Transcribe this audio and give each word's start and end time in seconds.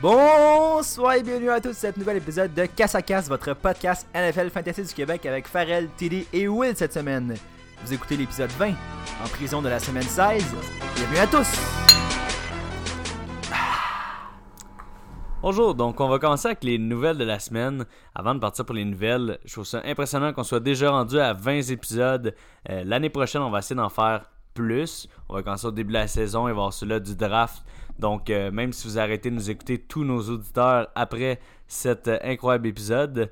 Bonsoir 0.00 1.14
et 1.14 1.24
bienvenue 1.24 1.50
à 1.50 1.60
tous 1.60 1.70
à 1.70 1.74
cet 1.74 1.96
nouvel 1.96 2.18
épisode 2.18 2.54
de 2.54 2.66
Casse 2.66 2.94
à 2.94 3.02
Casse, 3.02 3.28
votre 3.28 3.52
podcast 3.54 4.06
NFL 4.14 4.48
Fantasy 4.50 4.84
du 4.84 4.94
Québec 4.94 5.26
avec 5.26 5.48
Farrell, 5.48 5.88
Tilly 5.96 6.24
et 6.32 6.46
Will 6.46 6.76
cette 6.76 6.92
semaine. 6.92 7.34
Vous 7.82 7.92
écoutez 7.92 8.16
l'épisode 8.16 8.50
20, 8.50 8.68
en 8.68 9.28
prison 9.28 9.60
de 9.60 9.68
la 9.68 9.80
semaine 9.80 10.04
16. 10.04 10.44
Bienvenue 10.94 11.18
à 11.18 11.26
tous! 11.26 11.48
Bonjour, 15.42 15.74
donc 15.74 16.00
on 16.00 16.08
va 16.08 16.20
commencer 16.20 16.46
avec 16.46 16.62
les 16.62 16.78
nouvelles 16.78 17.18
de 17.18 17.24
la 17.24 17.40
semaine. 17.40 17.84
Avant 18.14 18.36
de 18.36 18.40
partir 18.40 18.64
pour 18.64 18.76
les 18.76 18.84
nouvelles, 18.84 19.40
je 19.44 19.52
trouve 19.52 19.66
ça 19.66 19.82
impressionnant 19.84 20.32
qu'on 20.32 20.44
soit 20.44 20.60
déjà 20.60 20.92
rendu 20.92 21.18
à 21.18 21.32
20 21.32 21.70
épisodes. 21.70 22.36
Euh, 22.70 22.84
L'année 22.84 23.10
prochaine, 23.10 23.42
on 23.42 23.50
va 23.50 23.58
essayer 23.58 23.74
d'en 23.74 23.88
faire 23.88 24.30
plus. 24.54 25.08
On 25.28 25.34
va 25.34 25.42
commencer 25.42 25.66
au 25.66 25.72
début 25.72 25.88
de 25.92 25.98
la 25.98 26.06
saison 26.06 26.46
et 26.48 26.52
voir 26.52 26.72
cela 26.72 27.00
du 27.00 27.16
draft. 27.16 27.64
Donc, 27.98 28.30
euh, 28.30 28.50
même 28.50 28.72
si 28.72 28.86
vous 28.86 28.98
arrêtez 28.98 29.30
de 29.30 29.34
nous 29.34 29.50
écouter, 29.50 29.78
tous 29.78 30.04
nos 30.04 30.20
auditeurs, 30.30 30.88
après 30.94 31.40
cet 31.66 32.08
euh, 32.08 32.18
incroyable 32.22 32.68
épisode, 32.68 33.30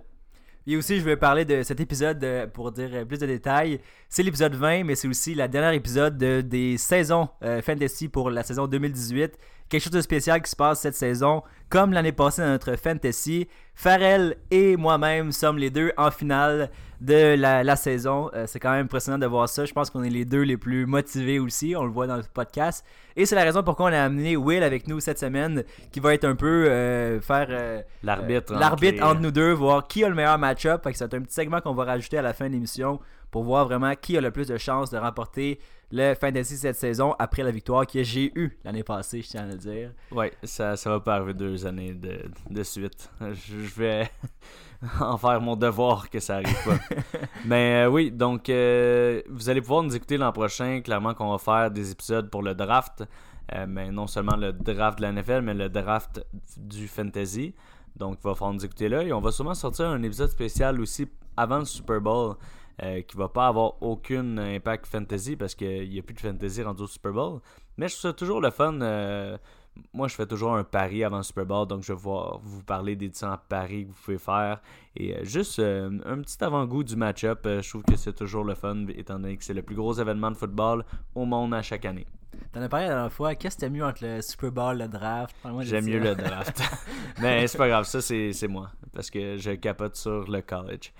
Et 0.69 0.77
aussi, 0.77 0.99
je 0.99 1.05
vais 1.05 1.17
parler 1.17 1.45
de 1.45 1.63
cet 1.63 1.79
épisode 1.79 2.23
euh, 2.25 2.47
pour 2.49 2.73
dire 2.73 3.07
plus 3.07 3.19
de 3.21 3.27
détails. 3.27 3.81
C'est 4.09 4.25
l'épisode 4.25 4.55
20, 4.57 4.83
mais 4.83 4.97
c'est 4.97 5.07
aussi 5.07 5.33
la 5.37 5.47
dernière 5.47 5.73
épisode 5.73 6.19
de- 6.19 6.41
des 6.41 6.77
saisons 6.77 7.29
Fantasy 7.63 8.09
pour 8.09 8.31
la 8.31 8.43
saison 8.43 8.67
2018. 8.67 9.39
Quelque 9.69 9.83
chose 9.83 9.93
de 9.93 10.01
spécial 10.01 10.41
qui 10.43 10.51
se 10.51 10.57
passe 10.57 10.81
cette 10.81 10.95
saison. 10.95 11.43
Comme 11.69 11.93
l'année 11.93 12.13
passée 12.13 12.43
dans 12.43 12.49
notre 12.51 12.77
Fantasy, 12.77 13.49
Farrell 13.75 14.37
et 14.53 14.77
moi-même 14.77 15.33
sommes 15.33 15.59
les 15.59 15.71
deux 15.71 15.93
en 15.97 16.11
finale 16.13 16.71
de 17.01 17.35
la, 17.35 17.65
la 17.65 17.75
saison. 17.77 18.31
Euh, 18.35 18.45
c'est 18.47 18.61
quand 18.61 18.71
même 18.71 18.85
impressionnant 18.85 19.19
de 19.19 19.27
voir 19.27 19.49
ça. 19.49 19.65
Je 19.65 19.73
pense 19.73 19.91
qu'on 19.91 20.05
est 20.05 20.09
les 20.11 20.25
deux 20.25 20.43
les 20.43 20.57
plus 20.57 20.87
motivés 20.87 21.41
aussi. 21.41 21.75
On 21.77 21.83
le 21.85 21.91
voit 21.91 22.07
dans 22.07 22.17
le 22.17 22.23
podcast. 22.33 22.87
Et 23.17 23.27
c'est 23.27 23.35
la 23.35 23.43
raison 23.43 23.65
pourquoi 23.65 23.91
on 23.91 23.93
a 23.93 24.01
amené 24.05 24.37
Will 24.37 24.63
avec 24.63 24.87
nous 24.87 25.01
cette 25.01 25.19
semaine, 25.19 25.65
qui 25.91 25.99
va 25.99 26.15
être 26.15 26.25
un 26.25 26.37
peu 26.37 26.67
euh, 26.71 27.21
faire... 27.21 27.49
euh, 27.51 27.83
l'arbitre. 28.05 28.55
l'arbitre 28.55 29.03
entre 29.03 29.05
les- 29.05 29.11
entre 29.11 29.21
nous 29.23 29.31
deux, 29.33 29.53
voir 29.53 29.89
qui 29.89 30.05
a 30.05 30.09
le 30.09 30.15
meilleur 30.15 30.39
match-up. 30.39 30.85
Fait 30.85 30.93
que 30.93 30.99
c'est 30.99 31.13
un 31.13 31.21
petit 31.21 31.35
segment 31.35 31.61
qu'on 31.61 31.75
va 31.75 31.85
rajouter 31.85 32.19
à 32.19 32.23
la 32.23 32.33
fin 32.33 32.47
de 32.47 32.53
l'émission 32.53 33.01
pour 33.31 33.45
voir 33.45 33.67
vraiment 33.67 33.95
qui 33.95 34.17
a 34.17 34.21
le 34.21 34.31
plus 34.31 34.49
de 34.49 34.57
chances 34.57 34.91
de 34.91 34.99
remporter 34.99 35.59
le 35.93 36.15
fantasy 36.15 36.57
cette 36.57 36.77
saison 36.77 37.15
après 37.19 37.43
la 37.43 37.51
victoire 37.51 37.87
que 37.87 38.03
j'ai 38.03 38.33
eue 38.35 38.59
l'année 38.65 38.83
passée, 38.83 39.23
je 39.23 39.29
tiens 39.29 39.45
à 39.45 39.47
le 39.47 39.57
dire. 39.57 39.93
Ouais, 40.11 40.33
ça, 40.43 40.77
ça 40.77 40.91
va 40.91 41.01
pas 41.01 41.17
arriver 41.17 41.35
deux 41.35 41.65
années 41.67 41.95
de, 41.95 42.23
de 42.51 42.63
suite. 42.63 43.11
Je, 43.21 43.61
je 43.61 43.75
vais 43.81 44.11
en 45.01 45.17
faire 45.17 45.41
mon 45.41 45.57
devoir 45.57 46.11
que 46.11 46.21
ça 46.21 46.37
arrive 46.37 46.65
pas. 46.65 46.79
Mais 47.45 47.85
euh, 47.85 47.89
oui, 47.89 48.11
donc 48.11 48.49
euh, 48.49 49.23
vous 49.29 49.49
allez 49.49 49.61
pouvoir 49.61 49.83
nous 49.83 49.95
écouter 49.95 50.17
l'an 50.17 50.33
prochain. 50.33 50.81
Clairement 50.83 51.15
qu'on 51.15 51.31
va 51.31 51.39
faire 51.39 51.71
des 51.71 51.91
épisodes 51.93 52.31
pour 52.31 52.43
le 52.43 52.55
draft. 52.55 53.05
Euh, 53.55 53.65
mais 53.69 53.93
non 53.93 54.09
seulement 54.09 54.35
le 54.35 54.53
draft 54.53 54.99
de 54.99 55.03
la 55.03 55.13
NFL, 55.13 55.41
mais 55.43 55.55
le 55.55 55.69
draft 55.69 56.27
du 56.57 56.89
fantasy. 56.89 57.55
Donc 57.95 58.19
il 58.21 58.29
va 58.29 58.35
falloir 58.35 58.53
nous 58.53 58.65
écouter 58.65 58.89
là. 58.89 59.03
Et 59.05 59.13
on 59.13 59.21
va 59.21 59.31
sûrement 59.31 59.55
sortir 59.55 59.87
un 59.87 60.03
épisode 60.03 60.31
spécial 60.31 60.81
aussi 60.81 61.07
avant 61.37 61.59
le 61.61 61.65
Super 61.65 62.01
Bowl. 62.01 62.35
Euh, 62.83 63.03
qui 63.03 63.17
va 63.17 63.29
pas 63.29 63.49
avoir 63.49 63.83
aucun 63.83 64.39
impact 64.39 64.87
fantasy 64.87 65.37
parce 65.37 65.55
qu'il 65.55 65.89
n'y 65.89 65.99
a 65.99 66.03
plus 66.03 66.15
de 66.15 66.21
fantasy 66.21 66.63
rendu 66.63 66.83
au 66.83 66.87
Super 66.87 67.13
Bowl. 67.13 67.41
Mais 67.77 67.89
je 67.89 67.95
trouve 67.95 68.11
ça 68.11 68.13
toujours 68.13 68.41
le 68.41 68.51
fun. 68.51 68.81
euh, 68.81 69.37
moi, 69.93 70.09
je 70.09 70.15
fais 70.15 70.25
toujours 70.27 70.55
un 70.55 70.65
pari 70.65 71.05
avant 71.05 71.19
le 71.19 71.23
Super 71.23 71.45
Bowl, 71.45 71.67
donc 71.67 71.83
je 71.83 71.93
vais 71.93 71.99
vous 71.99 72.63
parler 72.65 72.97
des 72.97 73.09
différents 73.09 73.37
paris 73.49 73.85
que 73.85 73.89
vous 73.89 73.99
pouvez 74.05 74.19
faire. 74.19 74.61
Et 74.97 75.15
euh, 75.15 75.23
juste 75.25 75.59
euh, 75.59 75.91
un 76.07 76.21
petit 76.23 76.43
avant-goût 76.43 76.83
du 76.83 76.97
match-up, 76.97 77.41
je 77.45 77.69
trouve 77.69 77.83
que 77.83 77.97
c'est 77.97 78.15
toujours 78.15 78.45
le 78.45 78.55
fun, 78.55 78.87
étant 78.97 79.19
donné 79.19 79.37
que 79.37 79.45
c'est 79.45 79.53
le 79.53 79.63
plus 79.63 79.75
gros 79.77 79.93
événement 79.93 80.31
de 80.31 80.37
football 80.37 80.85
au 81.15 81.27
monde 81.27 81.53
à 81.53 81.61
chaque 81.61 81.85
année. 81.85 82.07
T'en 82.53 82.63
as 82.63 82.69
parlé 82.69 82.87
la 82.87 82.93
dernière 82.95 83.13
fois. 83.13 83.35
Qu'est-ce 83.35 83.57
que 83.57 83.61
t'as 83.63 83.69
mieux 83.69 83.85
entre 83.85 84.05
le 84.05 84.23
Super 84.23 84.51
Bowl, 84.53 84.79
le 84.79 84.89
draft? 84.89 85.37
J'aime 85.61 85.85
mieux 85.87 85.99
le 86.01 86.15
draft. 86.25 86.63
Mais 87.21 87.47
c'est 87.47 87.59
pas 87.59 87.69
grave, 87.69 87.85
ça 87.85 88.01
c'est 88.01 88.49
moi, 88.49 88.71
parce 88.95 89.11
que 89.11 89.37
je 89.37 89.53
capote 89.53 89.97
sur 89.97 90.31
le 90.31 90.41
college. 90.41 90.93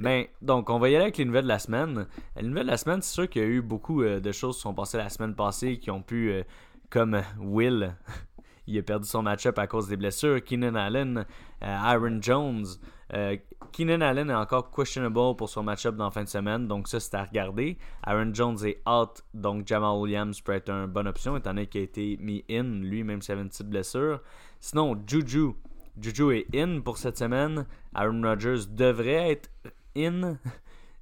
Mais 0.00 0.30
donc, 0.40 0.70
on 0.70 0.78
va 0.78 0.88
y 0.88 0.94
aller 0.94 1.04
avec 1.04 1.18
les 1.18 1.26
nouvelles 1.26 1.44
de 1.44 1.48
la 1.48 1.58
semaine. 1.58 2.06
Les 2.36 2.42
nouvelles 2.42 2.66
de 2.66 2.70
la 2.70 2.76
semaine, 2.78 3.02
c'est 3.02 3.12
sûr 3.12 3.28
qu'il 3.28 3.42
y 3.42 3.44
a 3.44 3.48
eu 3.48 3.60
beaucoup 3.60 4.02
euh, 4.02 4.18
de 4.18 4.32
choses 4.32 4.56
qui 4.56 4.62
sont 4.62 4.74
passées 4.74 4.96
la 4.96 5.10
semaine 5.10 5.34
passée 5.34 5.78
qui 5.78 5.90
ont 5.90 6.02
pu, 6.02 6.30
euh, 6.30 6.42
comme 6.88 7.22
Will, 7.38 7.94
il 8.66 8.78
a 8.78 8.82
perdu 8.82 9.06
son 9.06 9.22
match-up 9.22 9.58
à 9.58 9.66
cause 9.66 9.88
des 9.88 9.96
blessures. 9.96 10.42
Keenan 10.42 10.74
Allen, 10.74 11.18
euh, 11.18 11.24
Aaron 11.60 12.18
Jones. 12.22 12.64
Euh, 13.12 13.36
Keenan 13.72 14.00
Allen 14.00 14.30
est 14.30 14.34
encore 14.34 14.70
questionable 14.70 15.36
pour 15.36 15.48
son 15.48 15.62
match-up 15.62 15.96
dans 15.96 16.04
la 16.04 16.10
fin 16.10 16.22
de 16.22 16.28
semaine, 16.28 16.66
donc 16.68 16.88
ça 16.88 17.00
c'est 17.00 17.14
à 17.14 17.24
regarder. 17.24 17.76
Aaron 18.04 18.32
Jones 18.32 18.58
est 18.64 18.80
out, 18.88 19.22
donc 19.34 19.66
Jamal 19.66 19.98
Williams 19.98 20.40
peut 20.40 20.52
être 20.52 20.70
une 20.70 20.86
bonne 20.86 21.08
option 21.08 21.36
étant 21.36 21.50
donné 21.50 21.66
qu'il 21.66 21.80
a 21.80 21.84
été 21.84 22.16
mis 22.20 22.44
in, 22.50 22.62
lui, 22.62 23.02
même 23.04 23.20
s'il 23.20 23.32
avait 23.32 23.42
une 23.42 23.48
petite 23.48 23.68
blessure. 23.68 24.20
Sinon, 24.60 24.96
Juju. 25.06 25.52
Juju 26.00 26.36
est 26.36 26.46
in 26.54 26.80
pour 26.80 26.98
cette 26.98 27.18
semaine. 27.18 27.66
Aaron 27.94 28.22
Rodgers 28.22 28.66
devrait 28.70 29.32
être 29.32 29.50
in. 29.96 30.36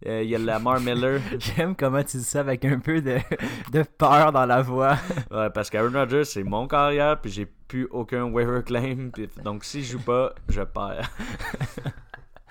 Euh, 0.07 0.23
Il 0.23 0.31
y 0.31 0.37
a 0.37 0.39
Lamar 0.39 0.79
Miller. 0.79 1.19
J'aime 1.41 1.75
comment 1.75 2.01
tu 2.05 2.19
dis 2.19 2.23
ça 2.23 2.39
avec 2.39 2.65
un 2.65 2.79
peu 2.79 3.01
de, 3.03 3.17
de 3.73 3.83
peur 3.83 4.31
dans 4.31 4.47
la 4.47 4.63
voix. 4.63 4.97
Ouais, 5.29 5.51
parce 5.51 5.69
qu'Aaron 5.71 5.91
Rodgers, 5.93 6.23
c'est 6.25 6.45
mon 6.45 6.69
carrière, 6.69 7.21
puis 7.21 7.33
j'ai 7.33 7.47
plus 7.47 7.89
aucun 7.91 8.23
waiver 8.31 8.63
claim. 8.65 9.11
puis- 9.13 9.29
donc 9.43 9.65
si 9.65 9.83
je 9.83 9.95
joue 9.95 9.99
pas, 10.05 10.33
je 10.49 10.63
perds. 10.63 11.11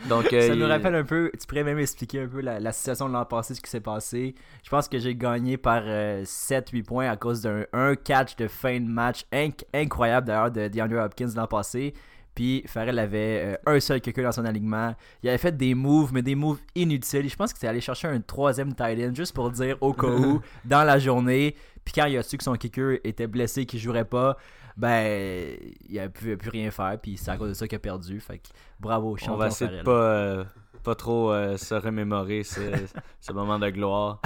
donc, 0.10 0.34
euh, 0.34 0.46
Ça 0.48 0.56
nous 0.56 0.68
rappelle 0.68 0.96
un 0.96 1.06
peu, 1.06 1.32
tu 1.40 1.48
pourrais 1.48 1.64
même 1.64 1.80
expliquer 1.80 2.24
un 2.24 2.28
peu 2.28 2.42
la, 2.42 2.60
la 2.60 2.72
situation 2.74 3.08
de 3.08 3.14
l'an 3.14 3.24
passé, 3.24 3.56
ce 3.56 3.62
qui 3.62 3.70
s'est 3.70 3.80
passé. 3.80 4.36
Je 4.64 4.70
pense 4.70 4.90
que 4.90 5.00
j'ai 5.00 5.16
gagné 5.16 5.56
par 5.56 5.84
7-8 5.84 6.84
points 6.84 7.10
à 7.10 7.16
cause 7.16 7.42
d'un 7.44 7.64
un 7.72 7.96
catch 7.96 8.36
de 8.36 8.50
fin 8.50 8.78
de 8.82 8.90
match 8.90 9.24
inc- 9.32 9.64
incroyable 9.74 10.28
d'ailleurs 10.28 10.52
de 10.52 10.68
DeAndre 10.68 10.98
Hopkins 11.02 11.30
l'an 11.36 11.48
passé. 11.48 11.94
Puis 12.38 12.62
Farrell 12.68 13.00
avait 13.00 13.58
euh, 13.66 13.74
un 13.78 13.80
seul 13.80 14.00
quelqu'un 14.00 14.22
dans 14.22 14.32
son 14.32 14.46
alignement. 14.46 14.94
Il 15.24 15.30
avait 15.30 15.40
fait 15.40 15.58
des 15.58 15.74
moves, 15.74 16.14
mais 16.14 16.22
des 16.22 16.36
moves 16.36 16.60
inutiles. 16.76 17.28
Je 17.28 17.36
pense 17.36 17.52
qu'il 17.52 17.58
était 17.58 17.68
allé 17.68 17.82
chercher 17.82 18.10
un 18.10 18.22
troisième 18.22 18.76
tight 18.76 19.00
end 19.00 19.16
juste 19.16 19.34
pour 19.34 19.50
dire 19.50 19.76
au 19.82 19.92
cas 19.92 20.06
où 20.06 20.40
dans 20.66 20.84
la 20.84 21.00
journée. 21.00 21.56
Puis 21.84 21.96
quand 21.96 22.06
il 22.06 22.16
a 22.16 22.22
su 22.22 22.38
que 22.38 22.44
son 22.44 22.54
kicker 22.54 23.00
était 23.04 23.26
blessé, 23.26 23.66
qu'il 23.66 23.80
jouerait 23.80 24.06
pas, 24.06 24.38
ben 24.78 25.58
il 25.90 26.12
pouvait 26.12 26.38
plus 26.38 26.52
rien 26.52 26.70
faire. 26.70 27.00
Puis 27.02 27.18
c'est 27.18 27.32
à 27.32 27.38
cause 27.38 27.50
de 27.50 27.54
ça 27.56 27.68
qu'il 27.68 27.78
a 27.78 27.80
perdu. 27.80 28.20
Fait 28.20 28.38
que 28.38 28.50
bravo, 28.80 29.18
champion 29.18 29.34
on 29.34 29.38
va 29.38 29.48
essayer 29.48 29.76
de 29.76 29.82
pas, 29.82 29.92
euh, 29.92 30.44
pas 30.84 30.94
trop 30.94 31.32
euh, 31.32 31.58
se 31.58 31.74
remémorer 31.74 32.44
ce, 32.44 32.62
ce 33.20 33.34
moment 33.34 33.58
de 33.58 33.72
gloire. 33.72 34.22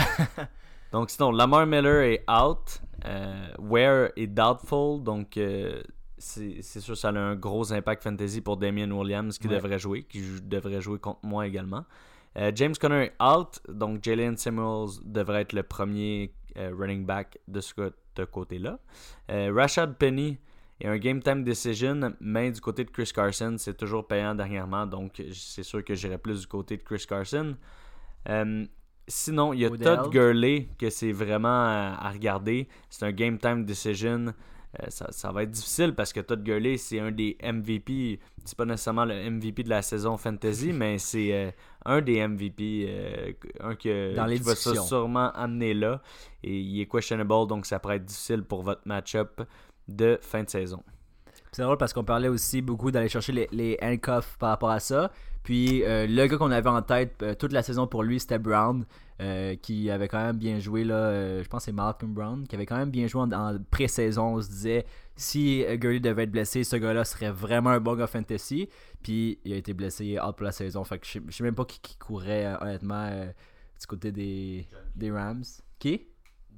Donc 0.92 1.12
sinon, 1.12 1.32
Lamar 1.32 1.66
Miller 1.66 2.02
est 2.02 2.26
out. 2.30 2.82
Ware 3.58 4.10
est 4.18 4.28
doubtful. 4.28 5.02
Donc 5.02 5.40
c'est 6.22 6.80
sûr 6.80 6.94
que 6.94 7.00
ça 7.00 7.09
a 7.09 7.14
un 7.18 7.36
gros 7.36 7.74
impact 7.74 8.04
fantasy 8.04 8.42
pour 8.42 8.58
Damien 8.58 8.90
Williams 8.92 9.38
qui 9.38 9.48
Ouais. 9.48 9.56
devrait 9.56 9.80
jouer, 9.80 10.04
qui 10.04 10.22
devrait 10.44 10.80
jouer 10.82 11.00
contre 11.00 11.20
moi 11.24 11.48
également. 11.48 11.84
Euh, 12.38 12.52
James 12.56 12.76
Conner 12.80 13.06
est 13.06 13.24
out. 13.24 13.59
Donc 13.68 14.04
Jalen 14.04 14.38
Samuels 14.38 15.00
devrait 15.04 15.42
être 15.42 15.54
le 15.54 15.64
premier 15.64 16.34
euh, 16.58 16.72
running 16.78 17.06
back 17.06 17.38
de 17.48 17.60
ce 17.60 17.74
côté-là. 18.31 18.80
Euh, 19.30 19.52
Rashad 19.54 19.98
Penny 19.98 20.38
et 20.80 20.88
un 20.88 20.98
game 20.98 21.22
time 21.22 21.44
decision, 21.44 22.14
mais 22.22 22.52
du 22.52 22.62
côté 22.62 22.84
de 22.86 22.90
Chris 22.92 23.12
Carson, 23.14 23.56
c'est 23.58 23.76
toujours 23.76 24.08
payant 24.08 24.34
dernièrement, 24.36 24.86
donc 24.88 25.22
c'est 25.34 25.64
sûr 25.64 25.84
que 25.84 25.94
j'irai 25.96 26.18
plus 26.18 26.42
du 26.42 26.48
côté 26.48 26.78
de 26.78 26.84
Chris 26.84 27.06
Carson. 27.08 27.56
Sinon, 29.08 29.54
il 29.54 29.60
y 29.62 29.66
a. 29.66 29.70
Todd 29.70 30.10
Gurley 30.12 30.70
que 30.78 30.90
c'est 30.90 31.12
vraiment 31.12 31.50
à, 31.50 31.98
à 32.00 32.10
regarder. 32.12 32.68
C'est 32.90 33.06
un 33.06 33.12
game 33.12 33.38
time 33.38 33.66
decision. 33.66 34.34
Euh, 34.80 34.86
ça, 34.90 35.08
ça 35.12 35.32
va 35.32 35.44
être 35.44 35.52
difficile 35.52 35.94
parce 35.94 36.14
que 36.14 36.22
Todd 36.22 36.44
Gurley, 36.44 36.78
c'est 36.78 37.00
un 37.00 37.12
des 37.12 37.38
MVP. 37.44 38.20
C'est 38.46 38.58
pas 38.58 38.66
nécessairement 38.66 39.06
le 39.06 39.30
MVP 39.30 39.64
de 39.64 39.70
la 39.70 39.82
saison 39.82 40.18
fantasy, 40.18 40.72
mais 40.74 40.98
c'est 40.98 41.34
euh, 41.34 41.52
un 41.86 42.02
des 42.02 42.26
MVP. 42.26 42.86
euh, 42.88 43.31
un 43.60 43.76
que, 43.76 44.16
Dans 44.16 44.26
les 44.26 44.38
qui 44.38 44.44
va 44.44 44.56
sûrement 44.56 45.31
amener 45.31 45.74
là. 45.74 46.01
Et 46.44 46.60
il 46.60 46.81
est 46.81 46.86
questionable, 46.86 47.48
donc 47.48 47.66
ça 47.66 47.80
pourrait 47.80 47.98
être 47.98 48.06
difficile 48.06 48.44
pour 48.44 48.63
votre 48.63 48.81
match-up 48.86 49.42
de 49.88 50.18
fin 50.22 50.44
de 50.44 50.50
saison. 50.50 50.81
C'est 51.51 51.63
drôle 51.63 51.78
parce 51.78 51.92
qu'on 51.92 52.06
parlait 52.06 52.30
aussi 52.30 52.62
beaucoup 52.62 52.92
d'aller 52.92 53.10
chercher 53.10 53.34
les, 53.34 53.50
les 53.51 53.78
handcuffs 53.81 54.38
par 54.40 54.50
rapport 54.51 54.69
à 54.69 54.80
ça. 54.80 55.12
Puis 55.44 55.84
euh, 55.84 56.06
le 56.08 56.28
gars 56.28 56.38
qu'on 56.38 56.52
avait 56.52 56.70
en 56.70 56.82
tête 56.82 57.22
euh, 57.24 57.34
toute 57.34 57.52
la 57.52 57.64
saison 57.64 57.88
pour 57.88 58.04
lui, 58.04 58.20
c'était 58.20 58.38
Brown, 58.40 58.86
euh, 59.22 59.56
qui 59.56 59.90
avait 59.90 60.08
quand 60.08 60.24
même 60.24 60.38
bien 60.38 60.60
joué. 60.60 60.84
là. 60.84 61.42
je 61.42 61.48
pense 61.48 61.62
que 61.62 61.66
c'est 61.66 61.72
Malcolm 61.72 62.14
Brown, 62.14 62.48
qui 62.48 62.56
avait 62.56 62.66
quand 62.66 62.78
même 62.78 62.92
bien 62.92 63.08
joué 63.08 63.22
en, 63.22 63.32
en 63.32 63.58
pré-saison. 63.72 64.36
On 64.36 64.42
se 64.42 64.50
disait, 64.50 64.86
si 65.16 65.64
Gurley 65.78 66.00
devait 66.00 66.24
être 66.24 66.32
blessé, 66.32 66.64
ce 66.64 66.76
gars-là 66.76 67.04
serait 67.06 67.32
vraiment 67.32 67.72
un 67.72 67.80
bon 67.80 67.96
gars 67.96 68.08
fantasy. 68.08 68.70
Puis 69.02 69.40
il 69.44 69.54
a 69.54 69.56
été 69.56 69.74
blessé 69.74 70.20
out 70.20 70.36
pour 70.36 70.46
la 70.46 70.52
saison. 70.52 70.84
Fait 70.84 71.00
que 71.00 71.06
je 71.08 71.12
sais- 71.14 71.22
je 71.28 71.32
sais 71.36 71.44
même 71.44 71.56
pas 71.56 71.66
qui, 71.66 71.80
qui 71.80 71.98
courait, 71.98 72.54
honnêtement, 72.62 73.10
du 73.80 73.88
côté 73.88 74.12
des, 74.12 74.68
des 74.96 75.12
Rams. 75.12 75.44
Qui? 75.80 76.08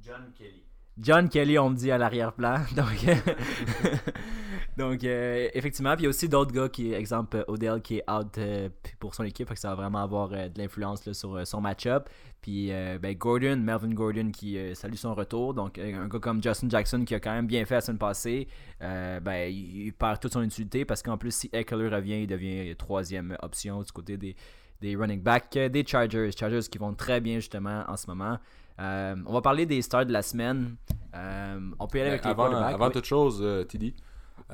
John 0.01 0.31
Kelly. 0.37 0.63
John 0.97 1.27
Kelly, 1.29 1.57
on 1.57 1.69
me 1.71 1.75
dit 1.75 1.89
à 1.89 1.97
l'arrière-plan. 1.97 2.57
Donc, 2.75 3.05
Donc, 4.77 5.03
euh, 5.03 5.49
effectivement, 5.53 5.93
puis 5.93 6.01
il 6.01 6.03
y 6.05 6.07
a 6.07 6.09
aussi 6.09 6.27
d'autres 6.27 6.51
gars 6.51 6.67
qui, 6.67 6.93
exemple, 6.93 7.43
Odell 7.47 7.81
qui 7.81 7.97
est 7.97 8.09
out 8.09 8.37
euh, 8.37 8.69
pour 8.99 9.13
son 9.13 9.23
équipe, 9.23 9.47
fait 9.47 9.53
que 9.53 9.59
ça 9.59 9.69
va 9.69 9.75
vraiment 9.75 10.01
avoir 10.01 10.31
euh, 10.33 10.49
de 10.49 10.59
l'influence 10.59 11.11
sur 11.11 11.45
son 11.47 11.61
match-up. 11.61 12.09
Puis, 12.41 12.71
euh, 12.71 12.97
ben, 12.99 13.15
Gordon, 13.15 13.57
Melvin 13.57 13.93
Gordon 13.93 14.31
qui 14.31 14.57
salue 14.75 14.95
son 14.95 15.13
retour. 15.13 15.53
Donc, 15.53 15.77
un 15.77 16.07
gars 16.07 16.19
comme 16.19 16.41
Justin 16.41 16.69
Jackson 16.69 17.05
qui 17.05 17.13
a 17.15 17.19
quand 17.19 17.31
même 17.31 17.47
bien 17.47 17.65
fait 17.65 17.75
la 17.75 17.81
semaine 17.81 17.99
passée, 17.99 18.47
ben, 18.79 19.49
il, 19.49 19.85
il 19.85 19.93
perd 19.93 20.19
toute 20.19 20.33
son 20.33 20.41
utilité 20.41 20.85
parce 20.85 21.03
qu'en 21.03 21.17
plus, 21.17 21.33
si 21.33 21.49
Eckler 21.53 21.89
revient, 21.89 22.23
il 22.23 22.27
devient 22.27 22.75
troisième 22.75 23.37
option 23.41 23.81
du 23.81 23.91
côté 23.91 24.17
des, 24.17 24.35
des 24.81 24.95
running 24.95 25.21
backs 25.21 25.53
des 25.53 25.85
Chargers. 25.85 26.31
Chargers 26.37 26.67
qui 26.69 26.79
vont 26.79 26.93
très 26.93 27.21
bien 27.21 27.35
justement 27.35 27.83
en 27.87 27.95
ce 27.95 28.07
moment. 28.07 28.37
On 28.79 29.33
va 29.33 29.41
parler 29.41 29.65
des 29.65 29.81
stars 29.81 30.05
de 30.05 30.11
la 30.11 30.21
semaine. 30.21 30.75
On 31.13 31.87
peut 31.87 31.99
y 31.99 32.01
aller 32.01 32.09
avec 32.09 32.25
les 32.25 32.31
avant, 32.31 32.45
quarterbacks, 32.45 32.73
avant 32.73 32.87
oui. 32.87 32.93
toute 32.93 33.05
chose, 33.05 33.39
euh, 33.41 33.63
TD, 33.63 33.93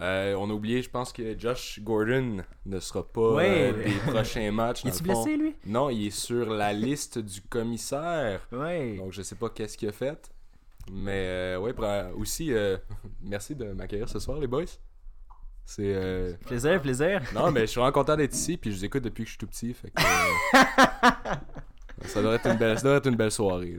euh, 0.01 0.33
on 0.35 0.49
a 0.49 0.53
oublié, 0.53 0.81
je 0.81 0.89
pense 0.89 1.11
que 1.11 1.37
Josh 1.37 1.79
Gordon 1.81 2.37
ne 2.65 2.79
sera 2.79 3.05
pas 3.07 3.33
Ouais. 3.35 3.73
euh, 3.73 3.83
des 3.83 4.11
prochains 4.11 4.51
matchs. 4.51 4.83
fond. 4.87 5.03
blessé, 5.03 5.37
lui? 5.37 5.55
Non, 5.65 5.89
il 5.89 6.07
est 6.07 6.11
sur 6.11 6.49
la 6.49 6.71
liste 6.73 7.19
du 7.19 7.41
commissaire. 7.41 8.47
Ouais. 8.51 8.95
Donc, 8.97 9.11
je 9.13 9.21
sais 9.21 9.35
pas 9.35 9.49
qu'est-ce 9.49 9.77
qu'il 9.77 9.89
a 9.89 9.91
fait. 9.91 10.31
Mais, 10.91 11.25
euh, 11.27 11.59
ouais, 11.59 11.73
pour- 11.73 11.85
aussi, 12.17 12.53
euh, 12.53 12.77
merci 13.21 13.55
de 13.55 13.65
m'accueillir 13.73 14.07
ce 14.09 14.19
soir, 14.19 14.39
les 14.39 14.47
boys. 14.47 14.63
C'est. 15.65 15.83
euh, 15.93 16.33
Plaisir, 16.47 16.81
plaisir. 16.81 17.21
Non, 17.35 17.51
mais 17.51 17.61
je 17.61 17.65
suis 17.67 17.79
vraiment 17.79 17.91
content 17.91 18.15
d'être 18.17 18.33
ici, 18.33 18.57
puis 18.57 18.71
je 18.71 18.77
vous 18.77 18.85
écoute 18.85 19.03
depuis 19.03 19.23
que 19.23 19.27
je 19.29 19.33
suis 19.33 19.37
tout 19.37 19.45
petit. 19.47 19.73
Fait 19.75 19.91
que, 19.91 20.01
euh, 20.55 21.35
ça, 22.05 22.21
devrait 22.21 22.35
être 22.35 22.47
une 23.07 23.15
belle, 23.15 23.31
ça 23.31 23.35
soirée. 23.35 23.77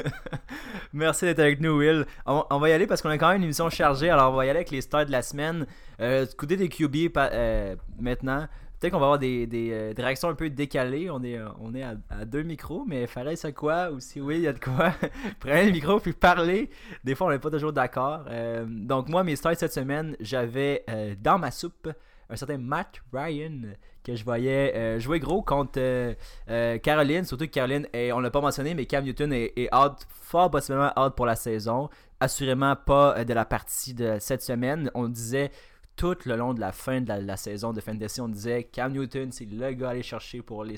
Merci 0.92 1.24
d'être 1.24 1.40
avec 1.40 1.60
nous, 1.60 1.78
Will. 1.78 2.06
On, 2.26 2.58
va 2.58 2.68
y 2.68 2.72
aller 2.72 2.86
parce 2.86 3.02
qu'on 3.02 3.10
a 3.10 3.18
quand 3.18 3.28
même 3.28 3.38
une 3.38 3.44
émission 3.44 3.70
chargée. 3.70 4.10
Alors, 4.10 4.32
on 4.32 4.36
va 4.36 4.46
y 4.46 4.50
aller 4.50 4.58
avec 4.58 4.70
les 4.70 4.80
stars 4.80 5.06
de 5.06 5.12
la 5.12 5.22
semaine. 5.22 5.66
Euh, 6.00 6.26
des 6.42 6.68
QB 6.68 7.16
euh, 7.16 7.76
maintenant, 7.98 8.46
peut-être 8.78 8.92
qu'on 8.92 8.98
va 8.98 9.06
avoir 9.06 9.18
des, 9.18 9.48
euh, 9.52 9.94
des 9.94 10.02
réactions 10.02 10.28
un 10.28 10.34
peu 10.34 10.50
décalées. 10.50 11.10
On 11.10 11.22
est, 11.22 11.38
on 11.60 11.74
est 11.74 11.82
à, 11.82 12.24
deux 12.24 12.42
micros, 12.42 12.84
mais 12.86 13.06
Fares 13.06 13.44
a 13.44 13.52
quoi? 13.52 13.90
Ou 13.90 14.00
si 14.00 14.20
oui, 14.20 14.36
il 14.36 14.42
y 14.42 14.48
a 14.48 14.52
de 14.52 14.60
quoi? 14.60 14.92
Prenez 15.40 15.66
le 15.66 15.72
micro 15.72 16.00
puis 16.00 16.12
parlez. 16.12 16.70
Des 17.04 17.14
fois, 17.14 17.28
on 17.28 17.30
n'est 17.30 17.38
pas 17.38 17.50
toujours 17.50 17.72
d'accord. 17.72 18.24
Euh, 18.28 18.64
donc, 18.68 19.08
moi, 19.08 19.24
mes 19.24 19.36
stars 19.36 19.56
cette 19.56 19.72
semaine, 19.72 20.16
j'avais 20.20 20.84
dans 21.20 21.38
ma 21.38 21.50
soupe 21.50 21.88
un 22.30 22.36
certain 22.36 22.58
Matt 22.58 23.00
Ryan 23.12 23.52
que 24.04 24.14
je 24.14 24.24
voyais 24.24 24.72
euh, 24.76 24.98
jouer 25.00 25.18
gros 25.20 25.42
contre 25.42 25.78
euh, 25.78 26.14
euh, 26.48 26.78
Caroline, 26.78 27.24
surtout 27.24 27.46
que 27.46 27.50
Caroline, 27.50 27.86
est- 27.92 28.12
on 28.12 28.20
l'a 28.20 28.30
pas 28.30 28.40
mentionné, 28.40 28.74
mais 28.74 28.86
Cam 28.86 29.04
Newton 29.04 29.32
est, 29.32 29.68
fort 30.08 30.50
possiblement 30.50 30.92
out 30.98 31.14
pour 31.14 31.26
la 31.26 31.36
saison. 31.36 31.88
Assurément 32.20 32.74
pas 32.76 33.24
de 33.24 33.34
la 33.34 33.44
partie 33.44 33.94
de 33.94 34.16
cette 34.20 34.42
semaine. 34.42 34.90
On 34.94 35.08
disait 35.08 35.50
tout 35.96 36.16
le 36.26 36.36
long 36.36 36.52
de 36.52 36.60
la 36.60 36.72
fin 36.72 37.00
de 37.00 37.10
la, 37.10 37.36
saison 37.38 37.72
de 37.72 37.80
Fantasy, 37.80 38.20
on 38.20 38.28
disait 38.28 38.64
Cam 38.64 38.92
Newton, 38.92 39.32
c'est 39.32 39.46
le 39.46 39.72
gars 39.72 39.88
à 39.88 39.90
aller 39.92 40.02
chercher 40.02 40.42
pour 40.42 40.62
les, 40.62 40.76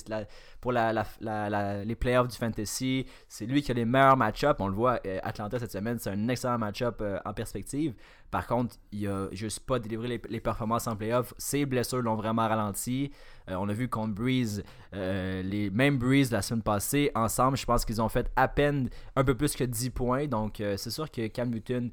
pour 0.60 0.72
les 0.72 1.94
playoffs 1.98 2.28
du 2.28 2.36
Fantasy. 2.36 3.04
C'est 3.26 3.46
lui 3.46 3.62
qui 3.62 3.72
a 3.72 3.74
les 3.74 3.84
meilleurs 3.84 4.16
match-ups. 4.16 4.54
On 4.60 4.68
le 4.68 4.74
voit, 4.74 5.00
euh, 5.06 5.18
Atlanta 5.24 5.58
cette 5.58 5.72
semaine, 5.72 5.98
c'est 5.98 6.10
un 6.10 6.28
excellent 6.28 6.58
match-up 6.58 6.98
euh, 7.00 7.18
en 7.24 7.34
perspective. 7.34 7.94
Par 8.30 8.46
contre, 8.46 8.76
il 8.92 9.08
a 9.08 9.28
juste 9.32 9.60
pas 9.60 9.80
délivré 9.80 10.20
les, 10.28 10.40
performances 10.40 10.86
en 10.86 10.94
playoff. 10.94 11.34
Ses 11.36 11.66
blessures 11.66 12.02
l'ont 12.02 12.14
vraiment 12.14 12.46
ralenti. 12.46 13.10
Euh, 13.50 13.56
on 13.58 13.68
a 13.68 13.72
vu 13.72 13.88
contre 13.88 14.14
Breeze, 14.14 14.62
les 14.92 15.70
mêmes 15.70 15.98
Breeze 15.98 16.30
la 16.30 16.42
semaine 16.42 16.62
passée, 16.62 17.10
ensemble, 17.14 17.56
je 17.56 17.66
pense 17.66 17.84
qu'ils 17.84 18.00
ont 18.00 18.08
fait 18.08 18.30
à 18.36 18.46
peine 18.46 18.88
un 19.16 19.24
peu 19.24 19.34
plus 19.34 19.56
que 19.56 19.64
10 19.64 19.90
points. 19.90 20.26
Donc, 20.26 20.62
c'est 20.76 20.90
sûr 20.90 21.10
que 21.10 21.26
Cam 21.26 21.50
Newton, 21.50 21.90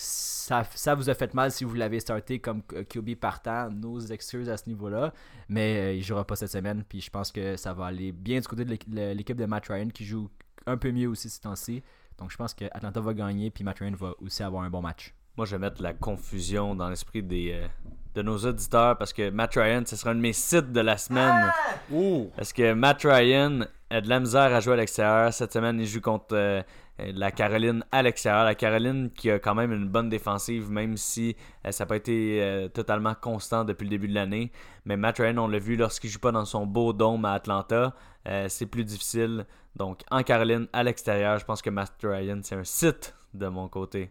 ça, 0.00 0.64
ça 0.74 0.94
vous 0.94 1.10
a 1.10 1.14
fait 1.14 1.34
mal 1.34 1.50
si 1.50 1.64
vous 1.64 1.74
l'avez 1.74 1.98
starté 1.98 2.38
comme 2.38 2.62
QB 2.62 3.16
partant. 3.16 3.68
Nos 3.70 3.98
excuses 3.98 4.48
à 4.48 4.56
ce 4.56 4.68
niveau-là. 4.68 5.12
Mais 5.48 5.76
euh, 5.76 5.92
il 5.94 6.02
jouera 6.02 6.24
pas 6.24 6.36
cette 6.36 6.52
semaine. 6.52 6.84
Puis 6.88 7.00
je 7.00 7.10
pense 7.10 7.32
que 7.32 7.56
ça 7.56 7.72
va 7.72 7.86
aller 7.86 8.12
bien 8.12 8.40
du 8.40 8.46
côté 8.46 8.64
de 8.64 8.70
l'équipe 9.12 9.36
de 9.36 9.46
Matt 9.46 9.66
Ryan 9.66 9.88
qui 9.88 10.04
joue 10.04 10.28
un 10.66 10.76
peu 10.76 10.92
mieux 10.92 11.08
aussi 11.08 11.28
ces 11.28 11.40
temps-ci. 11.40 11.82
Donc 12.16 12.30
je 12.30 12.36
pense 12.36 12.54
que 12.54 12.64
Atlanta 12.66 13.00
va 13.00 13.12
gagner. 13.12 13.50
Puis 13.50 13.64
Matt 13.64 13.80
Ryan 13.80 13.94
va 13.96 14.14
aussi 14.20 14.42
avoir 14.42 14.62
un 14.62 14.70
bon 14.70 14.82
match. 14.82 15.14
Moi, 15.36 15.46
je 15.46 15.56
vais 15.56 15.60
mettre 15.60 15.82
la 15.82 15.92
confusion 15.92 16.74
dans 16.74 16.88
l'esprit 16.88 17.22
des, 17.22 17.52
euh, 17.52 17.68
de 18.14 18.22
nos 18.22 18.38
auditeurs 18.38 18.96
parce 18.98 19.12
que 19.12 19.30
Matt 19.30 19.54
Ryan, 19.54 19.82
ce 19.86 19.96
sera 19.96 20.10
un 20.10 20.14
de 20.14 20.20
mes 20.20 20.32
sites 20.32 20.72
de 20.72 20.80
la 20.80 20.96
semaine. 20.96 21.52
Ouh! 21.90 22.30
Parce 22.36 22.52
que 22.52 22.72
Matt 22.72 23.02
Ryan 23.02 23.60
a 23.90 24.00
de 24.00 24.08
la 24.08 24.20
misère 24.20 24.54
à 24.54 24.60
jouer 24.60 24.74
à 24.74 24.76
l'extérieur. 24.76 25.32
Cette 25.32 25.52
semaine, 25.52 25.80
il 25.80 25.86
joue 25.86 26.00
contre 26.00 26.34
euh, 26.34 26.62
la 26.98 27.30
Caroline 27.30 27.84
à 27.92 28.02
l'extérieur. 28.02 28.44
La 28.44 28.54
Caroline 28.54 29.10
qui 29.10 29.30
a 29.30 29.38
quand 29.38 29.54
même 29.54 29.72
une 29.72 29.88
bonne 29.88 30.08
défensive, 30.08 30.70
même 30.70 30.96
si 30.96 31.36
euh, 31.66 31.70
ça 31.70 31.84
n'a 31.84 31.88
pas 31.88 31.96
été 31.96 32.42
euh, 32.42 32.68
totalement 32.68 33.14
constant 33.14 33.64
depuis 33.64 33.84
le 33.84 33.90
début 33.90 34.08
de 34.08 34.14
l'année. 34.14 34.52
Mais 34.84 34.96
Matt 34.96 35.18
Ryan, 35.18 35.38
on 35.38 35.48
l'a 35.48 35.58
vu 35.58 35.76
lorsqu'il 35.76 36.10
joue 36.10 36.18
pas 36.18 36.32
dans 36.32 36.44
son 36.44 36.66
beau 36.66 36.92
dôme 36.92 37.24
à 37.24 37.32
Atlanta, 37.32 37.94
euh, 38.28 38.46
c'est 38.48 38.66
plus 38.66 38.84
difficile. 38.84 39.46
Donc 39.76 40.02
en 40.10 40.22
Caroline, 40.22 40.66
à 40.72 40.82
l'extérieur, 40.82 41.38
je 41.38 41.44
pense 41.44 41.62
que 41.62 41.70
Matt 41.70 41.92
Ryan, 42.02 42.40
c'est 42.42 42.56
un 42.56 42.64
site 42.64 43.14
de 43.34 43.46
mon 43.46 43.68
côté. 43.68 44.10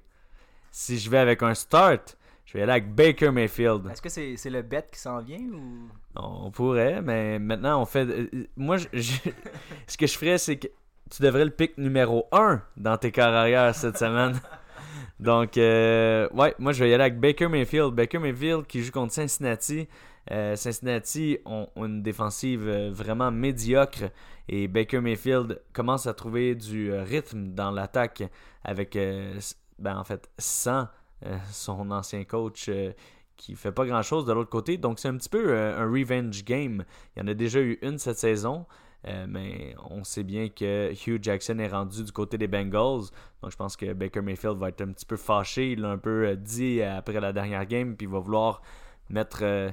Si 0.71 0.97
je 0.97 1.09
vais 1.09 1.17
avec 1.17 1.43
un 1.43 1.53
start, 1.53 2.17
je 2.47 2.53
vais 2.53 2.63
aller 2.63 2.71
avec 2.71 2.95
Baker 2.95 3.29
Mayfield. 3.31 3.87
Est-ce 3.91 4.01
que 4.01 4.09
c'est 4.09 4.49
le 4.49 4.61
bet 4.63 4.85
qui 4.91 4.97
s'en 4.99 5.19
vient 5.19 5.37
ou? 5.53 5.89
On 6.15 6.49
pourrait, 6.49 7.01
mais 7.03 7.37
maintenant 7.37 7.81
on 7.81 7.85
fait. 7.85 8.07
euh, 8.07 8.27
Moi, 8.55 8.77
je- 8.77 8.87
je- 8.93 9.29
ce 9.85 9.95
que 9.97 10.07
je 10.07 10.17
ferais, 10.17 10.39
c'est 10.39 10.57
que 10.57 10.67
tu 11.11 11.21
devrais 11.21 11.45
le 11.45 11.51
pick 11.51 11.77
numéro 11.77 12.25
1 12.31 12.61
dans 12.75 12.97
tes 12.97 13.11
corps 13.11 13.25
arrière 13.25 13.75
cette 13.75 13.97
semaine. 13.97 14.39
Donc, 15.19 15.57
euh, 15.57 16.27
ouais, 16.33 16.53
moi 16.59 16.71
je 16.73 16.83
vais 16.83 16.89
y 16.89 16.93
aller 16.93 17.03
avec 17.03 17.19
Baker 17.19 17.47
Mayfield. 17.47 17.93
Baker 17.93 18.19
Mayfield 18.19 18.65
qui 18.67 18.83
joue 18.83 18.91
contre 18.91 19.13
Cincinnati. 19.13 19.87
Euh, 20.31 20.55
Cincinnati 20.55 21.37
ont, 21.45 21.67
ont 21.75 21.85
une 21.85 22.01
défensive 22.03 22.67
euh, 22.67 22.89
vraiment 22.91 23.31
médiocre 23.31 24.09
et 24.49 24.67
Baker 24.67 24.99
Mayfield 24.99 25.61
commence 25.73 26.05
à 26.05 26.13
trouver 26.13 26.53
du 26.55 26.91
euh, 26.91 27.03
rythme 27.03 27.53
dans 27.53 27.71
l'attaque 27.71 28.23
avec, 28.63 28.95
euh, 28.97 29.39
ben, 29.79 29.97
en 29.97 30.03
fait, 30.03 30.29
sans 30.37 30.81
euh, 30.81 30.85
son 31.51 31.91
ancien 31.91 32.23
coach 32.23 32.67
euh, 32.69 32.91
qui 33.35 33.55
fait 33.55 33.71
pas 33.71 33.85
grand 33.85 34.01
chose 34.01 34.25
de 34.25 34.33
l'autre 34.33 34.49
côté. 34.49 34.77
Donc 34.77 34.99
c'est 34.99 35.07
un 35.07 35.17
petit 35.17 35.29
peu 35.29 35.49
euh, 35.51 35.77
un 35.77 35.85
revenge 35.85 36.43
game. 36.43 36.83
Il 37.15 37.19
y 37.19 37.23
en 37.23 37.27
a 37.27 37.33
déjà 37.33 37.59
eu 37.59 37.77
une 37.81 37.97
cette 37.99 38.17
saison. 38.17 38.65
euh, 39.07 39.25
mais 39.29 39.75
on 39.89 40.03
sait 40.03 40.23
bien 40.23 40.49
que 40.49 40.91
Hugh 40.91 41.23
Jackson 41.23 41.59
est 41.59 41.67
rendu 41.67 42.03
du 42.03 42.11
côté 42.11 42.37
des 42.37 42.47
Bengals. 42.47 43.09
Donc 43.41 43.51
je 43.51 43.55
pense 43.55 43.77
que 43.77 43.93
Baker 43.93 44.21
Mayfield 44.21 44.57
va 44.57 44.69
être 44.69 44.81
un 44.81 44.91
petit 44.91 45.05
peu 45.05 45.17
fâché. 45.17 45.71
Il 45.73 45.81
l'a 45.81 45.89
un 45.91 45.97
peu 45.97 46.27
euh, 46.27 46.35
dit 46.35 46.81
après 46.81 47.19
la 47.19 47.31
dernière 47.33 47.65
game. 47.65 47.95
Puis 47.95 48.07
il 48.07 48.11
va 48.11 48.19
vouloir 48.19 48.61
mettre 49.09 49.39
euh, 49.43 49.69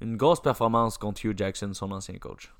une 0.00 0.16
grosse 0.16 0.40
performance 0.40 0.96
contre 0.96 1.24
Hugh 1.26 1.36
Jackson, 1.36 1.72
son 1.74 1.90
ancien 1.92 2.16
coach. 2.18 2.52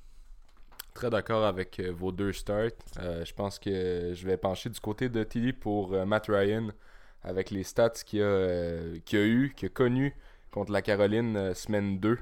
Très 0.93 1.09
d'accord 1.09 1.45
avec 1.45 1.79
euh, 1.79 1.91
vos 1.91 2.11
deux 2.11 2.33
starts. 2.33 2.71
Euh, 2.99 3.23
je 3.23 3.33
pense 3.33 3.57
que 3.59 4.11
je 4.13 4.25
vais 4.27 4.35
pencher 4.37 4.69
du 4.69 4.79
côté 4.81 5.07
de 5.07 5.23
Tilly 5.23 5.53
pour 5.53 5.93
euh, 5.93 6.05
Matt 6.05 6.25
Ryan 6.27 6.67
avec 7.23 7.51
les 7.51 7.63
stats 7.63 7.89
qu'il 8.05 8.21
a, 8.21 8.25
euh, 8.25 8.95
a 9.11 9.15
eu, 9.15 9.53
qu'il 9.55 9.67
a 9.67 9.69
connu 9.69 10.15
contre 10.51 10.71
la 10.71 10.81
Caroline 10.81 11.35
euh, 11.37 11.53
semaine 11.53 11.99
2. 11.99 12.17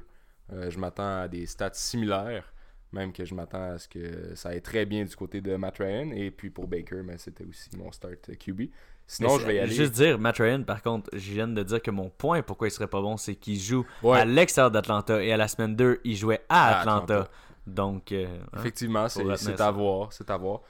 Euh, 0.54 0.70
je 0.70 0.80
m'attends 0.80 1.22
à 1.22 1.28
des 1.28 1.46
stats 1.46 1.74
similaires, 1.74 2.52
même 2.92 3.12
que 3.14 3.26
je 3.26 3.36
m'attends 3.36 3.72
à 3.74 3.78
ce 3.78 3.88
que 3.88 4.34
ça 4.36 4.50
aille 4.50 4.62
très 4.62 4.86
bien 4.86 5.04
du 5.06 5.16
côté 5.16 5.42
de 5.42 5.56
Matt 5.56 5.78
Ryan. 5.80 6.12
Et 6.12 6.32
puis 6.32 6.50
pour 6.50 6.68
Baker, 6.68 7.02
mais 7.04 7.18
c'était 7.18 7.44
aussi 7.46 7.70
mon 7.78 7.92
start 7.92 8.32
QB. 8.38 8.64
Sinon, 9.10 9.40
je 9.40 9.46
vais 9.46 9.56
y 9.56 9.60
aller. 9.60 9.72
Juste 9.74 9.94
dire, 9.94 10.20
Matt 10.20 10.38
Ryan, 10.38 10.64
par 10.64 10.82
contre, 10.82 11.10
je 11.14 11.32
viens 11.32 11.48
de 11.48 11.64
dire 11.64 11.82
que 11.82 11.92
mon 11.92 12.10
point 12.10 12.42
pourquoi 12.42 12.68
il 12.68 12.72
serait 12.72 12.88
pas 12.88 13.02
bon, 13.02 13.16
c'est 13.16 13.36
qu'il 13.36 13.58
joue 13.60 13.86
Ouais. 14.04 14.20
à 14.20 14.26
l'extérieur 14.26 14.70
d'Atlanta 14.72 15.24
et 15.24 15.32
à 15.32 15.38
la 15.38 15.48
semaine 15.48 15.76
2, 15.76 16.02
il 16.04 16.16
jouait 16.18 16.42
à 16.50 16.68
À 16.76 16.80
Atlanta. 16.80 17.14
Atlanta. 17.22 17.32
Donc, 17.66 18.12
hein. 18.12 18.28
Effectivement, 18.58 19.08
c'est 19.08 19.22
à 19.62 19.72
voir. 19.72 20.12
C'est 20.12 20.30
à 20.30 20.38
voir. 20.38 20.62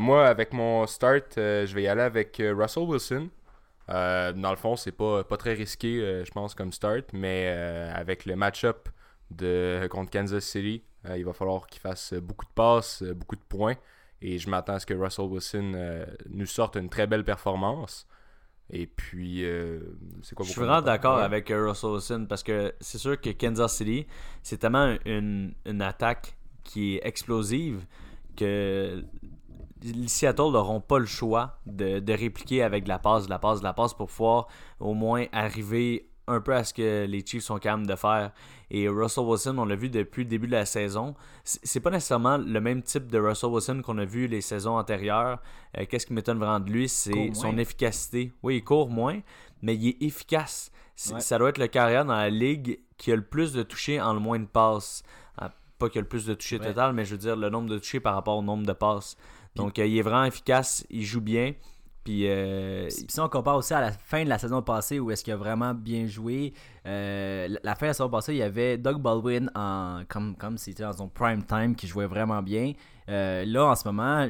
Moi, 0.00 0.26
avec 0.26 0.52
mon 0.52 0.86
start, 0.86 1.32
je 1.36 1.72
vais 1.74 1.82
y 1.84 1.86
aller 1.88 2.02
avec 2.02 2.42
Russell 2.42 2.82
Wilson. 2.82 3.28
Euh, 3.90 4.32
dans 4.32 4.50
le 4.50 4.56
fond, 4.56 4.76
c'est 4.76 4.92
pas, 4.92 5.24
pas 5.24 5.36
très 5.36 5.54
risqué, 5.54 6.00
euh, 6.00 6.24
je 6.24 6.30
pense, 6.30 6.54
comme 6.54 6.72
start, 6.72 7.06
mais 7.12 7.46
euh, 7.48 7.92
avec 7.94 8.26
le 8.26 8.36
match-up 8.36 8.88
de, 9.30 9.86
contre 9.90 10.10
Kansas 10.10 10.44
City, 10.44 10.82
il 11.16 11.24
va 11.24 11.32
falloir 11.32 11.66
qu'il 11.66 11.80
fasse 11.80 12.12
beaucoup 12.14 12.44
de 12.44 12.50
passes, 12.50 13.02
beaucoup 13.02 13.36
de 13.36 13.44
points. 13.48 13.76
Et 14.20 14.38
je 14.38 14.50
m'attends 14.50 14.74
à 14.74 14.80
ce 14.80 14.84
que 14.84 14.94
Russell 14.94 15.26
Wilson 15.26 16.04
nous 16.28 16.44
sorte 16.44 16.76
une 16.76 16.90
très 16.90 17.06
belle 17.06 17.24
performance. 17.24 18.06
Et 18.68 18.86
puis, 18.86 19.42
c'est 20.22 20.34
quoi 20.34 20.44
Je 20.44 20.50
suis 20.50 20.60
vraiment 20.60 20.82
d'accord 20.82 21.18
avec 21.18 21.48
Russell 21.48 21.90
Wilson 21.90 22.26
parce 22.28 22.42
que 22.42 22.74
c'est 22.80 22.98
sûr 22.98 23.18
que 23.18 23.30
Kansas 23.30 23.74
City, 23.74 24.06
c'est 24.42 24.58
tellement 24.58 24.96
une, 25.06 25.54
une 25.64 25.80
attaque 25.80 26.36
qui 26.64 26.96
est 26.96 27.06
explosive 27.06 27.86
que 28.36 29.02
Seattle 30.06 30.50
n'auront 30.52 30.80
pas 30.80 30.98
le 30.98 31.06
choix 31.06 31.58
de, 31.66 31.98
de 31.98 32.12
répliquer 32.12 32.62
avec 32.62 32.84
de 32.84 32.88
la 32.88 32.98
passe, 32.98 33.26
de 33.26 33.30
la 33.30 33.38
passe, 33.38 33.60
de 33.60 33.64
la 33.64 33.72
passe 33.72 33.94
pour 33.94 34.08
pouvoir 34.08 34.48
au 34.80 34.94
moins 34.94 35.26
arriver 35.32 36.08
un 36.28 36.40
peu 36.40 36.54
à 36.54 36.62
ce 36.62 36.74
que 36.74 37.06
les 37.06 37.24
Chiefs 37.24 37.44
sont 37.44 37.58
capables 37.58 37.86
de 37.86 37.96
faire. 37.96 38.32
Et 38.70 38.88
Russell 38.88 39.24
Wilson, 39.24 39.56
on 39.58 39.64
l'a 39.64 39.76
vu 39.76 39.88
depuis 39.88 40.24
le 40.24 40.28
début 40.28 40.46
de 40.46 40.52
la 40.52 40.66
saison. 40.66 41.14
C'est 41.42 41.80
pas 41.80 41.90
nécessairement 41.90 42.36
le 42.36 42.60
même 42.60 42.82
type 42.82 43.06
de 43.06 43.18
Russell 43.18 43.50
Wilson 43.50 43.80
qu'on 43.82 43.98
a 43.98 44.04
vu 44.04 44.26
les 44.26 44.42
saisons 44.42 44.76
antérieures. 44.76 45.40
Euh, 45.76 45.86
qu'est-ce 45.88 46.06
qui 46.06 46.12
m'étonne 46.12 46.38
vraiment 46.38 46.60
de 46.60 46.70
lui, 46.70 46.88
c'est 46.88 47.32
son 47.32 47.56
efficacité. 47.56 48.32
Oui, 48.42 48.56
il 48.56 48.64
court 48.64 48.90
moins, 48.90 49.20
mais 49.62 49.74
il 49.74 49.88
est 49.88 50.02
efficace. 50.02 50.70
Ça 50.94 51.38
doit 51.38 51.48
être 51.48 51.58
le 51.58 51.68
carrière 51.68 52.04
dans 52.04 52.16
la 52.16 52.28
ligue 52.28 52.80
qui 52.96 53.12
a 53.12 53.16
le 53.16 53.22
plus 53.22 53.52
de 53.52 53.62
touchés 53.62 54.00
en 54.00 54.12
le 54.12 54.20
moins 54.20 54.38
de 54.38 54.46
passes. 54.46 55.02
Ah, 55.38 55.50
pas 55.78 55.88
qu'il 55.88 56.00
a 56.00 56.02
le 56.02 56.08
plus 56.08 56.26
de 56.26 56.34
touchés 56.34 56.58
total, 56.58 56.92
mais 56.92 57.04
je 57.04 57.12
veux 57.12 57.18
dire 57.18 57.36
le 57.36 57.48
nombre 57.48 57.70
de 57.70 57.78
touchés 57.78 58.00
par 58.00 58.14
rapport 58.14 58.36
au 58.36 58.42
nombre 58.42 58.66
de 58.66 58.72
passes. 58.72 59.16
Donc, 59.58 59.78
euh, 59.78 59.86
il 59.86 59.98
est 59.98 60.02
vraiment 60.02 60.24
efficace, 60.24 60.86
il 60.90 61.04
joue 61.04 61.20
bien. 61.20 61.52
Puis, 62.04 62.26
euh, 62.26 62.88
si 62.88 63.20
on 63.20 63.28
compare 63.28 63.56
aussi 63.56 63.74
à 63.74 63.80
la 63.80 63.92
fin 63.92 64.24
de 64.24 64.28
la 64.30 64.38
saison 64.38 64.62
passée 64.62 64.98
où 64.98 65.10
est-ce 65.10 65.22
qu'il 65.22 65.32
a 65.34 65.36
vraiment 65.36 65.74
bien 65.74 66.06
joué, 66.06 66.54
euh, 66.86 67.48
la 67.62 67.74
fin 67.74 67.86
de 67.86 67.90
la 67.90 67.94
saison 67.94 68.08
passée, 68.08 68.32
il 68.32 68.38
y 68.38 68.42
avait 68.42 68.78
Doug 68.78 69.02
Baldwin 69.02 69.50
en, 69.54 70.02
comme 70.08 70.34
comme 70.36 70.56
c'était 70.56 70.84
dans 70.84 70.94
son 70.94 71.08
prime 71.08 71.42
time 71.44 71.74
qui 71.76 71.86
jouait 71.86 72.06
vraiment 72.06 72.42
bien. 72.42 72.72
là, 73.06 73.66
en 73.66 73.74
ce 73.74 73.86
moment, 73.88 74.26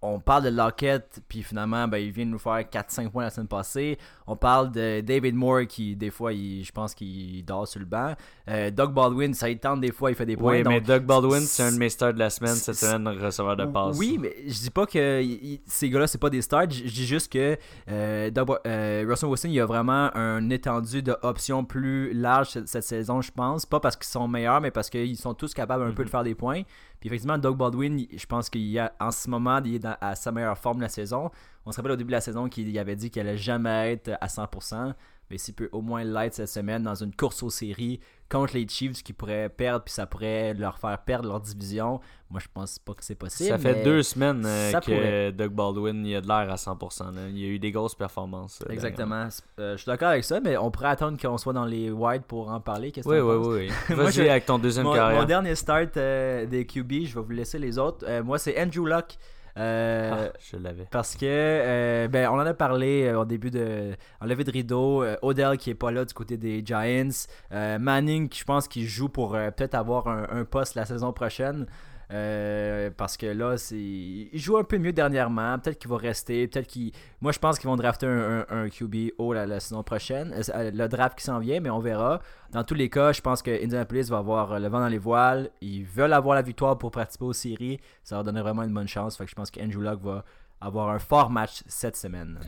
on 0.00 0.20
parle 0.20 0.44
de 0.44 0.50
Lockett, 0.50 1.20
puis 1.28 1.42
finalement, 1.42 1.88
ben, 1.88 1.98
il 1.98 2.12
vient 2.12 2.24
de 2.24 2.30
nous 2.30 2.38
faire 2.38 2.60
4-5 2.60 3.10
points 3.10 3.24
la 3.24 3.30
semaine 3.30 3.48
passée. 3.48 3.98
On 4.28 4.36
parle 4.36 4.70
de 4.70 5.00
David 5.00 5.34
Moore, 5.34 5.66
qui 5.68 5.96
des 5.96 6.10
fois, 6.10 6.32
il, 6.32 6.64
je 6.64 6.70
pense 6.70 6.94
qu'il 6.94 7.44
dort 7.44 7.66
sur 7.66 7.80
le 7.80 7.86
banc. 7.86 8.14
Euh, 8.48 8.70
Doug 8.70 8.92
Baldwin, 8.92 9.34
ça 9.34 9.50
il 9.50 9.58
tente 9.58 9.80
des 9.80 9.90
fois, 9.90 10.10
il 10.10 10.14
fait 10.14 10.26
des 10.26 10.36
points. 10.36 10.58
Oui, 10.58 10.62
mais 10.66 10.80
Doug 10.80 11.02
Baldwin, 11.02 11.40
c'est 11.40 11.64
un 11.64 11.72
de 11.72 11.78
mes 11.78 11.88
stars 11.88 12.14
de 12.14 12.20
la 12.20 12.30
semaine 12.30 12.54
cette 12.54 12.76
semaine, 12.76 13.08
receveur 13.08 13.56
de 13.56 13.64
passe. 13.64 13.96
Oui, 13.98 14.18
mais 14.20 14.34
je 14.46 14.58
dis 14.60 14.70
pas 14.70 14.86
que 14.86 15.22
ces 15.66 15.90
gars-là, 15.90 16.06
c'est 16.06 16.18
pas 16.18 16.30
des 16.30 16.42
stars. 16.42 16.70
Je 16.70 16.82
dis 16.84 17.06
juste 17.06 17.32
que 17.32 17.56
euh, 17.90 18.30
euh, 18.66 19.04
Russell 19.08 19.28
Wilson, 19.28 19.48
il 19.48 19.60
a 19.60 19.66
vraiment 19.66 20.14
un 20.14 20.48
étendu 20.50 21.02
d'options 21.02 21.64
plus 21.64 22.12
large 22.12 22.50
cette, 22.66 22.84
saison, 22.84 23.20
je 23.20 23.32
pense. 23.32 23.66
Pas 23.66 23.80
parce 23.80 23.96
qu'ils 23.96 24.06
sont 24.06 24.28
meilleurs, 24.28 24.60
mais 24.60 24.70
parce 24.70 24.90
qu'ils 24.90 25.16
sont 25.16 25.34
tous 25.34 25.54
capables 25.54 25.82
un 25.82 25.92
peu 25.92 26.04
de 26.04 26.08
mhm. 26.08 26.12
faire 26.12 26.24
des 26.24 26.36
points. 26.36 26.62
Puis 27.00 27.08
effectivement, 27.08 27.38
Doug 27.38 27.56
Baldwin, 27.56 28.06
je 28.12 28.26
pense 28.26 28.50
qu'il 28.50 28.78
a 28.78 28.92
en 29.00 29.10
ce 29.10 29.30
moment, 29.30 29.60
il 29.64 29.76
est 29.76 29.86
à 30.00 30.14
sa 30.14 30.32
meilleure 30.32 30.58
forme 30.58 30.80
la 30.80 30.88
saison. 30.88 31.30
On 31.64 31.72
se 31.72 31.76
rappelle 31.76 31.92
au 31.92 31.96
début 31.96 32.08
de 32.08 32.16
la 32.16 32.20
saison 32.20 32.48
qu'il 32.48 32.76
avait 32.78 32.96
dit 32.96 33.10
qu'il 33.10 33.20
allait 33.20 33.36
jamais 33.36 33.92
être 33.92 34.16
à 34.20 34.26
100%. 34.26 34.94
Mais 35.30 35.38
s'il 35.38 35.54
peut 35.54 35.68
au 35.72 35.82
moins 35.82 36.04
l'être 36.04 36.34
cette 36.34 36.48
semaine 36.48 36.82
dans 36.82 36.94
une 36.94 37.14
course 37.14 37.42
aux 37.42 37.50
séries 37.50 38.00
contre 38.30 38.54
les 38.54 38.68
Chiefs 38.68 39.02
qui 39.02 39.12
pourraient 39.12 39.48
perdre, 39.48 39.84
puis 39.84 39.92
ça 39.92 40.06
pourrait 40.06 40.54
leur 40.54 40.78
faire 40.78 40.98
perdre 40.98 41.28
leur 41.28 41.40
division, 41.40 42.00
moi 42.30 42.40
je 42.40 42.48
pense 42.52 42.78
pas 42.78 42.92
que 42.92 43.04
c'est 43.04 43.14
possible. 43.14 43.48
Ça 43.48 43.58
fait 43.58 43.82
deux 43.82 44.02
semaines 44.02 44.44
euh, 44.44 44.72
que 44.80 45.30
Doug 45.30 45.52
Baldwin 45.52 46.04
il 46.04 46.16
a 46.16 46.20
de 46.20 46.26
l'air 46.26 46.50
à 46.50 46.56
100%. 46.56 47.04
Il 47.30 47.38
y 47.38 47.44
a 47.44 47.48
eu 47.48 47.58
des 47.58 47.70
grosses 47.70 47.94
performances. 47.94 48.60
Euh, 48.68 48.72
Exactement. 48.72 49.28
Euh, 49.58 49.72
je 49.72 49.82
suis 49.82 49.86
d'accord 49.86 50.08
avec 50.08 50.24
ça, 50.24 50.40
mais 50.40 50.56
on 50.56 50.70
pourrait 50.70 50.88
attendre 50.88 51.18
qu'on 51.20 51.38
soit 51.38 51.54
dans 51.54 51.64
les 51.64 51.90
white 51.90 52.24
pour 52.24 52.50
en 52.50 52.60
parler. 52.60 52.92
oui, 53.04 53.18
oui, 53.18 53.36
oui, 53.36 53.70
Vas-y 53.94 54.28
avec 54.28 54.46
ton 54.46 54.58
deuxième 54.58 54.86
carrière. 54.92 55.20
Mon 55.20 55.26
dernier 55.26 55.54
start 55.54 55.94
des 55.94 56.66
QB, 56.66 57.04
je 57.04 57.14
vais 57.14 57.22
vous 57.22 57.30
laisser 57.30 57.58
les 57.58 57.78
autres. 57.78 58.06
moi, 58.22 58.38
c'est 58.38 58.60
Andrew 58.60 58.86
Luck. 58.86 59.16
Euh, 59.58 60.28
ah, 60.30 60.38
je 60.38 60.56
l'avais. 60.56 60.86
Parce 60.90 61.16
que, 61.16 61.26
euh, 61.26 62.08
ben, 62.08 62.28
on 62.28 62.34
en 62.34 62.46
a 62.46 62.54
parlé 62.54 63.04
euh, 63.04 63.20
au 63.20 63.24
début 63.24 63.50
de. 63.50 63.94
En 64.20 64.26
levée 64.26 64.44
de 64.44 64.50
rideau. 64.50 65.04
Odell 65.22 65.56
qui 65.58 65.70
est 65.70 65.74
pas 65.74 65.90
là 65.90 66.04
du 66.04 66.14
côté 66.14 66.36
des 66.36 66.64
Giants. 66.64 67.08
Manning, 67.50 68.28
je 68.32 68.44
pense 68.44 68.68
qu'il 68.68 68.86
joue 68.86 69.08
pour 69.08 69.32
peut-être 69.32 69.74
avoir 69.74 70.08
un, 70.08 70.44
poste 70.44 70.74
la 70.74 70.84
saison 70.84 71.12
prochaine. 71.12 71.66
Euh, 72.10 72.90
parce 72.96 73.18
que 73.18 73.26
là, 73.26 73.56
il 73.70 74.38
joue 74.38 74.56
un 74.56 74.64
peu 74.64 74.78
mieux 74.78 74.92
dernièrement. 74.92 75.58
Peut-être 75.58 75.78
qu'il 75.78 75.90
va 75.90 75.98
rester. 75.98 76.48
Peut-être 76.48 76.66
qu'il. 76.66 76.92
Moi, 77.20 77.32
je 77.32 77.38
pense 77.38 77.58
qu'ils 77.58 77.68
vont 77.68 77.76
drafter 77.76 78.06
un, 78.06 78.68
QB 78.68 79.12
haut 79.18 79.32
la, 79.32 79.60
saison 79.60 79.82
prochaine. 79.82 80.34
Euh, 80.54 80.70
le 80.72 80.88
draft 80.88 81.18
qui 81.18 81.24
s'en 81.24 81.38
vient, 81.38 81.60
mais 81.60 81.70
on 81.70 81.80
verra. 81.80 82.20
Dans 82.52 82.64
tous 82.64 82.74
les 82.74 82.88
cas, 82.88 83.12
je 83.12 83.20
pense 83.20 83.42
que 83.42 83.50
Indianapolis 83.50 84.08
va 84.08 84.18
avoir 84.18 84.58
le 84.58 84.68
vent 84.68 84.80
dans 84.80 84.88
les 84.88 84.98
voiles. 84.98 85.50
Ils 85.60 85.84
veulent 85.84 86.14
avoir 86.14 86.34
la 86.34 86.42
victoire 86.42 86.78
pour 86.78 86.90
participer 86.90 87.26
aux 87.26 87.32
séries. 87.34 87.78
Ça 88.02 88.16
leur 88.16 88.24
donnerait 88.24 88.42
vraiment 88.42 88.62
une 88.62 88.74
bonne 88.74 88.88
chance. 88.88 89.16
Fait 89.16 89.24
que 89.24 89.30
je 89.30 89.36
pense 89.36 89.50
qu'Andrew 89.50 89.82
Luck 89.82 90.00
va 90.02 90.24
avoir 90.60 90.88
un 90.88 90.98
fort 90.98 91.30
match 91.30 91.62
cette 91.66 91.96
semaine. 91.96 92.40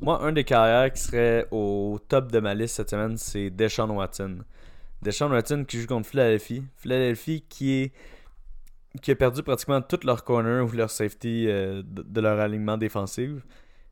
Moi, 0.00 0.20
un 0.22 0.32
des 0.32 0.44
carrières 0.44 0.90
qui 0.92 1.00
serait 1.00 1.46
au 1.50 2.00
top 2.08 2.32
de 2.32 2.40
ma 2.40 2.54
liste 2.54 2.76
cette 2.76 2.90
semaine, 2.90 3.16
c'est 3.18 3.50
Deshaun 3.50 3.90
Watson. 3.90 4.38
Deshaun 5.02 5.30
Watson 5.30 5.64
qui 5.68 5.80
joue 5.80 5.86
contre 5.86 6.08
Philadelphie. 6.08 6.64
Philadelphie 6.76 7.44
qui 7.48 7.72
est 7.72 7.92
qui 9.00 9.10
a 9.10 9.16
perdu 9.16 9.42
pratiquement 9.42 9.80
tout 9.80 10.00
leur 10.04 10.24
corner 10.24 10.64
ou 10.64 10.72
leur 10.72 10.90
safety 10.90 11.46
euh, 11.48 11.82
de, 11.84 12.20
leur 12.20 12.38
alignement 12.38 12.76
défensif. 12.76 13.30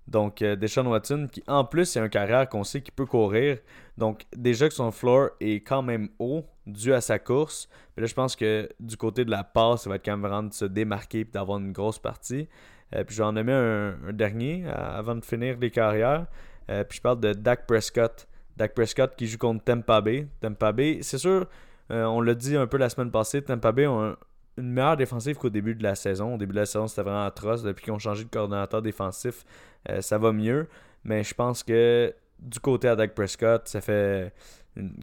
Donc, 0.06 0.42
euh, 0.42 0.56
Deshaun 0.56 0.86
Watson, 0.86 1.28
qui 1.30 1.42
en 1.46 1.64
plus 1.64 1.96
est 1.96 2.00
un 2.00 2.08
carrière 2.08 2.48
qu'on 2.48 2.64
sait 2.64 2.82
qu'il 2.82 2.92
peut 2.92 3.06
courir. 3.06 3.58
Donc, 3.96 4.26
déjà 4.36 4.68
que 4.68 4.74
son 4.74 4.90
floor 4.90 5.30
est 5.40 5.60
quand 5.60 5.82
même 5.82 6.08
haut 6.18 6.44
dû 6.66 6.92
à 6.92 7.00
sa 7.00 7.18
course. 7.18 7.68
Mais 7.96 8.02
là, 8.02 8.06
je 8.06 8.14
pense 8.14 8.34
que 8.36 8.68
du 8.80 8.96
côté 8.96 9.24
de 9.24 9.30
la 9.30 9.44
passe, 9.44 9.82
ça 9.82 9.90
va 9.90 9.96
être 9.96 10.04
quand 10.04 10.12
même 10.12 10.20
vraiment 10.26 10.48
de 10.48 10.52
se 10.52 10.64
démarquer 10.64 11.20
et 11.20 11.24
d'avoir 11.24 11.58
une 11.58 11.72
grosse 11.72 11.98
partie. 11.98 12.48
Euh, 12.94 13.04
puis 13.04 13.14
j'en 13.14 13.36
ai 13.36 13.44
mis 13.44 13.52
un, 13.52 13.96
dernier 14.12 14.66
avant 14.66 15.14
de 15.14 15.24
finir 15.24 15.56
les 15.58 15.70
carrières. 15.70 16.26
puis 16.66 16.96
je 16.96 17.00
parle 17.00 17.20
de 17.20 17.32
Dak 17.32 17.66
Prescott. 17.66 18.26
Dak 18.56 18.74
Prescott 18.74 19.14
qui 19.16 19.26
joue 19.26 19.38
contre 19.38 19.64
Tampa 19.64 20.00
Bay. 20.00 20.26
Tampa 20.40 20.72
Bay, 20.72 20.98
c'est 21.02 21.18
sûr, 21.18 21.46
on 21.88 22.20
l'a 22.20 22.34
dit 22.34 22.56
un 22.56 22.66
peu 22.66 22.76
la 22.76 22.88
semaine 22.88 23.10
passée, 23.10 23.42
Tampa 23.42 23.72
Bay 23.72 23.86
ont 23.86 24.02
un, 24.02 24.16
une 24.60 24.72
meilleure 24.72 24.96
défensive 24.96 25.36
qu'au 25.36 25.50
début 25.50 25.74
de 25.74 25.82
la 25.82 25.94
saison. 25.94 26.34
Au 26.34 26.38
début 26.38 26.52
de 26.52 26.60
la 26.60 26.66
saison, 26.66 26.86
c'était 26.86 27.02
vraiment 27.02 27.24
atroce. 27.24 27.62
Depuis 27.62 27.84
qu'ils 27.84 27.92
ont 27.92 27.98
changé 27.98 28.24
de 28.24 28.28
coordonnateur 28.28 28.82
défensif, 28.82 29.44
euh, 29.88 30.00
ça 30.00 30.18
va 30.18 30.32
mieux. 30.32 30.68
Mais 31.04 31.24
je 31.24 31.34
pense 31.34 31.62
que 31.62 32.14
du 32.38 32.60
côté 32.60 32.88
à 32.88 32.96
Dak 32.96 33.14
Prescott, 33.14 33.66
ça 33.66 33.80
fait 33.80 34.32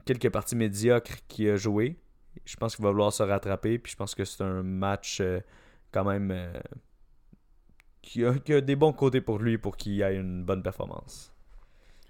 quelques 0.05 0.29
parties 0.29 0.55
médiocres 0.55 1.17
qu'il 1.27 1.49
a 1.49 1.55
joué. 1.55 1.97
Je 2.45 2.55
pense 2.55 2.75
qu'il 2.75 2.83
va 2.83 2.91
vouloir 2.91 3.11
se 3.11 3.23
rattraper. 3.23 3.79
Puis 3.79 3.91
je 3.91 3.97
pense 3.97 4.15
que 4.15 4.25
c'est 4.25 4.43
un 4.43 4.63
match 4.63 5.19
euh, 5.21 5.39
quand 5.91 6.05
même 6.05 6.31
euh, 6.31 6.53
qui, 8.01 8.23
a, 8.23 8.33
qui, 8.35 8.53
a, 8.53 8.61
des 8.61 8.75
bons 8.75 8.93
côtés 8.93 9.21
pour 9.21 9.39
lui 9.39 9.57
pour 9.57 9.75
qu'il 9.75 10.01
ait 10.01 10.15
une 10.15 10.43
bonne 10.43 10.63
performance. 10.63 11.33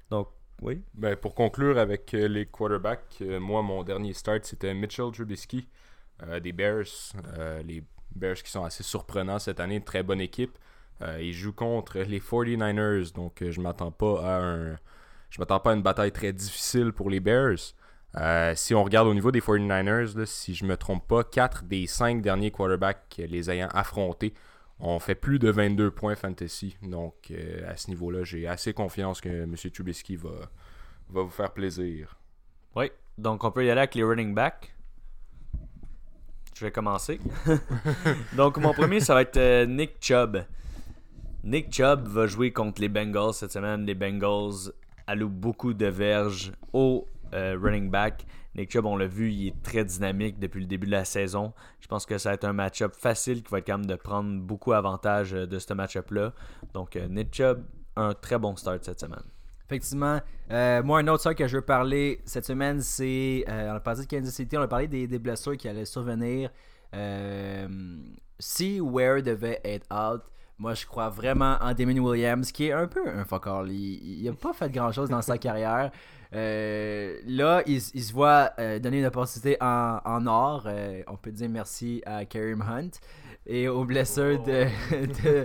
Donc, 0.10 0.30
oui. 0.62 0.82
Ben, 0.96 1.16
pour 1.16 1.36
conclure 1.36 1.78
avec 1.78 2.12
les 2.14 2.46
quarterbacks, 2.48 3.22
moi, 3.40 3.62
mon 3.62 3.84
dernier 3.84 4.14
start, 4.14 4.44
c'était 4.46 4.74
Mitchell 4.74 5.12
Trubisky. 5.12 5.68
Euh, 6.24 6.40
des 6.40 6.52
Bears. 6.52 7.14
Euh, 7.38 7.62
les 7.64 7.84
Bears 8.16 8.36
qui 8.36 8.50
sont 8.50 8.64
assez 8.64 8.84
surprenants 8.84 9.40
cette 9.40 9.60
année, 9.60 9.76
une 9.76 9.84
très 9.84 10.04
bonne 10.04 10.22
équipe. 10.22 10.58
Euh, 11.02 11.20
ils 11.22 11.34
jouent 11.34 11.54
contre 11.54 12.00
les 12.00 12.20
49ers, 12.20 13.14
donc 13.14 13.44
je 13.48 13.62
m'attends 13.62 13.92
pas 13.92 14.22
à 14.24 14.42
un. 14.42 14.78
Je 15.30 15.40
m'attends 15.40 15.60
pas 15.60 15.72
à 15.72 15.74
une 15.76 15.84
bataille 15.84 16.12
très 16.12 16.34
difficile 16.34 16.92
pour 16.94 17.10
les 17.10 17.20
Bears. 17.20 17.74
si 18.56 18.74
on 18.74 18.84
regarde 18.84 19.08
au 19.08 19.14
niveau 19.14 19.32
des 19.32 19.42
49ers, 19.42 20.26
si 20.26 20.56
je 20.56 20.66
me 20.66 20.78
trompe 20.78 21.06
pas, 21.08 21.24
4 21.24 21.66
des 21.66 21.86
5 21.86 22.22
derniers 22.22 22.50
quarterbacks 22.50 23.16
les 23.18 23.52
ayant 23.52 23.68
affrontés 23.74 24.34
ont 24.80 25.00
fait 25.00 25.16
plus 25.16 25.38
de 25.38 25.50
22 25.50 25.92
points 25.92 26.16
fantasy. 26.16 26.78
Donc 26.82 27.32
à 27.68 27.76
ce 27.76 27.90
niveau-là, 27.90 28.24
j'ai 28.24 28.48
assez 28.48 28.74
confiance 28.74 29.20
que 29.20 29.44
M. 29.44 29.56
Trubisky 29.56 30.16
va 30.16 30.50
vous 31.10 31.30
faire 31.30 31.52
plaisir. 31.52 32.18
Oui, 32.76 32.90
donc 33.18 33.44
on 33.44 33.52
peut 33.52 33.66
y 33.66 33.70
aller 33.70 33.82
avec 33.82 33.96
les 33.96 34.04
running 34.04 34.34
backs. 34.34 34.77
Je 36.58 36.66
vais 36.66 36.72
commencer. 36.72 37.20
Donc, 38.36 38.58
mon 38.58 38.74
premier, 38.74 39.00
ça 39.00 39.14
va 39.14 39.22
être 39.22 39.38
euh, 39.38 39.68
Nick 39.68 39.98
Chubb. 40.02 40.38
Nick 41.44 41.72
Chubb 41.72 42.08
va 42.08 42.26
jouer 42.26 42.52
contre 42.52 42.82
les 42.82 42.90
Bengals 42.90 43.36
cette 43.36 43.52
semaine. 43.52 43.86
Les 43.86 43.94
Bengals 43.94 44.74
allouent 45.06 45.30
beaucoup 45.30 45.76
de 45.76 45.86
verges 45.86 46.52
au 46.74 47.06
euh, 47.36 47.56
running 47.62 47.92
back. 47.92 48.26
Nick 48.56 48.72
Chubb, 48.72 48.88
on 48.88 48.98
l'a 48.98 49.06
vu, 49.06 49.32
il 49.32 49.48
est 49.50 49.62
très 49.62 49.86
dynamique 49.86 50.40
depuis 50.40 50.60
le 50.60 50.66
début 50.66 50.88
de 50.88 50.92
la 50.94 51.06
saison. 51.06 51.54
Je 51.80 51.88
pense 51.88 52.08
que 52.08 52.18
ça 52.18 52.30
va 52.30 52.34
être 52.34 52.46
un 52.46 52.54
match-up 52.54 52.96
facile 52.96 53.44
qui 53.44 53.52
va 53.52 53.60
être 53.60 53.68
quand 53.68 53.78
même 53.78 53.86
de 53.86 53.96
prendre 53.96 54.42
beaucoup 54.42 54.74
avantage 54.74 55.36
euh, 55.36 55.46
de 55.46 55.60
ce 55.60 55.72
match-up-là. 55.76 56.34
Donc, 56.74 56.96
Nick 56.96 57.36
Chubb, 57.36 57.64
un 57.96 58.16
très 58.16 58.40
bon 58.40 58.56
start 58.56 58.84
cette 58.84 59.00
semaine. 59.00 59.22
Effectivement. 59.68 60.22
Euh, 60.50 60.82
moi, 60.82 61.00
un 61.00 61.08
autre 61.10 61.24
truc 61.24 61.38
que 61.40 61.48
je 61.48 61.58
veux 61.58 61.62
parler 61.62 62.22
cette 62.24 62.46
semaine, 62.46 62.80
c'est. 62.80 63.44
Euh, 63.50 63.72
on 63.72 63.76
a 63.76 63.80
parlé 63.82 64.06
de 64.06 64.08
Kansas 64.08 64.34
City, 64.34 64.58
on 64.58 64.62
a 64.62 64.68
parlé 64.68 64.88
des, 64.88 65.20
blessures 65.20 65.58
qui 65.58 65.68
allaient 65.68 65.84
survenir. 65.84 66.50
Euh, 66.96 67.68
si 68.40 68.80
Ware 68.80 69.22
devait 69.22 69.60
être 69.66 69.86
out, 69.92 70.22
moi 70.58 70.74
je 70.74 70.86
crois 70.86 71.10
vraiment 71.10 71.58
en 71.60 71.74
Damien 71.74 72.00
Williams, 72.00 72.50
qui 72.54 72.68
est 72.68 72.72
un 72.72 72.88
peu 72.88 73.10
un 73.10 73.26
fuck 73.26 73.46
Il 73.68 74.24
n'a 74.24 74.34
pas 74.34 74.54
fait 74.54 74.72
grand 74.72 74.94
chose 74.94 75.10
dans 75.10 75.22
sa 75.22 75.38
carrière. 75.38 75.92
là, 76.32 77.62
il, 77.66 77.82
se 77.82 78.14
voit 78.14 78.54
donner 78.82 79.00
une 79.00 79.06
opportunité 79.06 79.58
en, 79.60 80.00
en 80.06 80.26
or. 80.28 80.66
on 81.08 81.18
peut 81.18 81.32
dire 81.32 81.50
merci 81.50 82.02
à 82.06 82.24
Kareem 82.24 82.62
Hunt 82.62 82.92
et 83.48 83.68
aux 83.70 83.86
blessures 83.86 84.44
de, 84.44 84.66
de, 85.24 85.44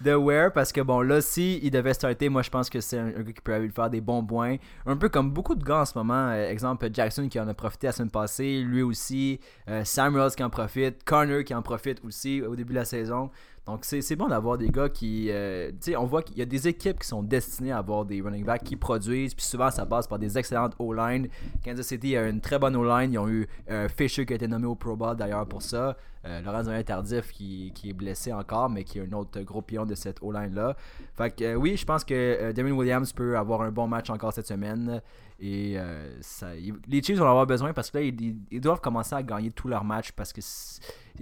de, 0.00 0.14
Ware 0.14 0.52
parce 0.52 0.72
que 0.72 0.80
bon 0.80 1.02
là 1.02 1.20
si 1.20 1.60
il 1.62 1.70
devait 1.70 1.92
starter 1.92 2.28
moi 2.30 2.42
je 2.42 2.50
pense 2.50 2.70
que 2.70 2.80
c'est 2.80 2.98
un, 2.98 3.10
gars 3.10 3.32
qui 3.32 3.40
peut 3.42 3.56
lui 3.58 3.70
faire 3.70 3.90
des 3.90 4.00
bons 4.00 4.24
points. 4.24 4.56
Un 4.86 4.96
peu 4.96 5.08
comme 5.08 5.30
beaucoup 5.30 5.54
de 5.54 5.62
gars 5.62 5.80
en 5.80 5.84
ce 5.84 5.96
moment 5.96 6.30
euh, 6.30 6.50
exemple 6.50 6.88
Jackson 6.92 7.28
qui 7.28 7.38
en 7.38 7.46
a 7.46 7.54
profité 7.54 7.88
la 7.88 7.92
semaine 7.92 8.10
passée 8.10 8.62
lui 8.62 8.82
aussi 8.82 9.38
euh, 9.68 9.84
Samuels 9.84 10.32
qui 10.34 10.42
en 10.42 10.50
profite 10.50 11.04
Connor 11.04 11.44
qui 11.44 11.54
en 11.54 11.62
profite 11.62 12.02
aussi 12.04 12.40
au 12.42 12.56
début 12.56 12.72
de 12.72 12.78
la 12.78 12.84
saison 12.86 13.30
Donc 13.66 13.84
c'est 13.84 14.16
bon 14.16 14.26
d'avoir 14.26 14.58
des 14.58 14.70
gars 14.70 14.88
qui. 14.88 15.28
Euh, 15.30 15.70
tu 15.70 15.92
sais, 15.92 15.96
on 15.96 16.04
voit 16.04 16.22
qu'il 16.22 16.36
y 16.36 16.42
a 16.42 16.44
des 16.44 16.66
équipes 16.66 16.98
qui 16.98 17.06
sont 17.06 17.22
destinées 17.22 17.70
à 17.70 17.78
avoir 17.78 18.04
des 18.04 18.20
running 18.20 18.44
backs 18.44 18.64
qui 18.64 18.74
produisent, 18.74 19.34
puis 19.34 19.44
souvent 19.44 19.70
ça 19.70 19.86
passe 19.86 20.08
par 20.08 20.18
des 20.18 20.36
excellentes 20.36 20.74
O-line. 20.80 21.28
Kansas 21.64 21.86
City 21.86 22.16
a 22.16 22.28
une 22.28 22.40
très 22.40 22.58
bonne 22.58 22.74
O-line. 22.74 23.12
Ils 23.12 23.18
ont 23.18 23.28
eu 23.28 23.46
euh, 23.70 23.88
Fisher 23.88 24.26
qui 24.26 24.32
a 24.32 24.36
été 24.36 24.48
nommé 24.48 24.66
au 24.66 24.74
Pro 24.74 24.96
Bowl 24.96 25.14
d'ailleurs 25.14 25.46
pour 25.46 25.62
ça. 25.62 25.96
Euh, 26.24 26.40
Laurent 26.40 26.82
Tardif 26.82 27.30
qui, 27.30 27.72
qui, 27.72 27.90
est 27.90 27.92
blessé 27.92 28.32
encore, 28.32 28.68
mais 28.68 28.82
qui 28.82 28.98
est 28.98 29.02
un 29.02 29.12
autre 29.12 29.40
gros 29.42 29.62
pion 29.62 29.86
de 29.86 29.94
cette 29.94 30.20
O-line-là. 30.22 30.76
Fait 31.14 31.30
que 31.30 31.44
euh, 31.44 31.54
oui, 31.54 31.76
je 31.76 31.84
pense 31.84 32.02
que 32.02 32.50
Damien 32.50 32.72
Williams 32.72 33.12
peut 33.12 33.38
avoir 33.38 33.62
un 33.62 33.70
bon 33.70 33.86
match 33.86 34.10
encore 34.10 34.32
cette 34.32 34.48
semaine. 34.48 35.00
Et 35.44 35.76
ça, 36.20 36.50
les 36.54 37.02
Chiefs 37.02 37.18
vont 37.18 37.28
avoir 37.28 37.46
besoin 37.46 37.72
parce 37.72 37.90
que 37.90 37.98
là, 37.98 38.04
ils, 38.04 38.60
doivent 38.60 38.80
commencer 38.80 39.16
à 39.16 39.24
gagner 39.24 39.50
tous 39.50 39.66
leurs 39.66 39.82
matchs 39.82 40.12
parce 40.12 40.32
que 40.32 40.40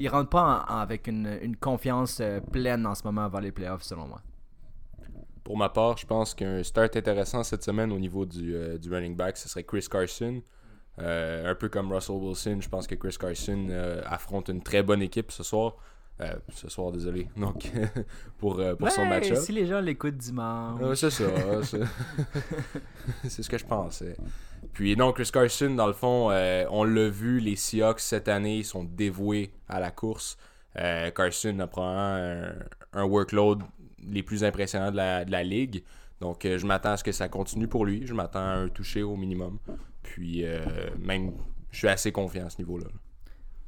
ils 0.00 0.08
rentrent 0.08 0.30
pas 0.30 0.56
avec 0.56 1.06
une, 1.06 1.38
une 1.40 1.56
confiance 1.56 2.20
pleine 2.50 2.86
en 2.86 2.94
ce 2.94 3.04
moment 3.04 3.22
avant 3.22 3.38
les 3.38 3.52
playoffs, 3.52 3.82
selon 3.82 4.08
moi. 4.08 4.20
Pour 5.44 5.56
ma 5.56 5.68
part, 5.68 5.96
je 5.96 6.06
pense 6.06 6.34
qu'un 6.34 6.62
start 6.62 6.96
intéressant 6.96 7.42
cette 7.44 7.62
semaine 7.62 7.92
au 7.92 7.98
niveau 7.98 8.26
du, 8.26 8.54
du 8.78 8.92
running 8.92 9.16
back, 9.16 9.36
ce 9.36 9.48
serait 9.48 9.64
Chris 9.64 9.86
Carson. 9.90 10.42
Euh, 10.98 11.50
un 11.50 11.54
peu 11.54 11.68
comme 11.68 11.92
Russell 11.92 12.16
Wilson, 12.16 12.58
je 12.60 12.68
pense 12.68 12.86
que 12.86 12.94
Chris 12.94 13.16
Carson 13.18 13.68
euh, 13.70 14.02
affronte 14.04 14.48
une 14.48 14.62
très 14.62 14.82
bonne 14.82 15.02
équipe 15.02 15.30
ce 15.32 15.42
soir. 15.42 15.76
Euh, 16.20 16.34
ce 16.54 16.68
soir, 16.68 16.92
désolé. 16.92 17.28
Donc, 17.36 17.70
pour, 18.38 18.60
pour 18.78 18.90
son 18.90 19.06
match-up. 19.06 19.38
Si 19.38 19.52
les 19.52 19.66
gens 19.66 19.80
l'écoutent 19.80 20.18
dimanche. 20.18 20.94
c'est 20.96 21.10
ça. 21.10 21.24
c'est 23.26 23.42
ce 23.42 23.48
que 23.48 23.56
je 23.56 23.64
pensais. 23.64 24.16
Puis, 24.72 24.96
non, 24.96 25.12
Chris 25.12 25.30
Carson, 25.32 25.70
dans 25.70 25.86
le 25.86 25.92
fond, 25.92 26.30
on 26.70 26.84
l'a 26.84 27.08
vu, 27.08 27.40
les 27.40 27.56
Seahawks 27.56 28.00
cette 28.00 28.28
année, 28.28 28.62
sont 28.62 28.84
dévoués 28.84 29.52
à 29.68 29.80
la 29.80 29.90
course. 29.90 30.36
Carson 30.74 31.58
a 31.58 31.66
probablement 31.66 32.52
un, 32.92 33.04
workload 33.04 33.62
les 34.06 34.22
plus 34.22 34.44
impressionnants 34.44 34.90
de 34.90 34.96
la, 34.96 35.24
de 35.24 35.30
la 35.30 35.42
ligue. 35.42 35.82
Donc, 36.20 36.42
je 36.44 36.66
m'attends 36.66 36.92
à 36.92 36.96
ce 36.96 37.04
que 37.04 37.12
ça 37.12 37.28
continue 37.28 37.68
pour 37.68 37.84
lui. 37.84 38.06
Je 38.06 38.14
m'attends 38.14 38.40
à 38.40 38.52
un 38.52 38.68
toucher 38.68 39.02
au 39.02 39.16
minimum. 39.16 39.58
Puis 40.02 40.44
euh, 40.44 40.64
même, 40.98 41.32
je 41.70 41.78
suis 41.78 41.88
assez 41.88 42.12
confiant 42.12 42.46
à 42.46 42.50
ce 42.50 42.58
niveau-là. 42.58 42.86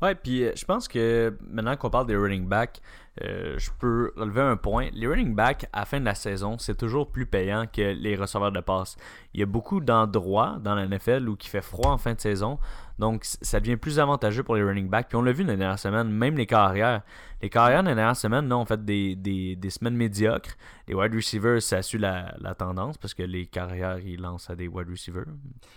Ouais, 0.00 0.14
puis 0.16 0.44
euh, 0.44 0.52
je 0.56 0.64
pense 0.64 0.88
que 0.88 1.36
maintenant 1.48 1.76
qu'on 1.76 1.90
parle 1.90 2.06
des 2.06 2.16
running 2.16 2.46
backs, 2.46 2.80
euh, 3.20 3.58
je 3.58 3.70
peux 3.78 4.12
relever 4.16 4.40
un 4.40 4.56
point. 4.56 4.88
Les 4.94 5.06
running 5.06 5.34
backs, 5.34 5.66
à 5.72 5.80
la 5.80 5.84
fin 5.84 6.00
de 6.00 6.04
la 6.04 6.14
saison, 6.14 6.56
c'est 6.58 6.76
toujours 6.76 7.10
plus 7.10 7.26
payant 7.26 7.66
que 7.70 7.92
les 7.92 8.16
receveurs 8.16 8.52
de 8.52 8.60
passe. 8.60 8.96
Il 9.34 9.40
y 9.40 9.42
a 9.42 9.46
beaucoup 9.46 9.80
d'endroits 9.80 10.58
dans 10.62 10.74
la 10.74 10.86
NFL 10.86 11.28
où 11.28 11.36
il 11.38 11.46
fait 11.46 11.60
froid 11.60 11.90
en 11.90 11.98
fin 11.98 12.14
de 12.14 12.20
saison. 12.20 12.58
Donc, 12.98 13.24
ça 13.24 13.58
devient 13.58 13.76
plus 13.76 13.98
avantageux 13.98 14.42
pour 14.42 14.54
les 14.54 14.62
running 14.62 14.88
backs. 14.88 15.08
Puis 15.08 15.16
on 15.16 15.22
l'a 15.22 15.32
vu 15.32 15.44
dans 15.44 15.50
les 15.50 15.56
dernières 15.56 15.78
semaines, 15.78 16.08
même 16.10 16.36
les 16.36 16.46
carrières. 16.46 17.02
Les 17.40 17.50
carrières 17.50 17.82
dans 17.82 17.90
les 17.90 17.96
dernières 17.96 18.16
semaines, 18.16 18.48
là, 18.48 18.56
ont 18.56 18.64
fait 18.64 18.82
des, 18.84 19.58
semaines 19.70 19.96
médiocres. 19.96 20.56
Les 20.86 20.94
wide 20.94 21.14
receivers, 21.14 21.60
ça 21.60 21.82
su 21.82 21.98
la, 21.98 22.34
la 22.38 22.54
tendance 22.54 22.98
parce 22.98 23.14
que 23.14 23.22
les 23.22 23.46
carrières, 23.46 23.98
ils 23.98 24.20
lancent 24.20 24.48
à 24.50 24.54
des 24.54 24.68
wide 24.68 24.88
receivers. 24.88 25.24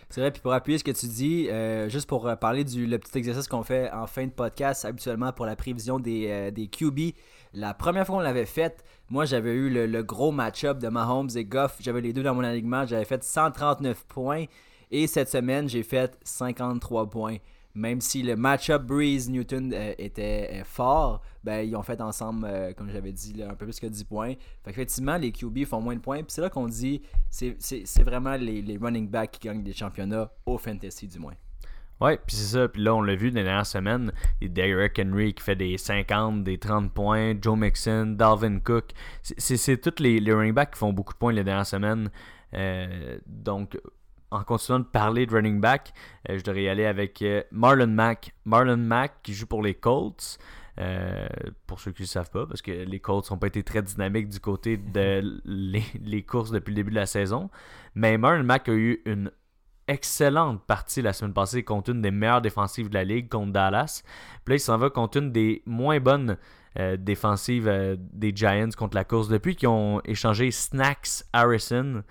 C'est 0.10 0.22
vrai, 0.22 0.32
puis 0.32 0.42
pour 0.42 0.54
appuyer 0.54 0.78
ce 0.78 0.84
que 0.84 0.92
tu 0.92 1.08
dis, 1.08 1.50
euh, 1.50 1.90
juste 1.90 2.08
pour 2.08 2.28
euh, 2.28 2.36
parler 2.36 2.64
du 2.64 2.86
le 2.86 3.00
petit 3.00 3.18
exercice 3.18 3.48
qu'on 3.48 3.64
fait 3.64 3.92
en 3.92 4.08
fin 4.08 4.26
de 4.26 4.32
podcast, 4.32 4.86
habituellement 4.86 5.34
pour 5.34 5.46
la 5.46 5.56
prévision 5.56 6.00
des, 6.00 6.52
des 6.52 6.68
QB, 6.68 7.16
la 7.56 7.74
première 7.74 8.06
fois 8.06 8.18
qu'on 8.18 8.22
l'avait 8.22 8.46
fait, 8.46 8.84
moi 9.10 9.26
j'avais 9.26 9.54
eu 9.54 9.70
le, 9.70 10.04
gros 10.04 10.32
match-up 10.32 10.78
de 10.78 10.90
Mahomes 10.90 11.30
et 11.36 11.46
Goff. 11.46 11.78
J'avais 11.80 12.02
les 12.02 12.14
deux 12.14 12.24
dans 12.24 12.36
mon 12.36 12.44
alignement. 12.44 12.86
J'avais 12.86 13.06
fait 13.06 13.24
139 13.24 14.06
points. 14.06 14.46
Et 14.92 15.08
cette 15.08 15.30
semaine, 15.30 15.68
j'ai 15.68 15.84
fait 15.84 16.18
53 16.24 17.10
points. 17.10 17.38
Même 17.74 18.00
si 18.00 18.24
le 18.24 18.38
match-up 18.38 18.84
Breeze-Newton 18.84 19.74
euh, 19.74 19.94
était 19.98 20.50
euh, 20.54 20.64
fort, 20.64 21.22
ben, 21.44 21.68
ils 21.68 21.76
ont 21.76 21.84
fait 21.84 22.00
ensemble, 22.00 22.48
euh, 22.50 22.74
comme 22.74 22.90
j'avais 22.90 23.12
dit, 23.12 23.44
un 23.44 23.54
peu 23.54 23.66
plus 23.66 23.80
que 23.82 23.88
10 23.88 24.06
points. 24.06 24.34
Fait 24.64 24.70
effectivement, 24.70 25.18
les 25.18 25.34
QB 25.34 25.66
font 25.66 25.82
moins 25.82 25.96
de 25.96 26.00
points. 26.00 26.20
Puis 26.20 26.28
c'est 26.30 26.42
là 26.42 26.50
qu'on 26.50 26.68
dit, 26.68 27.02
c'est 27.30 28.04
vraiment 28.04 28.36
les, 28.36 28.62
les 28.62 28.78
running 28.78 29.10
backs 29.10 29.32
qui 29.32 29.48
gagnent 29.48 29.64
des 29.64 29.74
championnats 29.74 30.32
au 30.46 30.58
fantasy 30.58 31.08
du 31.08 31.20
moins. 31.20 31.34
Ouais, 32.02 32.18
puis 32.18 32.36
c'est 32.36 32.58
ça. 32.58 32.68
Puis 32.68 32.84
là, 32.84 32.94
on 32.94 33.02
l'a 33.02 33.16
vu 33.16 33.32
dans 33.32 33.38
les 33.38 33.44
dernières 33.44 33.66
semaines. 33.66 34.12
Derrick 34.42 35.00
Henry 35.00 35.34
qui 35.34 35.44
fait 35.44 35.56
des 35.56 35.78
50, 35.78 36.44
des 36.44 36.58
30 36.58 36.94
points. 36.94 37.34
Joe 37.42 37.58
Mixon, 37.58 38.16
Dalvin 38.18 38.60
Cook. 38.60 38.92
C'est 39.22 39.78
tous 39.82 40.02
les, 40.04 40.20
les, 40.20 40.34
running 40.34 40.54
backs 40.54 40.72
qui 40.72 40.80
font 40.80 40.92
beaucoup 40.92 41.14
de 41.14 41.18
points 41.18 41.32
les 41.32 41.44
dernières 41.44 41.66
semaines. 41.66 42.10
Euh, 42.54 43.18
donc, 43.26 43.80
en 44.32 44.44
continuant 44.44 44.80
de 44.80 44.86
parler 44.86 45.26
de 45.26 45.34
running 45.34 45.62
back, 45.62 45.94
euh, 46.30 46.38
je 46.38 46.44
devrais 46.44 46.64
y 46.64 46.70
aller 46.70 46.86
avec 46.86 47.22
euh, 47.22 47.44
Marlon 47.52 47.88
Mack. 47.88 48.34
Marlon 48.44 48.78
Mack 48.78 49.22
qui 49.24 49.34
joue 49.34 49.48
pour 49.48 49.64
les 49.64 49.76
Colts. 49.76 50.38
pour 51.68 51.80
ceux 51.80 51.94
qui 51.94 52.02
ne 52.02 52.08
savent 52.08 52.30
pas, 52.30 52.46
parce 52.46 52.62
que 52.62 52.72
les 52.72 53.00
Colts 53.00 53.32
n'ont 53.32 53.38
pas 53.38 53.48
été 53.48 53.64
très 53.64 53.82
dynamiques 53.82 54.28
du 54.28 54.42
côté 54.42 54.76
de 54.76 55.40
les, 55.46 55.84
les, 56.04 56.24
courses 56.24 56.52
depuis 56.52 56.72
le 56.72 56.76
début 56.76 56.92
de 56.92 56.96
la 56.96 57.06
saison. 57.06 57.50
Mais 57.94 58.18
Marlon 58.18 58.44
Mack 58.44 58.68
a 58.68 58.74
eu 58.74 59.02
une 59.06 59.32
excellente 59.88 60.64
partie 60.66 61.02
la 61.02 61.14
semaine 61.14 61.34
passée 61.34 61.64
contre 61.64 61.92
une 61.92 62.02
des 62.02 62.12
meilleures 62.12 62.42
défensives 62.42 62.90
de 62.90 62.94
la 62.94 63.04
ligue, 63.04 63.30
contre 63.30 63.52
Dallas. 63.52 64.02
Puis 64.44 64.54
là, 64.54 64.56
il 64.56 64.60
s'en 64.60 64.78
va 64.78 64.90
contre 64.90 65.18
une 65.18 65.32
des 65.32 65.62
moins 65.66 66.00
bonnes 66.00 66.38
euh, 66.78 66.98
défensives 66.98 67.68
euh, 67.68 67.96
des 68.00 68.32
Giants 68.36 68.70
contre 68.78 68.96
la 68.96 69.04
course. 69.04 69.28
Depuis 69.30 69.56
qu'ils 69.56 69.70
ont 69.70 70.02
échangé 70.04 70.52
Snacks 70.52 71.24
Harrison, 71.34 72.04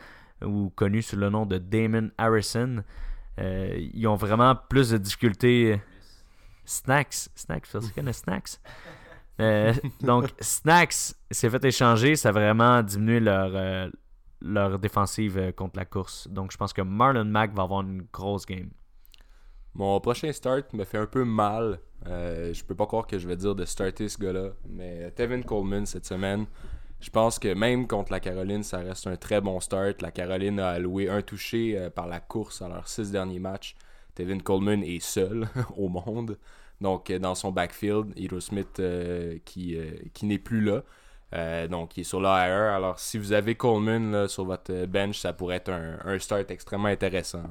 ou 0.43 0.71
connu 0.75 1.03
sous 1.03 1.17
le 1.17 1.31
nom 1.31 1.47
de 1.47 1.59
Damon 1.59 2.11
Harrison, 2.19 2.83
euh, 3.41 3.89
ils 3.93 4.07
ont 4.07 4.17
vraiment 4.17 4.55
plus 4.55 4.91
de 4.91 4.99
difficultés. 4.99 5.81
Snacks, 6.65 7.29
Snacks, 7.35 7.67
ça 7.67 7.81
connaît 7.95 8.13
Snacks? 8.13 8.59
donc, 10.01 10.33
Snacks 10.41 11.15
s'est 11.31 11.51
fait 11.51 11.65
échanger, 11.65 12.15
ça 12.17 12.29
a 12.29 12.33
vraiment 12.33 12.83
diminué 12.83 13.21
leur, 13.21 13.91
leur 14.45 14.79
défensive 14.79 15.39
euh, 15.39 15.53
contre 15.53 15.79
la 15.79 15.87
course. 15.87 16.29
Donc 16.29 16.53
je 16.53 16.57
pense 16.57 16.73
que 16.73 16.83
Marlon 16.83 17.25
Mack 17.25 17.55
va 17.55 17.63
avoir 17.63 17.81
une 17.81 18.07
grosse 18.13 18.47
game. 18.47 18.71
Mon 19.73 19.99
prochain 20.01 20.31
start 20.33 20.73
me 20.75 20.85
fait 20.85 20.99
un 20.99 21.07
peu 21.07 21.25
mal. 21.25 21.81
Euh, 22.07 22.53
je 22.53 22.63
peux 22.63 22.75
pas 22.75 22.87
croire 22.87 23.07
que 23.07 23.19
je 23.19 23.27
vais 23.27 23.37
dire 23.37 23.55
de 23.55 23.65
starter 23.65 24.09
ce 24.09 24.19
gars-là. 24.19 24.51
Mais 24.69 25.11
Tevin 25.13 25.43
Coleman 25.43 25.87
cette 25.87 26.05
semaine, 26.05 26.47
je 27.01 27.11
pense 27.11 27.39
que 27.39 27.53
même 27.55 27.89
contre 27.89 28.13
la 28.13 28.21
Caroline, 28.21 28.63
ça 28.63 28.79
reste 28.79 29.07
un 29.07 29.17
très 29.17 29.41
bon 29.41 29.59
start. 29.61 30.03
La 30.03 30.13
Caroline 30.13 30.61
a 30.61 30.69
alloué 30.69 31.09
un 31.09 31.23
touché 31.23 31.77
euh, 31.79 31.91
par 31.91 32.07
la 32.07 32.21
course 32.21 32.61
dans 32.61 32.69
leurs 32.69 32.87
six 32.87 33.11
derniers 33.11 33.41
matchs. 33.41 33.75
Tevin 34.15 34.39
Coleman 34.39 34.85
est 34.85 35.03
seul 35.03 35.49
au 35.77 35.89
monde. 35.89 36.39
Donc 36.81 37.11
dans 37.11 37.35
son 37.35 37.51
backfield, 37.51 38.13
Hero 38.17 38.41
Smith 38.41 38.83
qui 39.45 39.79
n'est 40.23 40.39
plus 40.39 40.61
là. 40.61 40.83
Euh, 41.35 41.67
donc, 41.69 41.97
il 41.97 42.01
est 42.01 42.05
sur 42.05 42.21
l'AR. 42.21 42.75
Alors, 42.75 42.99
si 42.99 43.19
vous 43.19 43.33
avez 43.33 43.55
Coleman 43.55 44.29
sur 44.29 44.45
votre 44.45 44.87
bench, 44.87 45.19
ça 45.19 45.33
pourrait 45.33 45.57
être 45.57 45.71
un, 45.71 46.19
start 46.19 46.51
extrêmement 46.51 46.89
intéressant. 46.89 47.43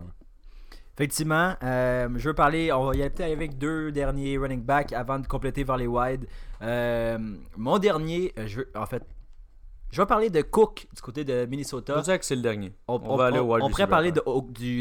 Effectivement, 0.95 1.55
euh, 1.63 2.07
je 2.15 2.29
veux 2.29 2.35
parler, 2.35 2.71
on 2.71 2.85
va 2.85 2.95
y 2.95 3.01
aller 3.01 3.09
peut-être 3.09 3.31
avec 3.31 3.57
deux 3.57 3.91
derniers 3.91 4.37
running 4.37 4.61
backs 4.61 4.93
avant 4.93 5.17
de 5.17 5.25
compléter 5.25 5.63
vers 5.63 5.77
les 5.77 5.87
wide. 5.87 6.27
Euh, 6.61 7.17
mon 7.57 7.79
dernier, 7.79 8.31
je 8.45 8.57
veux, 8.57 8.71
en 8.75 8.85
fait, 8.85 9.03
je 9.93 10.01
vais 10.01 10.07
parler 10.07 10.31
de 10.31 10.41
Cook 10.41 10.87
du 10.91 11.01
côté 11.03 11.23
de 11.23 11.45
Minnesota. 11.45 11.93
Je 11.97 12.03
dire 12.03 12.17
que 12.17 12.25
c'est 12.25 12.35
le 12.35 12.41
dernier. 12.41 12.73
On, 12.87 12.97
va 13.15 13.25
aller 13.25 13.37
au 13.37 13.55
On 13.61 13.69
pourrait 13.69 13.85
parler 13.85 14.11
de, 14.11 14.21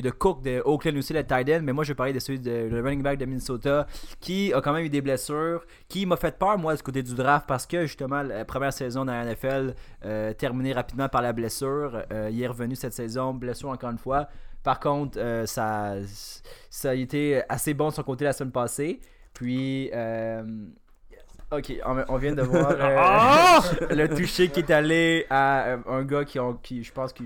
de, 0.00 0.10
Cook 0.10 0.42
de 0.42 0.62
Oakland 0.64 0.96
aussi, 0.96 1.12
le 1.12 1.22
tight 1.22 1.50
end, 1.50 1.60
mais 1.62 1.74
moi 1.74 1.84
je 1.84 1.90
vais 1.90 1.94
parler 1.94 2.14
de 2.14 2.18
celui 2.18 2.40
de 2.40 2.50
le 2.70 2.80
running 2.80 3.02
back 3.02 3.18
de 3.18 3.26
Minnesota 3.26 3.86
qui 4.20 4.54
a 4.54 4.62
quand 4.62 4.72
même 4.72 4.86
eu 4.86 4.88
des 4.88 5.02
blessures, 5.02 5.66
qui 5.86 6.06
m'a 6.06 6.16
fait 6.16 6.38
peur 6.38 6.56
moi 6.56 6.74
du 6.74 6.82
côté 6.82 7.02
du 7.02 7.14
draft 7.14 7.46
parce 7.46 7.66
que 7.66 7.82
justement 7.82 8.22
la 8.22 8.46
première 8.46 8.72
saison 8.72 9.04
dans 9.04 9.12
la 9.12 9.26
NFL 9.26 9.74
euh, 10.06 10.32
terminée 10.32 10.72
rapidement 10.72 11.10
par 11.10 11.20
la 11.20 11.34
blessure. 11.34 12.02
Euh, 12.10 12.30
il 12.32 12.42
est 12.42 12.46
revenu 12.46 12.74
cette 12.74 12.94
saison, 12.94 13.34
blessure 13.34 13.68
encore 13.68 13.90
une 13.90 13.98
fois. 13.98 14.28
Par 14.62 14.80
contre, 14.80 15.18
euh, 15.18 15.44
ça, 15.44 15.96
ça 16.70 16.90
a 16.90 16.94
été 16.94 17.42
assez 17.50 17.74
bon 17.74 17.88
de 17.88 17.94
son 17.94 18.02
côté 18.02 18.24
la 18.24 18.32
semaine 18.32 18.52
passée. 18.52 19.00
Puis, 19.34 19.90
euh, 19.92 20.42
Ok, 21.52 21.70
on, 22.08 22.16
vient 22.16 22.32
de 22.32 22.40
voir 22.40 22.70
euh, 22.70 22.96
ah! 22.98 23.60
le 23.90 24.08
toucher 24.08 24.48
qui 24.48 24.60
est 24.60 24.70
allé 24.70 25.26
à 25.28 25.64
euh, 25.64 25.76
un 25.86 26.02
gars 26.02 26.24
qui, 26.24 26.40
ont, 26.40 26.54
qui 26.54 26.82
je 26.82 26.90
pense 26.90 27.12
que 27.12 27.22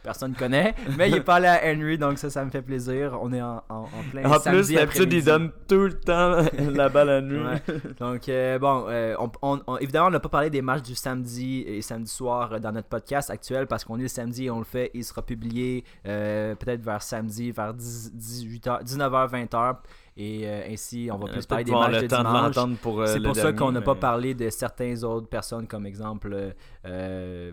personne 0.00 0.32
connaît, 0.32 0.76
mais 0.96 1.10
il 1.10 1.16
est 1.16 1.22
pas 1.22 1.34
allé 1.34 1.48
à 1.48 1.60
Henry, 1.64 1.98
donc 1.98 2.18
ça, 2.18 2.30
ça 2.30 2.44
me 2.44 2.50
fait 2.50 2.62
plaisir. 2.62 3.18
On 3.20 3.32
est 3.32 3.42
en, 3.42 3.60
en, 3.68 3.80
en 3.80 4.10
plein 4.12 4.30
En 4.30 4.38
plus, 4.38 4.70
d'habitude, 4.70 5.12
il 5.12 5.24
donne 5.24 5.50
tout 5.66 5.86
le 5.86 5.94
temps 5.94 6.36
la 6.72 6.88
balle 6.88 7.10
à 7.10 7.20
nous. 7.20 7.42
Donc, 7.98 8.28
euh, 8.28 8.60
bon, 8.60 8.86
on, 9.42 9.76
évidemment, 9.78 10.06
on 10.06 10.10
n'a 10.10 10.20
pas 10.20 10.28
parlé 10.28 10.50
des 10.50 10.62
matchs 10.62 10.82
du 10.82 10.94
samedi 10.94 11.64
et 11.66 11.82
samedi 11.82 12.12
soir 12.12 12.60
dans 12.60 12.70
notre 12.70 12.88
podcast 12.88 13.28
actuel 13.28 13.66
parce 13.66 13.84
qu'on 13.84 13.98
est 13.98 14.02
le 14.02 14.08
samedi 14.08 14.44
et 14.44 14.50
on 14.52 14.60
le 14.60 14.64
fait. 14.64 14.92
Il 14.94 15.04
sera 15.04 15.22
publié 15.22 15.82
peut-être 16.04 16.82
vers 16.82 17.02
samedi, 17.02 17.50
vers 17.50 17.74
18h, 17.74 18.84
19h, 18.84 19.48
20h. 19.48 19.76
Et 20.20 20.48
euh, 20.48 20.68
ainsi, 20.68 21.08
on 21.12 21.16
va 21.16 21.32
plus 21.32 21.46
parler 21.46 21.62
des 21.62 21.70
matchs 21.70 22.02
de 22.02 22.06
dimanche. 22.08 22.56
Euh, 22.58 23.06
c'est 23.06 23.20
pour 23.20 23.36
ça 23.36 23.52
qu'on 23.52 23.70
n'a 23.70 23.80
pas 23.80 23.94
parlé 23.94 24.34
de 24.34 24.50
certaines 24.50 25.04
autres 25.04 25.28
personnes, 25.28 25.68
comme 25.68 25.86
exemple 25.86 26.54
euh, 26.84 27.52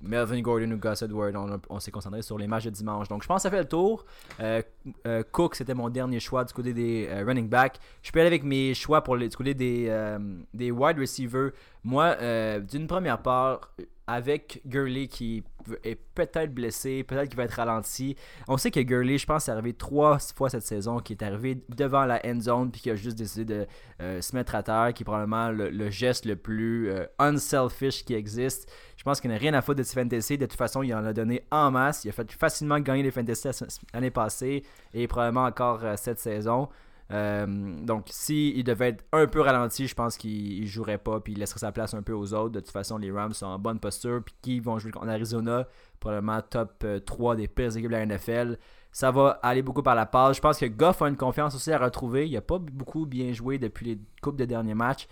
Melvin 0.00 0.40
Gordon 0.40 0.70
ou 0.72 0.78
Gus 0.78 1.02
Edwards, 1.02 1.32
on, 1.34 1.60
on 1.68 1.80
s'est 1.80 1.90
concentré 1.90 2.22
sur 2.22 2.38
les 2.38 2.46
matchs 2.46 2.64
de 2.64 2.70
dimanche. 2.70 3.08
Donc 3.08 3.22
je 3.22 3.28
pense 3.28 3.38
que 3.38 3.42
ça 3.42 3.50
fait 3.50 3.62
le 3.62 3.68
tour. 3.68 4.04
Euh, 4.40 4.62
euh, 5.06 5.22
Cook, 5.30 5.54
c'était 5.54 5.74
mon 5.74 5.88
dernier 5.88 6.20
choix 6.20 6.44
du 6.44 6.52
côté 6.52 6.72
des 6.72 7.06
euh, 7.10 7.24
running 7.26 7.48
backs. 7.48 7.78
Je 8.02 8.12
peux 8.12 8.20
aller 8.20 8.28
avec 8.28 8.44
mes 8.44 8.74
choix 8.74 9.02
pour 9.02 9.16
les, 9.16 9.28
du 9.28 9.36
côté 9.36 9.54
des, 9.54 9.86
euh, 9.88 10.18
des 10.54 10.70
wide 10.70 10.98
receivers. 10.98 11.50
Moi, 11.84 12.16
euh, 12.20 12.60
d'une 12.60 12.86
première 12.86 13.20
part, 13.22 13.72
avec 14.06 14.60
Gurley 14.66 15.08
qui 15.08 15.42
est 15.82 15.98
peut-être 16.14 16.54
blessé, 16.54 17.02
peut-être 17.02 17.28
qu'il 17.28 17.36
va 17.36 17.44
être 17.44 17.54
ralenti. 17.54 18.16
On 18.46 18.56
sait 18.56 18.70
que 18.70 18.80
Gurley, 18.80 19.18
je 19.18 19.26
pense, 19.26 19.48
est 19.48 19.50
arrivé 19.50 19.72
trois 19.72 20.18
fois 20.18 20.48
cette 20.48 20.62
saison, 20.62 21.00
qui 21.00 21.12
est 21.14 21.22
arrivé 21.22 21.60
devant 21.68 22.04
la 22.04 22.20
end 22.24 22.40
zone, 22.40 22.70
puis 22.70 22.80
qui 22.80 22.90
a 22.90 22.94
juste 22.94 23.18
décidé 23.18 23.44
de 23.44 23.66
euh, 24.00 24.20
se 24.20 24.34
mettre 24.36 24.54
à 24.54 24.62
terre, 24.62 24.92
qui 24.94 25.02
est 25.02 25.04
probablement 25.04 25.50
le, 25.50 25.90
geste 25.90 26.24
le 26.24 26.36
plus 26.36 26.90
euh, 26.90 27.04
unselfish 27.18 28.04
qui 28.04 28.14
existe. 28.14 28.70
Je 28.96 29.02
pense 29.02 29.20
qu'il 29.20 29.30
n'a 29.30 29.38
rien 29.38 29.54
à 29.54 29.62
foutre 29.62 29.78
de 29.78 29.82
ses 29.82 30.00
fantasy. 30.00 30.38
De 30.38 30.46
toute 30.46 30.58
façon, 30.58 30.82
il 30.82 30.94
en 30.94 31.04
a 31.04 31.12
donné 31.12 31.42
en 31.50 31.70
masse. 31.70 32.04
Il 32.04 32.10
a 32.10 32.12
facilement 32.12 32.78
gagner 32.78 33.02
les 33.02 33.10
fantasy 33.10 33.48
l'année 33.92 34.10
passée 34.10 34.62
et 34.94 35.06
probablement 35.08 35.44
encore 35.44 35.84
euh, 35.84 35.94
cette 35.96 36.20
saison. 36.20 36.68
Euh, 37.12 37.46
donc, 37.46 38.06
s'il 38.10 38.64
devait 38.64 38.88
être 38.88 39.04
un 39.12 39.26
peu 39.26 39.40
ralenti, 39.40 39.86
je 39.86 39.94
pense 39.94 40.16
qu'il 40.16 40.66
jouerait 40.66 40.98
pas 40.98 41.20
puis 41.20 41.34
il 41.34 41.38
laisserait 41.38 41.60
sa 41.60 41.72
place 41.72 41.94
un 41.94 42.02
peu 42.02 42.12
aux 42.12 42.34
autres. 42.34 42.50
De 42.50 42.60
toute 42.60 42.70
façon, 42.70 42.98
les 42.98 43.10
Rams 43.10 43.32
sont 43.32 43.46
en 43.46 43.58
bonne 43.58 43.78
posture 43.78 44.22
puis 44.24 44.34
qui 44.42 44.60
vont 44.60 44.78
jouer 44.78 44.90
contre 44.90 45.08
Arizona, 45.08 45.66
probablement 46.00 46.40
top 46.42 46.82
euh, 46.84 46.98
3 47.00 47.36
des 47.36 47.48
pires 47.48 47.76
équipes 47.76 47.90
de 47.90 47.96
la 47.96 48.06
NFL. 48.06 48.58
Ça 48.90 49.10
va 49.10 49.38
aller 49.42 49.62
beaucoup 49.62 49.82
par 49.82 49.94
la 49.94 50.06
passe. 50.06 50.36
Je 50.36 50.40
pense 50.40 50.58
que 50.58 50.66
Goff 50.66 51.02
a 51.02 51.08
une 51.08 51.16
confiance 51.16 51.54
aussi 51.54 51.70
à 51.70 51.78
retrouver. 51.78 52.26
Il 52.26 52.32
n'a 52.32 52.40
pas 52.40 52.58
beaucoup 52.58 53.04
bien 53.06 53.32
joué 53.32 53.58
depuis 53.58 53.86
les 53.86 53.98
coupes 54.22 54.36
de 54.36 54.46
derniers 54.46 54.74
matchs. 54.74 55.06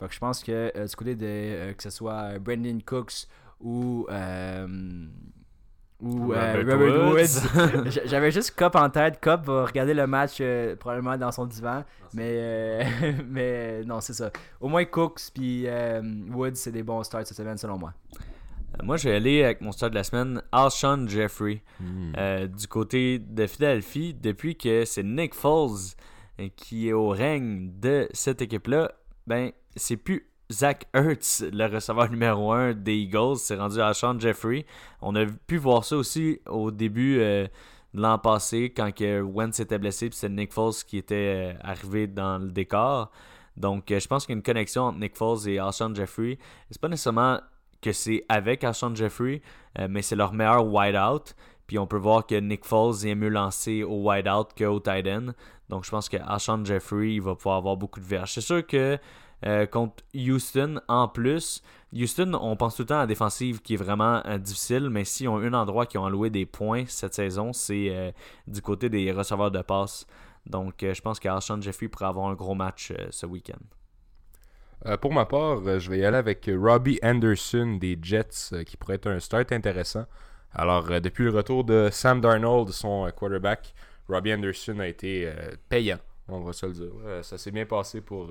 Fait 0.00 0.08
que 0.08 0.14
je 0.14 0.18
pense 0.18 0.42
que 0.42 0.72
euh, 0.74 0.86
du 0.86 0.96
côté 0.96 1.14
de 1.14 1.26
euh, 1.26 1.72
que 1.74 1.82
ce 1.82 1.90
soit 1.90 2.38
Brandon 2.38 2.78
Cooks 2.84 3.26
ou 3.60 4.06
euh, 4.10 4.66
ou 6.00 6.32
euh, 6.32 6.56
Robert 6.56 6.78
Robert 6.78 7.12
Woods. 7.12 7.90
J'avais 8.06 8.30
juste 8.30 8.54
Cop 8.56 8.74
en 8.74 8.88
tête. 8.88 9.20
Cop 9.20 9.44
va 9.44 9.66
regarder 9.66 9.94
le 9.94 10.06
match 10.06 10.38
euh, 10.40 10.76
probablement 10.76 11.16
dans 11.16 11.32
son 11.32 11.46
divan. 11.46 11.84
Mais, 12.14 12.30
euh, 12.32 12.84
mais 13.28 13.82
euh, 13.82 13.84
non, 13.84 14.00
c'est 14.00 14.14
ça. 14.14 14.30
Au 14.60 14.68
moins 14.68 14.84
Cooks 14.84 15.30
puis 15.34 15.64
euh, 15.66 16.00
Woods, 16.30 16.54
c'est 16.54 16.72
des 16.72 16.82
bons 16.82 17.02
starts 17.02 17.26
cette 17.26 17.36
semaine 17.36 17.58
selon 17.58 17.78
moi. 17.78 17.92
Moi, 18.82 18.96
je 18.96 19.08
vais 19.08 19.16
aller 19.16 19.44
avec 19.44 19.60
mon 19.60 19.72
start 19.72 19.90
de 19.90 19.96
la 19.96 20.04
semaine, 20.04 20.42
Alshon 20.52 21.06
Jeffrey. 21.06 21.62
Hmm. 21.80 22.12
Euh, 22.16 22.46
du 22.46 22.66
côté 22.66 23.18
de 23.18 23.46
Philadelphie, 23.46 24.14
depuis 24.14 24.56
que 24.56 24.84
c'est 24.84 25.02
Nick 25.02 25.34
Foles 25.34 25.94
qui 26.56 26.88
est 26.88 26.94
au 26.94 27.08
règne 27.08 27.70
de 27.80 28.08
cette 28.12 28.40
équipe-là, 28.40 28.92
ben, 29.26 29.50
c'est 29.76 29.98
plus 29.98 30.29
Zach 30.50 30.86
Ertz, 30.92 31.44
le 31.52 31.66
receveur 31.66 32.10
numéro 32.10 32.52
1 32.52 32.74
des 32.74 32.96
Eagles, 32.96 33.36
c'est 33.36 33.56
rendu 33.56 33.80
à 33.80 33.94
Sean 33.94 34.18
Jeffrey. 34.18 34.66
On 35.00 35.14
a 35.14 35.24
pu 35.46 35.56
voir 35.58 35.84
ça 35.84 35.96
aussi 35.96 36.40
au 36.48 36.70
début 36.70 37.20
euh, 37.20 37.46
de 37.94 38.02
l'an 38.02 38.18
passé, 38.18 38.72
quand 38.74 38.92
que 38.92 39.20
Wentz 39.20 39.60
était 39.60 39.78
blessé, 39.78 40.08
puis 40.08 40.18
c'est 40.18 40.28
Nick 40.28 40.52
Foles 40.52 40.74
qui 40.86 40.98
était 40.98 41.54
euh, 41.54 41.58
arrivé 41.62 42.06
dans 42.06 42.38
le 42.38 42.50
décor. 42.50 43.10
Donc, 43.56 43.90
euh, 43.90 44.00
je 44.00 44.08
pense 44.08 44.26
qu'il 44.26 44.34
y 44.34 44.36
a 44.36 44.38
une 44.38 44.42
connexion 44.42 44.84
entre 44.84 44.98
Nick 44.98 45.16
Foles 45.16 45.48
et 45.48 45.58
Alshon 45.58 45.94
Jeffrey. 45.94 46.38
C'est 46.70 46.80
pas 46.80 46.88
nécessairement 46.88 47.40
que 47.80 47.92
c'est 47.92 48.24
avec 48.28 48.64
Alshon 48.64 48.94
Jeffrey, 48.94 49.40
mais 49.88 50.02
c'est 50.02 50.14
leur 50.16 50.34
meilleur 50.34 50.66
wide-out. 50.66 51.34
Puis 51.66 51.78
on 51.78 51.86
peut 51.86 51.96
voir 51.96 52.26
que 52.26 52.34
Nick 52.34 52.66
Foles 52.66 53.06
est 53.06 53.14
mieux 53.14 53.28
lancé 53.28 53.82
au 53.82 54.10
wide-out 54.10 54.50
qu'au 54.58 54.80
tight 54.80 55.06
end. 55.06 55.32
Donc 55.70 55.84
je 55.84 55.90
pense 55.90 56.08
que 56.08 56.18
Alshon 56.18 56.62
Jeffrey 56.64 57.20
va 57.20 57.34
pouvoir 57.36 57.56
avoir 57.56 57.76
beaucoup 57.76 58.00
de 58.00 58.04
verges. 58.04 58.32
C'est 58.32 58.40
sûr 58.40 58.66
que 58.66 58.98
euh, 59.46 59.66
contre 59.66 60.04
Houston, 60.14 60.80
en 60.88 61.08
plus, 61.08 61.62
Houston, 61.92 62.38
on 62.40 62.56
pense 62.56 62.76
tout 62.76 62.82
le 62.82 62.86
temps 62.86 62.96
à 62.96 63.00
la 63.00 63.06
défensive 63.06 63.62
qui 63.62 63.74
est 63.74 63.78
vraiment 63.78 64.22
euh, 64.26 64.38
difficile, 64.38 64.90
mais 64.90 65.04
si 65.04 65.26
on 65.26 65.38
a 65.38 65.46
un 65.46 65.54
endroit 65.54 65.86
qui 65.86 65.98
ont 65.98 66.04
alloué 66.04 66.30
des 66.30 66.46
points 66.46 66.84
cette 66.86 67.14
saison, 67.14 67.52
c'est 67.52 67.88
euh, 67.90 68.12
du 68.46 68.60
côté 68.60 68.88
des 68.88 69.10
receveurs 69.12 69.50
de 69.50 69.62
passe. 69.62 70.06
Donc 70.46 70.76
je 70.80 71.00
pense 71.00 71.20
qu'Alshon 71.20 71.60
Jeffrey 71.60 71.88
pourrait 71.88 72.06
avoir 72.06 72.28
un 72.28 72.34
gros 72.34 72.54
match 72.54 72.94
ce 73.10 73.26
week-end. 73.26 74.96
Pour 74.96 75.12
ma 75.12 75.26
part, 75.26 75.60
je 75.78 75.90
vais 75.90 75.98
y 75.98 76.04
aller 76.06 76.16
avec 76.16 76.50
Robbie 76.50 76.98
Anderson 77.02 77.76
des 77.78 77.98
Jets, 78.00 78.64
qui 78.64 78.78
pourrait 78.78 78.94
être 78.94 79.08
un 79.08 79.20
start 79.20 79.52
intéressant. 79.52 80.06
Alors, 80.54 80.84
depuis 81.02 81.24
le 81.24 81.30
retour 81.30 81.64
de 81.64 81.90
Sam 81.92 82.22
Darnold, 82.22 82.70
son 82.70 83.10
quarterback, 83.14 83.74
Robbie 84.08 84.32
Anderson 84.32 84.78
a 84.78 84.88
été 84.88 85.30
payant, 85.68 85.98
on 86.28 86.40
va 86.40 86.54
se 86.54 86.64
le 86.64 86.72
dire. 86.72 86.92
Ça 87.20 87.36
s'est 87.36 87.50
bien 87.50 87.66
passé 87.66 88.00
pour, 88.00 88.30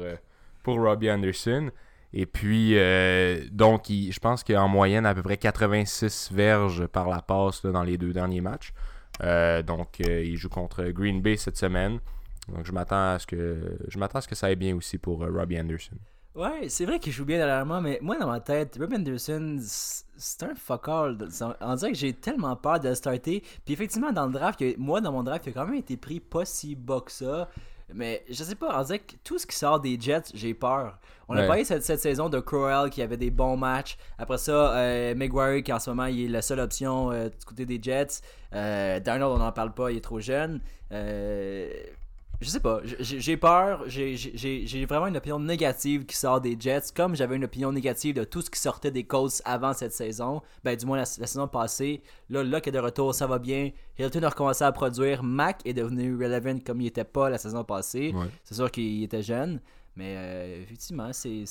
pour 0.63 0.79
Robbie 0.79 1.11
Anderson. 1.11 1.71
Et 2.11 2.25
puis, 2.25 2.73
euh, 2.75 3.43
donc, 3.51 3.85
je 3.89 4.19
pense 4.19 4.43
qu'en 4.43 4.67
moyenne, 4.67 5.05
à 5.05 5.13
peu 5.13 5.21
près 5.21 5.37
86 5.37 6.31
verges 6.31 6.87
par 6.87 7.07
la 7.07 7.21
passe 7.21 7.65
dans 7.65 7.83
les 7.83 7.97
deux 7.97 8.13
derniers 8.13 8.41
matchs. 8.41 8.73
Euh, 9.21 9.61
donc, 9.61 10.01
euh, 10.01 10.23
il 10.23 10.35
joue 10.37 10.49
contre 10.49 10.85
Green 10.85 11.21
Bay 11.21 11.37
cette 11.37 11.57
semaine. 11.57 11.99
Donc, 12.47 12.65
je 12.65 12.71
m'attends 12.71 13.13
à 13.13 13.19
ce 13.19 13.27
que 13.27 13.77
je 13.87 13.99
m'attends 13.99 14.19
à 14.19 14.21
ce 14.21 14.27
que 14.27 14.35
ça 14.35 14.47
aille 14.47 14.55
bien 14.55 14.75
aussi 14.75 14.97
pour 14.97 15.19
Robbie 15.19 15.59
Anderson. 15.59 15.97
Ouais, 16.35 16.69
c'est 16.69 16.85
vrai 16.85 16.99
qu'il 16.99 17.11
joue 17.11 17.25
bien 17.25 17.37
dernièrement, 17.37 17.81
mais 17.81 17.99
moi 18.01 18.17
dans 18.17 18.27
ma 18.27 18.39
tête, 18.39 18.77
Rob 18.79 18.93
Anderson, 18.93 19.57
c'est 19.59 20.43
un 20.43 20.55
fuck 20.55 20.87
all. 20.87 21.17
On 21.59 21.75
dirait 21.75 21.91
que 21.91 21.97
j'ai 21.97 22.13
tellement 22.13 22.55
peur 22.55 22.79
de 22.79 22.87
le 22.87 22.95
starter. 22.95 23.43
Puis 23.65 23.73
effectivement, 23.73 24.11
dans 24.11 24.27
le 24.27 24.31
draft, 24.31 24.63
moi 24.77 25.01
dans 25.01 25.11
mon 25.11 25.23
draft, 25.23 25.47
il 25.47 25.49
a 25.49 25.53
quand 25.53 25.65
même 25.65 25.75
été 25.75 25.97
pris 25.97 26.19
pas 26.19 26.45
si 26.45 26.75
bas 26.75 27.01
que 27.05 27.11
ça. 27.11 27.49
Mais 27.93 28.23
je 28.29 28.43
sais 28.43 28.55
pas, 28.55 28.79
on 28.79 28.83
dirait 28.83 28.99
que 28.99 29.15
tout 29.23 29.37
ce 29.37 29.47
qui 29.47 29.55
sort 29.55 29.79
des 29.79 29.99
Jets, 29.99 30.31
j'ai 30.33 30.53
peur. 30.53 30.99
On 31.27 31.37
a 31.37 31.45
parlé 31.45 31.63
cette, 31.63 31.83
cette 31.83 31.99
saison 31.99 32.27
de 32.27 32.39
Crowell 32.39 32.89
qui 32.89 33.03
avait 33.03 33.17
des 33.17 33.29
bons 33.29 33.55
matchs. 33.55 33.97
Après 34.17 34.39
ça, 34.39 34.75
euh, 34.75 35.13
Maguire 35.13 35.63
qui 35.63 35.71
en 35.71 35.77
ce 35.77 35.91
moment 35.91 36.05
il 36.05 36.25
est 36.25 36.27
la 36.27 36.41
seule 36.41 36.59
option 36.59 37.11
euh, 37.11 37.29
du 37.29 37.45
côté 37.45 37.65
des 37.67 37.79
Jets. 37.81 38.21
Euh, 38.55 38.99
Darnold, 38.99 39.35
on 39.35 39.43
n'en 39.43 39.51
parle 39.51 39.73
pas, 39.73 39.91
il 39.91 39.97
est 39.97 40.01
trop 40.01 40.19
jeune. 40.19 40.59
Euh, 40.91 41.69
je 42.41 42.47
sais 42.49 42.59
pas, 42.61 42.79
j'ai 42.99 43.35
peur, 43.37 43.83
j'ai- 43.87 44.85
vraiment 44.85 45.07
une 45.07 45.17
opinion 45.17 45.39
négative 45.39 46.05
qui 46.05 46.15
sort 46.15 46.39
des 46.39 46.55
Jets, 46.59 46.91
comme 46.95 47.15
j'avais 47.15 47.35
une 47.35 47.43
opinion 47.43 47.71
négative 47.71 48.15
de 48.15 48.23
tout 48.23 48.41
ce 48.41 48.49
qui 48.49 48.59
sortait 48.59 48.91
des 48.91 49.03
Colts 49.03 49.41
avant 49.45 49.73
cette 49.73 49.91
saison, 49.93 50.41
ben 50.63 50.75
du 50.77 50.85
moins 50.85 50.97
la, 50.97 51.03
la 51.19 51.27
saison 51.27 51.47
passée. 51.47 52.01
Là, 52.29 52.43
Luck 52.43 52.67
est 52.67 52.71
de 52.71 52.79
retour, 52.79 53.13
ça 53.13 53.27
va 53.27 53.39
bien. 53.39 53.71
Hilton 53.97 54.23
a 54.23 54.29
recommencé 54.29 54.63
à 54.63 54.71
produire. 54.71 55.21
Mac 55.23 55.61
est 55.65 55.73
devenu 55.73 56.15
relevant 56.15 56.59
comme 56.65 56.79
il 56.81 56.87
était 56.87 57.03
pas 57.03 57.29
la 57.29 57.37
saison 57.37 57.63
passée. 57.65 58.13
Ouais. 58.15 58.27
C'est 58.45 58.55
sûr 58.55 58.71
qu'il 58.71 59.03
était 59.03 59.21
jeune, 59.23 59.59
mais 59.97 60.15
euh, 60.17 60.61
effectivement, 60.63 61.11
c'est 61.11 61.43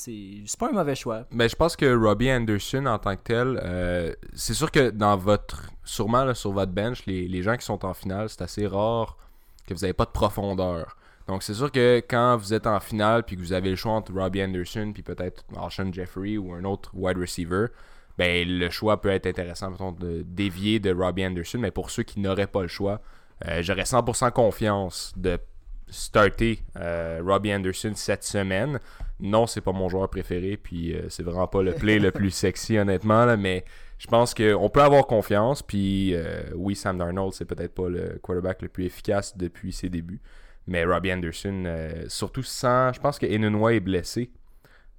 pas 0.58 0.68
un 0.70 0.72
mauvais 0.72 0.94
choix. 0.94 1.24
Mais 1.30 1.50
je 1.50 1.56
pense 1.56 1.76
que 1.76 1.94
Robbie 1.94 2.30
Anderson 2.32 2.86
en 2.86 2.98
tant 2.98 3.14
que 3.14 3.22
tel, 3.24 3.60
euh, 3.62 4.14
c'est 4.32 4.54
sûr 4.54 4.70
que 4.70 4.88
dans 4.88 5.18
votre, 5.18 5.64
sûrement 5.84 6.24
là, 6.24 6.34
sur 6.34 6.52
votre 6.52 6.72
bench, 6.72 7.04
les, 7.04 7.28
les 7.28 7.42
gens 7.42 7.56
qui 7.58 7.66
sont 7.66 7.84
en 7.84 7.92
finale, 7.92 8.30
c'est 8.30 8.40
assez 8.40 8.66
rare 8.66 9.18
que 9.74 9.78
vous 9.78 9.82
n'avez 9.82 9.92
pas 9.92 10.04
de 10.04 10.10
profondeur. 10.10 10.96
Donc 11.26 11.42
c'est 11.42 11.54
sûr 11.54 11.70
que 11.70 12.02
quand 12.08 12.36
vous 12.36 12.54
êtes 12.54 12.66
en 12.66 12.80
finale 12.80 13.22
puis 13.22 13.36
que 13.36 13.40
vous 13.40 13.52
avez 13.52 13.70
le 13.70 13.76
choix 13.76 13.92
entre 13.92 14.12
Robbie 14.12 14.42
Anderson 14.42 14.92
puis 14.94 15.02
peut-être 15.02 15.44
Alshon 15.56 15.92
Jeffrey 15.92 16.38
ou 16.38 16.52
un 16.54 16.64
autre 16.64 16.90
wide 16.94 17.18
receiver, 17.18 17.66
ben 18.16 18.48
le 18.48 18.70
choix 18.70 19.00
peut 19.00 19.10
être 19.10 19.26
intéressant 19.26 19.92
de 19.92 20.22
dévier 20.26 20.80
de 20.80 20.92
Robbie 20.92 21.26
Anderson. 21.26 21.58
Mais 21.58 21.70
pour 21.70 21.90
ceux 21.90 22.02
qui 22.02 22.18
n'auraient 22.18 22.46
pas 22.46 22.62
le 22.62 22.68
choix, 22.68 23.00
euh, 23.46 23.62
j'aurais 23.62 23.82
100% 23.82 24.32
confiance 24.32 25.12
de 25.16 25.38
starter 25.90 26.60
euh, 26.76 27.20
Robbie 27.24 27.52
Anderson 27.54 27.92
cette 27.94 28.24
semaine. 28.24 28.78
Non, 29.20 29.46
c'est 29.46 29.60
pas 29.60 29.72
mon 29.72 29.88
joueur 29.88 30.08
préféré, 30.08 30.56
puis 30.56 30.94
euh, 30.94 31.08
c'est 31.08 31.22
vraiment 31.24 31.48
pas 31.48 31.62
le 31.62 31.72
play 31.72 31.98
le 31.98 32.12
plus 32.12 32.30
sexy, 32.30 32.78
honnêtement, 32.78 33.24
là, 33.24 33.36
mais 33.36 33.64
je 33.98 34.06
pense 34.06 34.32
qu'on 34.32 34.70
peut 34.70 34.82
avoir 34.82 35.06
confiance, 35.08 35.60
puis 35.62 36.14
euh, 36.14 36.42
oui, 36.54 36.76
Sam 36.76 36.98
Darnold, 36.98 37.32
c'est 37.32 37.44
peut-être 37.44 37.74
pas 37.74 37.88
le 37.88 38.18
quarterback 38.22 38.62
le 38.62 38.68
plus 38.68 38.84
efficace 38.84 39.36
depuis 39.36 39.72
ses 39.72 39.88
débuts, 39.88 40.20
mais 40.68 40.84
Robbie 40.84 41.12
Anderson, 41.12 41.64
surtout 42.06 42.44
sans. 42.44 42.92
Je 42.92 43.00
pense 43.00 43.18
que 43.18 43.26
Enunwa 43.26 43.72
est 43.74 43.80
blessé, 43.80 44.30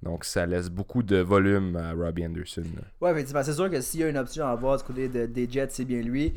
donc 0.02 0.26
ça 0.26 0.44
laisse 0.44 0.68
beaucoup 0.68 1.02
de 1.02 1.16
volume 1.16 1.76
à 1.76 1.92
Robbie 1.94 2.26
Anderson. 2.26 2.64
Ouais, 3.00 3.12
effectivement, 3.12 3.42
c'est 3.42 3.54
sûr 3.54 3.70
que 3.70 3.80
s'il 3.80 4.00
y 4.00 4.04
a 4.04 4.08
une 4.08 4.18
option 4.18 4.44
à 4.46 4.50
avoir 4.50 4.76
du 4.76 4.84
côté 4.84 5.08
de- 5.08 5.24
des 5.26 5.48
Jets, 5.50 5.68
c'est 5.70 5.84
bien 5.86 6.02
lui. 6.02 6.34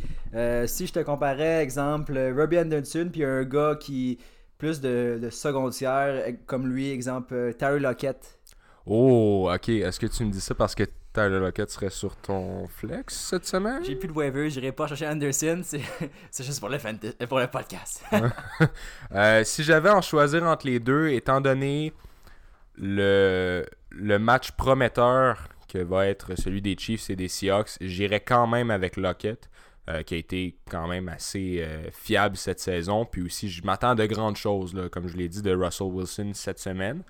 Si 0.67 0.87
je 0.87 0.93
te 0.93 0.99
comparais, 0.99 1.61
exemple, 1.61 2.17
Robbie 2.37 2.59
Anderson, 2.59 3.09
puis 3.11 3.25
un 3.25 3.43
gars 3.43 3.75
qui 3.77 4.19
plus 4.57 4.81
de, 4.81 5.19
de 5.21 5.69
tiers, 5.69 6.23
eh, 6.27 6.35
comme 6.45 6.67
lui, 6.67 6.89
exemple, 6.89 7.33
euh, 7.33 7.53
Tyler 7.53 7.79
Lockett. 7.79 8.39
Oh, 8.85 9.49
ok, 9.53 9.69
est-ce 9.69 9.99
que 9.99 10.07
tu 10.07 10.25
me 10.25 10.31
dis 10.31 10.41
ça 10.41 10.55
parce 10.55 10.75
que 10.75 10.83
Tyler 11.13 11.39
Lockett 11.39 11.69
serait 11.69 11.89
sur 11.89 12.15
ton 12.17 12.67
flex 12.67 13.15
cette 13.15 13.45
semaine? 13.45 13.83
J'ai 13.83 13.95
plus 13.95 14.07
de 14.07 14.13
waiver, 14.13 14.49
j'irai 14.49 14.71
pas 14.71 14.87
chercher 14.87 15.07
Anderson, 15.07 15.61
c'est 15.63 15.81
juste 16.43 16.59
pour 16.59 16.69
le, 16.69 16.77
fanta- 16.77 17.25
pour 17.27 17.39
le 17.39 17.47
podcast. 17.47 18.03
Euh, 19.13 19.43
si 19.43 19.63
j'avais 19.63 19.89
à 19.89 19.95
en 19.97 20.01
choisir 20.01 20.43
entre 20.43 20.65
les 20.65 20.79
deux, 20.79 21.09
étant 21.09 21.39
donné 21.39 21.93
le, 22.75 23.63
le 23.91 24.17
match 24.19 24.51
prometteur 24.51 25.47
que 25.69 25.77
va 25.77 26.07
être 26.07 26.35
celui 26.35 26.61
des 26.61 26.75
Chiefs 26.77 27.09
et 27.09 27.15
des 27.15 27.27
Seahawks, 27.27 27.77
j'irais 27.79 28.19
quand 28.21 28.47
même 28.47 28.71
avec 28.71 28.97
Lockett, 28.97 29.49
euh, 29.89 30.01
qui 30.01 30.13
a 30.13 30.17
été 30.17 30.55
quand 30.69 30.87
même 30.87 31.09
assez 31.09 31.57
euh, 31.59 31.89
fiable 31.91 32.37
cette 32.37 32.61
saison. 32.61 33.05
Puis 33.05 33.21
aussi, 33.21 33.49
je 33.49 33.65
m'attends 33.65 33.95
de 33.95 34.05
grandes 34.05 34.37
choses, 34.37 34.73
là, 34.73 34.87
comme 34.87 35.09
je 35.09 35.17
l'ai 35.17 35.27
dit, 35.27 35.41
de 35.41 35.53
Russell 35.53 35.87
Wilson 35.87 36.31
cette 36.33 36.59
semaine. 36.59 37.03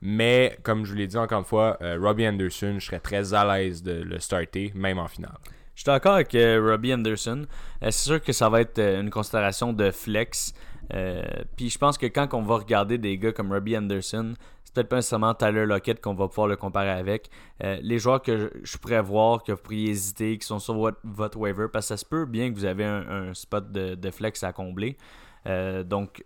Mais 0.00 0.58
comme 0.62 0.86
je 0.86 0.92
vous 0.92 0.96
l'ai 0.96 1.06
dit 1.06 1.18
encore 1.18 1.40
une 1.40 1.44
fois, 1.44 1.76
euh, 1.82 1.98
Robbie 2.00 2.26
Anderson, 2.26 2.76
je 2.78 2.86
serais 2.86 3.00
très 3.00 3.34
à 3.34 3.44
l'aise 3.44 3.82
de 3.82 3.92
le 3.92 4.18
starter, 4.18 4.72
même 4.74 4.98
en 4.98 5.08
finale. 5.08 5.36
Je 5.74 5.82
suis 5.82 5.86
d'accord 5.86 6.14
avec 6.14 6.32
Robbie 6.32 6.94
Anderson. 6.94 7.44
C'est 7.82 7.92
sûr 7.92 8.22
que 8.22 8.32
ça 8.32 8.48
va 8.48 8.62
être 8.62 8.78
une 8.78 9.10
considération 9.10 9.74
de 9.74 9.90
flex. 9.90 10.54
Puis 10.88 11.68
je 11.68 11.76
pense 11.76 11.98
que 11.98 12.06
quand 12.06 12.32
on 12.32 12.40
va 12.40 12.56
regarder 12.56 12.96
des 12.96 13.18
gars 13.18 13.32
comme 13.32 13.52
Robbie 13.52 13.76
Anderson, 13.76 14.32
peut-être 14.76 14.88
pas 14.88 14.96
nécessairement 14.96 15.34
Tyler 15.34 15.66
Lockett 15.66 16.00
qu'on 16.00 16.14
va 16.14 16.28
pouvoir 16.28 16.46
le 16.48 16.56
comparer 16.56 16.90
avec. 16.90 17.30
Euh, 17.64 17.78
les 17.82 17.98
joueurs 17.98 18.22
que 18.22 18.36
je, 18.38 18.46
je 18.62 18.76
pourrais 18.78 19.00
voir, 19.02 19.42
que 19.42 19.52
vous 19.52 19.58
pourriez 19.58 19.90
hésiter, 19.90 20.38
qui 20.38 20.46
sont 20.46 20.58
sur 20.58 20.74
votre, 20.74 20.98
votre 21.04 21.38
waiver, 21.38 21.66
parce 21.72 21.86
que 21.86 21.88
ça 21.88 21.96
se 21.96 22.04
peut 22.04 22.26
bien 22.26 22.50
que 22.50 22.54
vous 22.56 22.64
avez 22.66 22.84
un, 22.84 23.08
un 23.08 23.34
spot 23.34 23.72
de, 23.72 23.94
de 23.94 24.10
flex 24.10 24.42
à 24.44 24.52
combler. 24.52 24.96
Euh, 25.46 25.82
donc, 25.82 26.24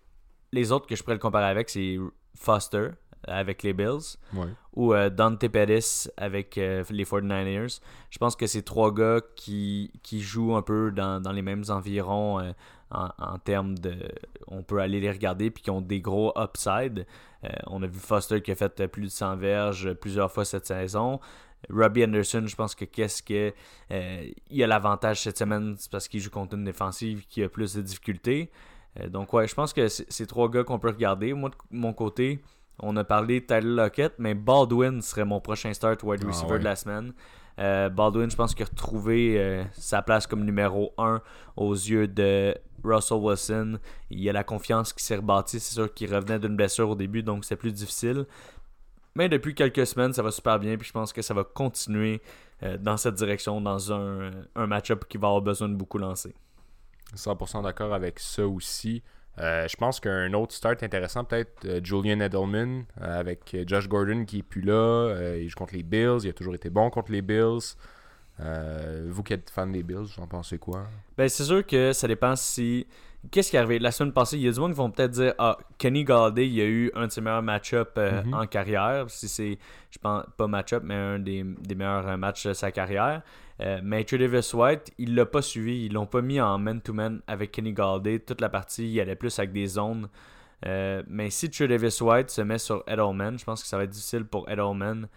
les 0.52 0.72
autres 0.72 0.86
que 0.86 0.96
je 0.96 1.02
pourrais 1.02 1.14
le 1.16 1.20
comparer 1.20 1.46
avec, 1.46 1.70
c'est 1.70 1.96
Foster 2.34 2.88
avec 3.28 3.62
les 3.62 3.74
Bills 3.74 4.16
Ouais. 4.34 4.46
ou 4.74 4.94
euh, 4.94 5.10
Dante 5.10 5.46
Pettis 5.46 6.08
avec 6.16 6.56
les 6.56 6.82
49ers. 7.04 7.80
Je 8.10 8.18
pense 8.18 8.34
que 8.34 8.46
c'est 8.46 8.62
trois 8.62 8.92
gars 8.94 9.20
qui, 9.36 9.92
qui 10.02 10.20
jouent 10.20 10.56
un 10.56 10.62
peu 10.62 10.90
dans, 10.90 11.20
dans 11.22 11.32
les 11.32 11.42
mêmes 11.42 11.64
environs 11.68 12.54
en, 12.90 13.08
en 13.18 13.38
termes 13.38 13.78
de... 13.78 13.94
On 14.48 14.62
peut 14.62 14.78
aller 14.78 15.00
les 15.00 15.10
regarder 15.10 15.50
puis 15.50 15.62
qui 15.62 15.70
ont 15.70 15.80
des 15.80 16.00
gros 16.00 16.32
upside. 16.36 17.06
Euh, 17.44 17.48
on 17.66 17.82
a 17.82 17.86
vu 17.86 17.98
Foster 17.98 18.42
qui 18.42 18.50
a 18.50 18.54
fait 18.54 18.86
plus 18.88 19.02
de 19.02 19.08
100 19.08 19.36
verges 19.36 19.92
plusieurs 19.94 20.30
fois 20.30 20.44
cette 20.44 20.66
saison. 20.66 21.20
Robbie 21.68 22.04
Anderson, 22.04 22.44
je 22.46 22.56
pense 22.56 22.74
que 22.74 22.84
qu'est-ce 22.84 23.22
que 23.22 23.52
euh, 23.92 24.30
il 24.48 24.62
a 24.62 24.66
l'avantage 24.66 25.20
cette 25.20 25.38
semaine, 25.38 25.74
c'est 25.78 25.90
parce 25.90 26.08
qu'il 26.08 26.20
joue 26.20 26.30
contre 26.30 26.54
une 26.54 26.64
défensive 26.64 27.26
qui 27.28 27.42
a 27.42 27.48
plus 27.48 27.74
de 27.74 27.82
difficultés. 27.82 28.50
Euh, 28.98 29.08
donc 29.08 29.32
ouais, 29.32 29.46
je 29.46 29.54
pense 29.54 29.72
que 29.72 29.88
c'est 29.88 30.26
trois 30.26 30.48
gars 30.50 30.64
qu'on 30.64 30.78
peut 30.78 30.88
regarder. 30.88 31.34
Moi 31.34 31.50
de 31.50 31.56
mon 31.70 31.92
côté, 31.92 32.42
on 32.78 32.96
a 32.96 33.04
parlé 33.04 33.40
de 33.40 33.46
Tyler 33.46 33.74
Lockett, 33.74 34.14
mais 34.18 34.34
Baldwin 34.34 35.02
serait 35.02 35.24
mon 35.24 35.40
prochain 35.40 35.72
start 35.74 36.02
wide 36.02 36.22
Ah, 36.24 36.28
receiver 36.28 36.52
ouais. 36.52 36.58
de 36.60 36.64
la 36.64 36.76
semaine. 36.76 37.12
Euh, 37.58 37.90
Baldwin, 37.90 38.30
je 38.30 38.36
pense 38.36 38.54
qu'il 38.54 38.64
a 38.64 38.68
retrouvé 38.68 39.64
sa 39.72 40.00
place 40.00 40.26
comme 40.26 40.44
numéro 40.46 40.94
1 40.96 41.20
aux 41.56 41.74
yeux 41.74 42.08
de 42.08 42.54
Russell 42.84 43.18
Wilson. 43.18 43.78
Il 44.10 44.20
y 44.20 44.28
a 44.28 44.32
la 44.32 44.44
confiance 44.44 44.92
qui 44.92 45.04
s'est 45.04 45.16
rebâtie. 45.16 45.60
C'est 45.60 45.74
sûr 45.74 45.92
qu'il 45.92 46.14
revenait 46.14 46.38
d'une 46.38 46.56
blessure 46.56 46.90
au 46.90 46.94
début, 46.94 47.22
donc 47.22 47.44
c'est 47.44 47.56
plus 47.56 47.72
difficile. 47.72 48.26
Mais 49.14 49.28
depuis 49.28 49.54
quelques 49.54 49.86
semaines, 49.86 50.12
ça 50.12 50.22
va 50.22 50.30
super 50.30 50.58
bien. 50.58 50.76
Puis 50.76 50.88
je 50.88 50.92
pense 50.92 51.12
que 51.12 51.22
ça 51.22 51.34
va 51.34 51.44
continuer 51.44 52.20
euh, 52.62 52.76
dans 52.78 52.96
cette 52.96 53.14
direction, 53.14 53.60
dans 53.60 53.92
un, 53.92 54.30
match-up 54.54 55.04
qui 55.08 55.18
va 55.18 55.28
avoir 55.28 55.42
besoin 55.42 55.68
de 55.68 55.74
beaucoup 55.74 55.98
lancer. 55.98 56.34
100% 57.16 57.62
d'accord 57.62 57.92
avec 57.92 58.18
ça 58.20 58.46
aussi. 58.46 59.02
Euh, 59.38 59.66
je 59.66 59.76
pense 59.76 60.00
qu'un 60.00 60.32
autre 60.34 60.54
start 60.54 60.82
intéressant, 60.82 61.24
peut-être 61.24 61.64
euh, 61.64 61.80
Julian 61.82 62.20
Edelman 62.20 62.84
avec 63.00 63.56
Josh 63.66 63.88
Gordon 63.88 64.24
qui 64.24 64.38
est 64.38 64.42
plus 64.42 64.60
là. 64.60 65.34
Il 65.36 65.48
joue 65.48 65.56
contre 65.56 65.74
les 65.74 65.82
Bills. 65.82 66.18
Il 66.22 66.30
a 66.30 66.32
toujours 66.32 66.54
été 66.54 66.70
bon 66.70 66.90
contre 66.90 67.10
les 67.10 67.22
Bills. 67.22 67.74
Euh, 68.40 69.06
vous 69.10 69.22
qui 69.22 69.32
êtes 69.34 69.50
fan 69.50 69.70
des 69.72 69.82
Bills, 69.82 69.98
vous 70.16 70.22
en 70.22 70.26
pensez 70.26 70.58
quoi? 70.58 70.84
Ben, 71.16 71.28
c'est 71.28 71.44
sûr 71.44 71.66
que 71.66 71.92
ça 71.92 72.08
dépend 72.08 72.34
si. 72.36 72.86
Qu'est-ce 73.30 73.50
qui 73.50 73.56
est 73.56 73.58
arrivé? 73.58 73.78
La 73.78 73.90
semaine 73.90 74.14
passée, 74.14 74.36
il 74.38 74.42
y 74.44 74.48
a 74.48 74.52
du 74.52 74.58
monde 74.58 74.70
qui 74.72 74.78
vont 74.78 74.90
peut-être 74.90 75.10
dire 75.10 75.34
Ah, 75.38 75.58
Kenny 75.76 76.04
Galladay, 76.04 76.48
il 76.48 76.60
a 76.60 76.64
eu 76.64 76.90
un 76.94 77.06
de 77.06 77.12
ses 77.12 77.20
meilleurs 77.20 77.42
match-ups 77.42 77.90
euh, 77.98 78.22
Mhm. 78.22 78.32
en 78.34 78.46
carrière. 78.46 79.04
Si 79.10 79.28
c'est, 79.28 79.58
je 79.90 79.98
pense, 79.98 80.24
pas 80.38 80.46
match-up, 80.46 80.82
mais 80.86 80.94
un 80.94 81.18
des, 81.18 81.44
des 81.44 81.74
meilleurs 81.74 82.08
euh, 82.08 82.16
matchs 82.16 82.46
de 82.46 82.54
sa 82.54 82.70
carrière. 82.72 83.20
Mais 83.82 84.04
Davis 84.04 84.54
White, 84.54 84.90
il 84.96 85.14
l'a 85.14 85.26
pas 85.26 85.42
suivi. 85.42 85.84
Ils 85.84 85.92
l'ont 85.92 86.06
pas 86.06 86.22
mis 86.22 86.40
en 86.40 86.56
man-to-man 86.58 87.20
avec 87.26 87.52
Kenny 87.52 87.74
Galladay. 87.74 88.20
Toute 88.20 88.40
la 88.40 88.48
partie, 88.48 88.90
il 88.90 88.98
allait 89.00 89.16
plus 89.16 89.38
avec 89.38 89.52
des 89.52 89.66
zones. 89.66 90.08
Mais 90.64 91.28
si 91.28 91.50
Davis 91.50 92.00
White 92.00 92.30
se 92.30 92.40
met 92.40 92.56
sur 92.56 92.82
Edelman, 92.86 93.38
je 93.38 93.44
pense 93.44 93.60
que 93.62 93.68
ça 93.68 93.76
va 93.76 93.84
être 93.84 93.90
difficile 93.90 94.24
pour 94.24 94.48
Edelman 94.48 95.08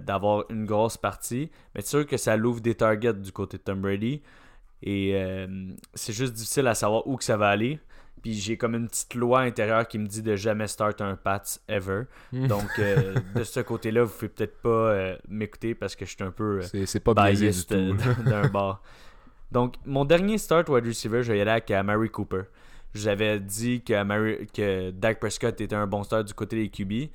d'avoir 0.00 0.44
une 0.50 0.64
grosse 0.66 0.96
partie. 0.96 1.50
Mais 1.74 1.80
c'est 1.80 1.88
sûr 1.88 2.06
que 2.06 2.16
ça 2.16 2.36
l'ouvre 2.36 2.60
des 2.60 2.74
targets 2.74 3.14
du 3.14 3.32
côté 3.32 3.56
de 3.58 3.62
Tom 3.62 3.80
Brady. 3.80 4.22
Et 4.82 5.12
euh, 5.14 5.46
c'est 5.94 6.12
juste 6.12 6.34
difficile 6.34 6.66
à 6.66 6.74
savoir 6.74 7.06
où 7.06 7.16
que 7.16 7.24
ça 7.24 7.36
va 7.36 7.48
aller. 7.48 7.80
Puis 8.22 8.34
j'ai 8.34 8.56
comme 8.56 8.74
une 8.74 8.88
petite 8.88 9.14
loi 9.14 9.40
intérieure 9.42 9.86
qui 9.86 9.96
me 9.98 10.06
dit 10.06 10.22
de 10.22 10.34
jamais 10.36 10.66
start 10.66 11.00
un 11.00 11.14
Pats 11.16 11.42
ever. 11.68 12.02
Donc 12.32 12.68
euh, 12.78 13.14
de 13.34 13.44
ce 13.44 13.60
côté-là, 13.60 14.02
vous 14.04 14.12
pouvez 14.12 14.28
peut-être 14.28 14.60
pas 14.60 14.68
euh, 14.68 15.16
m'écouter 15.28 15.74
parce 15.74 15.94
que 15.96 16.04
je 16.04 16.10
suis 16.14 16.24
un 16.24 16.30
peu 16.32 16.58
euh, 16.58 16.62
C'est 16.86 17.00
pas 17.00 17.14
biased 17.40 17.72
euh, 17.72 17.92
d'un 18.24 18.48
bar. 18.48 18.82
Donc 19.52 19.76
mon 19.86 20.04
dernier 20.04 20.36
start 20.38 20.68
wide 20.68 20.84
receiver, 20.86 21.22
je 21.22 21.32
vais 21.32 21.38
y 21.38 21.40
aller 21.40 21.50
avec 21.52 21.70
Mary 21.70 22.10
Cooper. 22.10 22.42
J'avais 22.94 23.38
dit 23.38 23.82
que, 23.82 23.92
Amari- 23.92 24.46
que 24.52 24.90
Dak 24.90 25.20
Prescott 25.20 25.60
était 25.60 25.74
un 25.76 25.86
bon 25.86 26.02
start 26.02 26.26
du 26.26 26.34
côté 26.34 26.56
des 26.56 26.68
QB. 26.70 27.10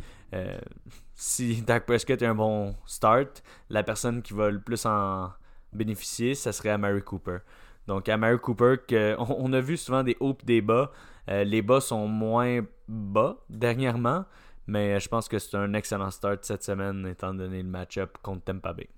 Si 1.16 1.62
Dak 1.62 1.86
Prescott 1.86 2.22
est 2.22 2.26
un 2.26 2.36
bon 2.36 2.76
start, 2.86 3.44
la 3.70 3.84
personne 3.84 4.22
qui 4.22 4.34
va 4.34 4.50
le 4.50 4.60
plus 4.60 4.86
en 4.86 5.32
bénéficier, 5.72 6.36
ça 6.36 6.52
serait 6.52 6.70
Amari 6.70 7.02
Cooper. 7.02 7.40
Donc 7.88 8.10
Amari 8.10 8.40
Cooper, 8.40 8.76
que, 8.88 9.16
on, 9.20 9.50
on 9.50 9.54
a 9.54 9.62
vu 9.62 9.78
souvent 9.78 10.04
des 10.04 10.18
hauts 10.20 10.38
et 10.42 10.46
des 10.46 10.62
bas. 10.62 10.92
Euh, 11.30 11.44
les 11.44 11.62
bas 11.62 11.80
sont 11.80 12.08
moins 12.08 12.62
bas 12.88 13.38
dernièrement, 13.50 14.26
mais 14.68 15.00
je 15.00 15.08
pense 15.08 15.28
que 15.28 15.40
c'est 15.40 15.56
un 15.56 15.74
excellent 15.74 16.12
start 16.12 16.44
cette 16.44 16.64
semaine 16.64 17.06
étant 17.08 17.34
donné 17.34 17.62
le 17.62 17.70
match-up 17.70 18.18
contre 18.22 18.44
Tampa 18.44 18.74
Bay. 18.74 18.90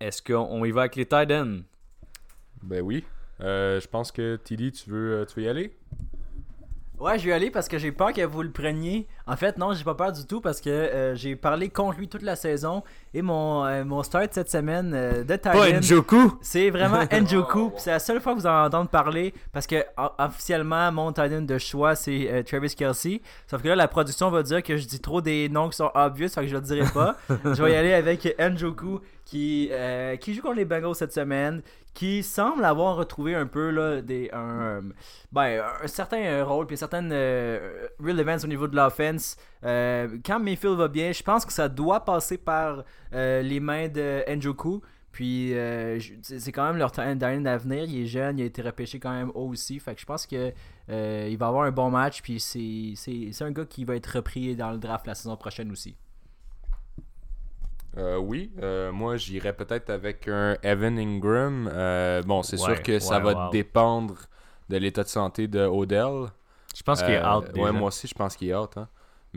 Est-ce 0.00 0.22
qu'on 0.22 0.46
on 0.50 0.64
y 0.64 0.70
va 0.70 0.82
avec 0.82 0.96
les 0.96 1.06
tight 1.06 1.30
ends? 1.30 1.60
Ben 2.62 2.82
oui. 2.82 3.04
Euh, 3.40 3.80
je 3.80 3.86
pense 3.86 4.10
que 4.10 4.36
Tilly, 4.36 4.72
tu 4.72 4.90
veux, 4.90 5.20
euh, 5.20 5.24
tu 5.24 5.36
veux 5.36 5.46
y 5.46 5.48
aller? 5.48 5.76
Ouais, 6.98 7.18
je 7.18 7.24
vais 7.24 7.30
y 7.30 7.32
aller 7.32 7.50
parce 7.50 7.68
que 7.68 7.78
j'ai 7.78 7.92
peur 7.92 8.12
que 8.12 8.22
vous 8.22 8.42
le 8.42 8.50
preniez. 8.50 9.06
En 9.28 9.36
fait, 9.36 9.58
non, 9.58 9.74
j'ai 9.74 9.84
pas 9.84 9.94
peur 9.94 10.10
du 10.10 10.24
tout 10.24 10.40
parce 10.40 10.58
que 10.60 10.70
euh, 10.70 11.14
j'ai 11.14 11.36
parlé 11.36 11.68
contre 11.68 11.98
lui 11.98 12.08
toute 12.08 12.22
la 12.22 12.34
saison. 12.34 12.82
Et 13.12 13.20
mon, 13.20 13.66
euh, 13.66 13.84
mon 13.84 14.02
start 14.02 14.32
cette 14.32 14.50
semaine 14.50 14.92
euh, 14.94 15.22
de 15.22 15.38
end, 15.46 15.80
Njoku! 15.82 16.38
c'est 16.40 16.70
vraiment 16.70 17.02
Njoku. 17.12 17.72
C'est 17.76 17.90
la 17.90 17.98
seule 17.98 18.22
fois 18.22 18.34
que 18.34 18.40
vous 18.40 18.46
en 18.46 18.64
entendez 18.64 18.88
parler 18.88 19.34
parce 19.52 19.66
que 19.66 19.84
officiellement, 20.18 20.90
mon 20.92 21.08
end 21.08 21.42
de 21.42 21.58
choix, 21.58 21.94
c'est 21.94 22.26
euh, 22.30 22.42
Travis 22.42 22.74
Kelsey. 22.74 23.20
Sauf 23.46 23.62
que 23.62 23.68
là, 23.68 23.76
la 23.76 23.88
production 23.88 24.30
va 24.30 24.42
dire 24.42 24.62
que 24.62 24.78
je 24.78 24.86
dis 24.86 25.00
trop 25.00 25.20
des 25.20 25.50
noms 25.50 25.68
qui 25.68 25.76
sont 25.76 25.90
obvious, 25.94 26.28
fait 26.28 26.42
que 26.42 26.48
je 26.48 26.54
le 26.54 26.62
dirai 26.62 26.88
pas. 26.94 27.16
je 27.28 27.62
vais 27.62 27.72
y 27.72 27.76
aller 27.76 27.92
avec 27.92 28.34
Njoku 28.38 29.00
qui, 29.28 29.68
euh, 29.72 30.16
qui 30.16 30.32
joue 30.32 30.40
contre 30.40 30.56
les 30.56 30.64
Bengals 30.64 30.94
cette 30.94 31.12
semaine, 31.12 31.60
qui 31.92 32.22
semble 32.22 32.64
avoir 32.64 32.96
retrouvé 32.96 33.34
un 33.34 33.46
peu 33.46 33.68
là, 33.68 34.00
des, 34.00 34.30
un, 34.32 34.60
euh, 34.60 34.80
ben, 35.32 35.62
un 35.82 35.86
certain 35.86 36.42
rôle 36.44 36.66
puis 36.66 36.78
certaines 36.78 37.10
euh, 37.12 37.88
real 38.02 38.18
events 38.18 38.44
au 38.44 38.46
niveau 38.46 38.66
de 38.66 38.74
l'offense. 38.74 39.17
Euh, 39.64 40.18
quand 40.24 40.38
Mayfield 40.40 40.76
va 40.76 40.88
bien, 40.88 41.12
je 41.12 41.22
pense 41.22 41.44
que 41.44 41.52
ça 41.52 41.68
doit 41.68 42.04
passer 42.04 42.38
par 42.38 42.84
euh, 43.14 43.42
les 43.42 43.60
mains 43.60 43.88
de 43.88 44.22
Njoku. 44.34 44.80
Puis 45.10 45.52
euh, 45.54 45.98
c'est 46.22 46.52
quand 46.52 46.64
même 46.66 46.76
leur 46.76 46.92
talent 46.92 47.16
d'avenir. 47.16 47.84
Il 47.84 48.02
est 48.02 48.06
jeune, 48.06 48.38
il 48.38 48.42
a 48.42 48.44
été 48.44 48.62
repêché 48.62 49.00
quand 49.00 49.10
même 49.12 49.30
haut 49.34 49.48
aussi. 49.48 49.80
Fait 49.80 49.94
que 49.94 50.00
je 50.00 50.06
pense 50.06 50.26
que 50.26 50.52
euh, 50.90 51.28
il 51.30 51.36
va 51.36 51.48
avoir 51.48 51.64
un 51.64 51.72
bon 51.72 51.90
match. 51.90 52.22
Puis 52.22 52.38
c'est- 52.38 53.42
un 53.42 53.50
gars 53.50 53.64
qui 53.64 53.84
va 53.84 53.96
être 53.96 54.06
repris 54.06 54.54
dans 54.54 54.70
le 54.70 54.78
draft 54.78 55.06
la 55.06 55.14
saison 55.16 55.36
prochaine 55.36 55.72
aussi. 55.72 55.96
Euh, 57.96 58.18
oui, 58.18 58.52
euh, 58.62 58.92
moi 58.92 59.16
j'irais 59.16 59.54
peut-être 59.54 59.90
avec 59.90 60.28
un 60.28 60.56
Evan 60.62 60.98
Ingram. 60.98 61.68
Euh, 61.72 62.22
bon, 62.22 62.42
c'est 62.42 62.60
Ouais, 62.60 62.74
sûr 62.74 62.82
que 62.82 62.98
ça 63.00 63.18
va 63.18 63.46
wow. 63.46 63.50
dépendre 63.50 64.14
de 64.68 64.76
l'état 64.76 65.02
de 65.02 65.08
santé 65.08 65.48
de 65.48 65.60
Odell. 65.60 66.26
Je 66.76 66.82
pense 66.82 67.02
qu'il 67.02 67.14
est 67.14 67.18
Euh, 67.24 67.36
out 67.38 67.50
déjà. 67.50 67.62
Ouais, 67.64 67.72
moi 67.72 67.88
aussi, 67.88 68.06
je 68.06 68.14
pense 68.14 68.36
qu'il 68.36 68.48
est 68.50 68.54
out. 68.54 68.76
hein. 68.76 68.88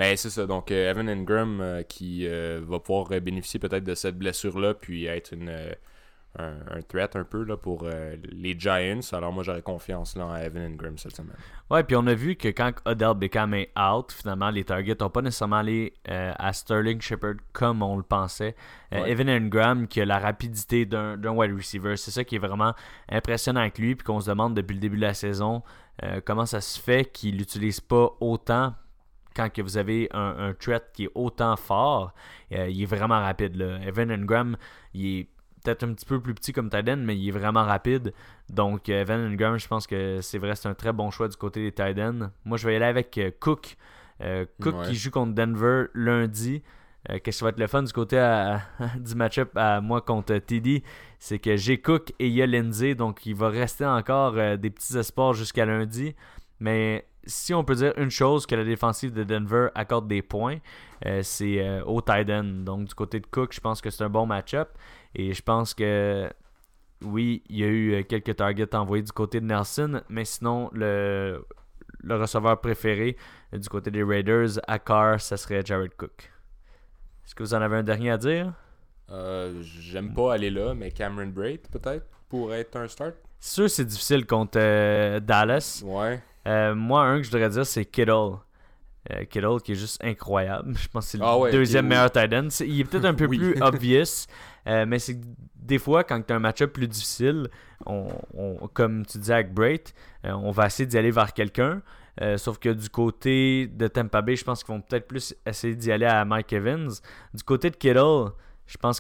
Mais 0.02 0.18
c'est 0.18 0.32
ça. 0.32 0.48
Donc, 0.48 0.72
euh, 0.72 0.90
Evan 0.90 1.08
Ingram 1.08 1.60
euh, 1.62 1.84
qui 1.84 2.26
euh, 2.26 2.60
va 2.64 2.80
pouvoir 2.80 3.10
bénéficier 3.22 3.60
peut-être 3.60 3.84
de 3.84 3.94
cette 3.94 4.18
blessure-là, 4.18 4.74
puis 4.74 5.06
être 5.06 5.32
une, 5.32 5.50
un, 6.40 6.54
un 6.72 6.82
threat 6.82 7.16
un 7.16 7.24
peu 7.24 7.44
là, 7.44 7.56
pour 7.56 7.88
les 8.32 8.56
Giants. 8.58 9.02
Alors, 9.12 9.32
moi, 9.32 9.44
j'aurais 9.44 9.62
confiance 9.62 10.18
là, 10.18 10.26
en 10.26 10.36
Evan 10.36 10.64
Ingram 10.64 10.98
cette 10.98 11.16
semaine. 11.16 11.36
Ouais, 11.70 11.84
puis 11.84 11.96
on 11.96 12.08
a 12.08 12.16
vu 12.16 12.36
que 12.36 12.48
quand 12.48 12.72
Odell 12.86 13.14
Beckham 13.14 13.54
est 13.54 13.70
out, 13.78 14.12
finalement, 14.12 14.50
les 14.50 14.64
targets 14.64 14.96
n'ont 15.00 15.12
pas 15.12 15.22
nécessairement 15.22 15.58
allé 15.58 15.94
euh, 16.10 16.34
à 16.36 16.52
Sterling 16.52 17.00
Shepard 17.00 17.36
comme 17.54 17.84
on 17.84 17.96
le 17.96 18.04
pensait. 18.04 18.56
Euh, 18.94 19.04
Ouais. 19.04 19.12
Evan 19.12 19.30
Engram 19.30 19.88
qui 19.88 20.02
a 20.02 20.06
la 20.06 20.18
rapidité 20.18 20.86
d'un 20.88 21.16
d'un 21.16 21.32
wide 21.32 21.54
receiver, 21.56 21.96
c'est 21.96 22.12
ça 22.12 22.24
qui 22.24 22.38
est 22.38 22.40
vraiment 22.40 22.74
impressionnant 23.08 23.62
avec 23.62 23.78
lui, 23.78 23.96
puis 23.96 24.04
qu'on 24.04 24.20
se 24.20 24.30
demande 24.30 24.56
depuis 24.56 24.74
le 24.74 24.80
début 24.80 24.98
de 24.98 25.02
la 25.04 25.14
saison 25.14 25.62
euh, 26.04 26.22
comment 26.26 26.46
ça 26.46 26.60
se 26.60 26.80
fait 26.80 27.06
qu'il 27.06 27.38
l'utilise 27.38 27.80
pas 27.80 28.10
autant 28.20 28.74
quand 29.36 29.50
que 29.52 29.62
vous 29.62 29.78
avez 29.78 30.08
un, 30.12 30.36
un 30.50 30.54
threat 30.54 30.84
qui 30.94 31.06
est 31.06 31.12
autant 31.16 31.56
fort. 31.58 32.14
Euh, 32.52 32.68
il 32.70 32.82
est 32.82 32.86
vraiment 32.86 33.20
rapide. 33.20 33.56
Là. 33.56 33.80
Evan 33.86 34.12
Engram, 34.12 34.58
il 34.94 35.20
est 35.20 35.28
peut-être 35.64 35.84
un 35.84 35.94
petit 35.94 36.06
peu 36.06 36.20
plus 36.20 36.34
petit 36.34 36.54
comme 36.54 36.70
Tyden, 36.70 37.04
mais 37.04 37.16
il 37.18 37.28
est 37.28 37.32
vraiment 37.32 37.64
rapide. 37.64 38.14
Donc, 38.50 38.90
euh, 38.90 39.02
Evan 39.02 39.32
Engram, 39.32 39.58
je 39.60 39.68
pense 39.68 39.88
que 39.88 40.20
c'est 40.22 40.38
vrai, 40.40 40.56
c'est 40.56 40.68
un 40.70 40.74
très 40.74 40.92
bon 40.94 41.12
choix 41.12 41.28
du 41.28 41.38
côté 41.38 41.62
des 41.62 41.72
Titans. 41.72 42.32
Moi, 42.46 42.58
je 42.58 42.66
vais 42.68 42.74
y 42.74 42.76
aller 42.76 42.86
avec 42.86 43.18
euh, 43.18 43.32
Cook. 43.40 43.78
Euh, 44.22 44.46
Cook 44.62 44.76
Ouais. 44.76 44.88
qui 44.88 44.96
joue 44.96 45.12
contre 45.12 45.34
Denver 45.34 45.86
lundi. 45.94 46.62
Euh, 47.10 47.18
Qu'est-ce 47.24 47.40
qui 47.40 47.44
va 47.44 47.50
être 47.50 47.60
le 47.60 47.66
fun 47.68 47.82
du 47.84 47.92
côté 47.94 48.20
à- 48.20 48.62
du 49.00 49.16
match-up 49.16 49.52
à 49.56 49.82
moi 49.82 50.02
contre 50.02 50.38
TD 50.38 50.84
C'est 51.18 51.40
que 51.40 51.56
j'ai 51.56 51.80
Cook 51.82 52.12
et 52.20 52.28
il 52.28 52.34
y 52.34 52.42
a 52.44 52.46
Lindsay, 52.48 52.94
donc 52.94 53.26
il 53.26 53.36
va 53.36 53.50
rester 53.50 53.86
encore 53.86 54.34
euh, 54.38 54.58
des 54.58 54.70
petits 54.70 54.96
espoirs 54.98 55.34
jusqu'à 55.34 55.66
lundi. 55.66 56.16
Mais 56.60 57.08
si 57.26 57.54
on 57.54 57.64
peut 57.64 57.76
dire 57.76 57.94
une 57.98 58.10
chose 58.10 58.46
que 58.46 58.56
la 58.56 58.64
défensive 58.64 59.14
de 59.14 59.24
Denver 59.24 59.70
accorde 59.76 60.08
des 60.08 60.22
points, 60.22 60.58
euh, 61.06 61.22
c'est 61.24 61.60
euh, 61.66 61.84
au 61.84 62.02
tight 62.02 62.30
end. 62.30 62.64
Donc 62.64 62.88
du 62.88 62.94
côté 62.96 63.20
de 63.20 63.28
Cook, 63.28 63.54
je 63.54 63.60
pense 63.60 63.82
que 63.82 63.90
c'est 63.90 64.04
un 64.04 64.10
bon 64.10 64.26
match-up. 64.26 64.70
Et 65.14 65.34
je 65.34 65.42
pense 65.42 65.74
que 65.74 66.30
oui, 67.04 67.44
il 67.50 67.60
y 67.60 67.64
a 67.64 67.68
eu 67.68 67.94
euh, 67.94 68.04
quelques 68.04 68.36
targets 68.36 68.76
envoyés 68.76 69.04
du 69.04 69.12
côté 69.12 69.40
de 69.40 69.46
Nelson, 69.46 70.02
mais 70.10 70.26
sinon 70.26 70.70
le, 70.74 71.46
le 72.04 72.16
receveur 72.16 72.60
préféré 72.60 73.18
du 73.54 73.70
côté 73.70 73.92
des 73.92 74.04
Raiders 74.04 74.60
à 74.68 74.80
Carr, 74.80 75.20
ça 75.20 75.38
serait 75.38 75.64
Jared 75.66 75.96
Cook. 75.96 76.32
Est-ce 77.26 77.36
que 77.36 77.44
vous 77.44 77.54
en 77.54 77.62
avez 77.62 77.78
un 77.78 77.84
dernier 77.84 78.12
à 78.12 78.18
dire? 78.18 78.54
Euh, 79.10 79.62
J'aime 79.62 80.14
pas 80.14 80.34
aller 80.34 80.50
là, 80.50 80.74
mais 80.74 80.92
Cameron 80.92 81.28
Braid, 81.28 81.68
peut-être, 81.70 82.06
pourrait 82.30 82.62
être 82.62 82.78
un 82.78 82.88
start. 82.88 83.16
C'est 83.40 83.54
sûr 83.56 83.70
c'est 83.70 83.86
difficile 83.86 84.26
contre 84.26 85.20
Dallas. 85.20 85.84
Ouais. 85.86 86.22
Euh, 86.48 86.74
moi, 86.76 87.04
un 87.04 87.18
que 87.18 87.24
je 87.24 87.32
devrais 87.32 87.50
dire, 87.50 87.66
c'est 87.66 87.86
Kittle. 87.86 88.38
Euh, 89.12 89.26
Kittle 89.26 89.62
qui 89.64 89.72
est 89.72 89.76
juste 89.76 90.04
incroyable. 90.04 90.76
Je 90.78 90.88
pense 90.88 91.06
que 91.06 91.12
c'est 91.12 91.18
le 91.18 91.24
Ah 91.26 91.38
ouais, 91.38 91.52
deuxième 91.52 91.88
meilleur 91.88 92.12
tight 92.12 92.32
end. 92.34 92.48
Il 92.62 92.80
est 92.80 92.84
peut-être 92.84 93.06
un 93.06 93.14
peu 93.16 93.26
Oui. 93.30 93.38
plus 93.40 93.62
obvious, 93.62 94.28
euh, 94.68 94.86
mais 94.88 95.00
c'est 95.00 95.16
que 95.20 95.26
des 95.56 95.80
fois, 95.80 96.04
quand 96.04 96.22
tu 96.22 96.32
as 96.34 96.36
un 96.36 96.40
match-up 96.40 96.72
plus 96.74 96.88
difficile, 96.88 97.48
on, 97.86 98.10
on- 98.36 98.68
comme 98.74 99.06
tu 99.06 99.18
disais 99.18 99.34
avec 99.34 99.54
Brait, 99.54 99.84
euh, 100.26 100.32
on 100.34 100.52
va 100.52 100.68
essayer 100.68 100.86
d'y 100.86 100.98
aller 100.98 101.12
vers 101.12 101.34
quelqu'un. 101.34 101.82
Sauf 102.38 102.60
que 102.60 102.70
du 102.70 102.88
côté 102.90 103.66
de 103.68 103.88
Tampa 103.88 104.22
Bay, 104.22 104.36
je 104.36 104.44
pense 104.44 104.64
qu'ils 104.64 104.76
vont 104.76 104.82
peut-être 104.82 105.08
plus 105.08 105.34
essayer 105.46 105.74
d'y 105.74 105.92
aller 105.92 106.06
à 106.06 106.24
Mike 106.26 106.54
Evans. 106.54 106.90
Du 107.34 107.42
côté 107.42 107.72
de 107.72 107.76
Kittle, 107.76 108.34
je 108.68 108.78
pense 108.78 109.00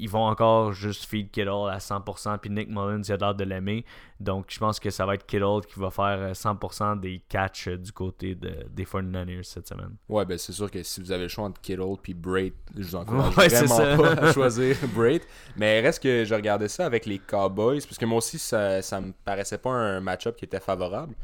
qu'ils 0.00 0.10
vont 0.10 0.24
encore 0.24 0.72
juste 0.72 1.04
feed 1.04 1.30
Kittle 1.30 1.68
à 1.70 1.78
100%. 1.78 2.38
Puis 2.38 2.50
Nick 2.50 2.68
Mullins, 2.68 3.02
il 3.02 3.12
a 3.12 3.16
l'air 3.16 3.34
de 3.34 3.44
l'aimer. 3.44 3.84
Donc 4.18 4.46
je 4.48 4.58
pense 4.58 4.80
que 4.80 4.90
ça 4.90 5.06
va 5.06 5.14
être 5.14 5.26
Kittle 5.26 5.60
qui 5.68 5.78
va 5.78 5.90
faire 5.90 6.18
euh, 6.18 6.32
100% 6.32 7.00
des 7.00 7.22
catchs 7.28 7.68
euh, 7.68 7.78
du 7.78 7.92
côté 7.92 8.34
de, 8.34 8.66
des 8.70 8.84
49ers 8.84 9.42
cette 9.42 9.68
semaine. 9.68 9.96
Ouais, 10.08 10.24
ben 10.24 10.36
c'est 10.38 10.52
sûr 10.52 10.70
que 10.70 10.82
si 10.82 11.00
vous 11.00 11.12
avez 11.12 11.22
le 11.24 11.28
choix 11.28 11.44
entre 11.44 11.60
Kittle 11.60 11.96
puis 12.02 12.14
Braid, 12.14 12.52
je 12.76 12.82
vous 12.82 12.96
encourage 12.96 13.36
Ouais, 13.36 13.48
c'est 13.48 13.64
vraiment 13.66 14.06
ça. 14.06 14.14
pas 14.14 14.26
à 14.26 14.32
choisir 14.34 14.76
Braid. 14.94 15.22
Mais 15.56 15.80
reste 15.80 16.02
que 16.02 16.24
je 16.24 16.34
regardais 16.34 16.68
ça 16.68 16.86
avec 16.86 17.06
les 17.06 17.18
Cowboys, 17.18 17.80
parce 17.80 17.98
que 17.98 18.04
moi 18.06 18.18
aussi, 18.18 18.38
ça, 18.38 18.82
ça 18.82 19.00
me 19.00 19.12
paraissait 19.24 19.58
pas 19.58 19.70
un 19.70 20.00
match-up 20.00 20.36
qui 20.36 20.44
était 20.44 20.60
favorable. 20.60 21.14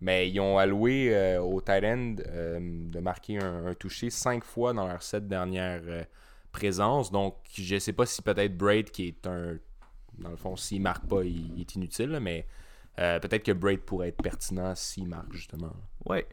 Mais 0.00 0.28
ils 0.28 0.38
ont 0.40 0.58
alloué 0.58 1.10
euh, 1.14 1.40
au 1.40 1.60
tight 1.60 1.84
end 1.84 2.16
euh, 2.26 2.58
de 2.60 3.00
marquer 3.00 3.38
un, 3.42 3.66
un 3.66 3.74
touché 3.74 4.10
cinq 4.10 4.44
fois 4.44 4.72
dans 4.72 4.86
leurs 4.86 5.02
sept 5.02 5.26
dernières 5.26 5.82
euh, 5.86 6.02
présences. 6.54 7.12
Donc, 7.12 7.36
je 7.52 7.78
sais 7.78 7.92
pas 7.92 8.06
si 8.06 8.22
peut-être 8.22 8.56
Braid, 8.56 8.90
qui 8.90 9.08
est 9.08 9.26
un. 9.26 9.58
Dans 10.18 10.30
le 10.30 10.36
fond, 10.36 10.56
s'il 10.56 10.80
marque 10.80 11.06
pas, 11.06 11.22
il, 11.24 11.52
il 11.56 11.60
est 11.60 11.74
inutile, 11.74 12.10
là, 12.10 12.20
mais 12.20 12.46
euh, 12.98 13.18
peut-être 13.18 13.42
que 13.42 13.52
Braid 13.52 13.80
pourrait 13.80 14.08
être 14.08 14.22
pertinent 14.22 14.72
s'il 14.74 15.08
marque, 15.08 15.32
justement. 15.32 15.72
Ouais. 16.06 16.26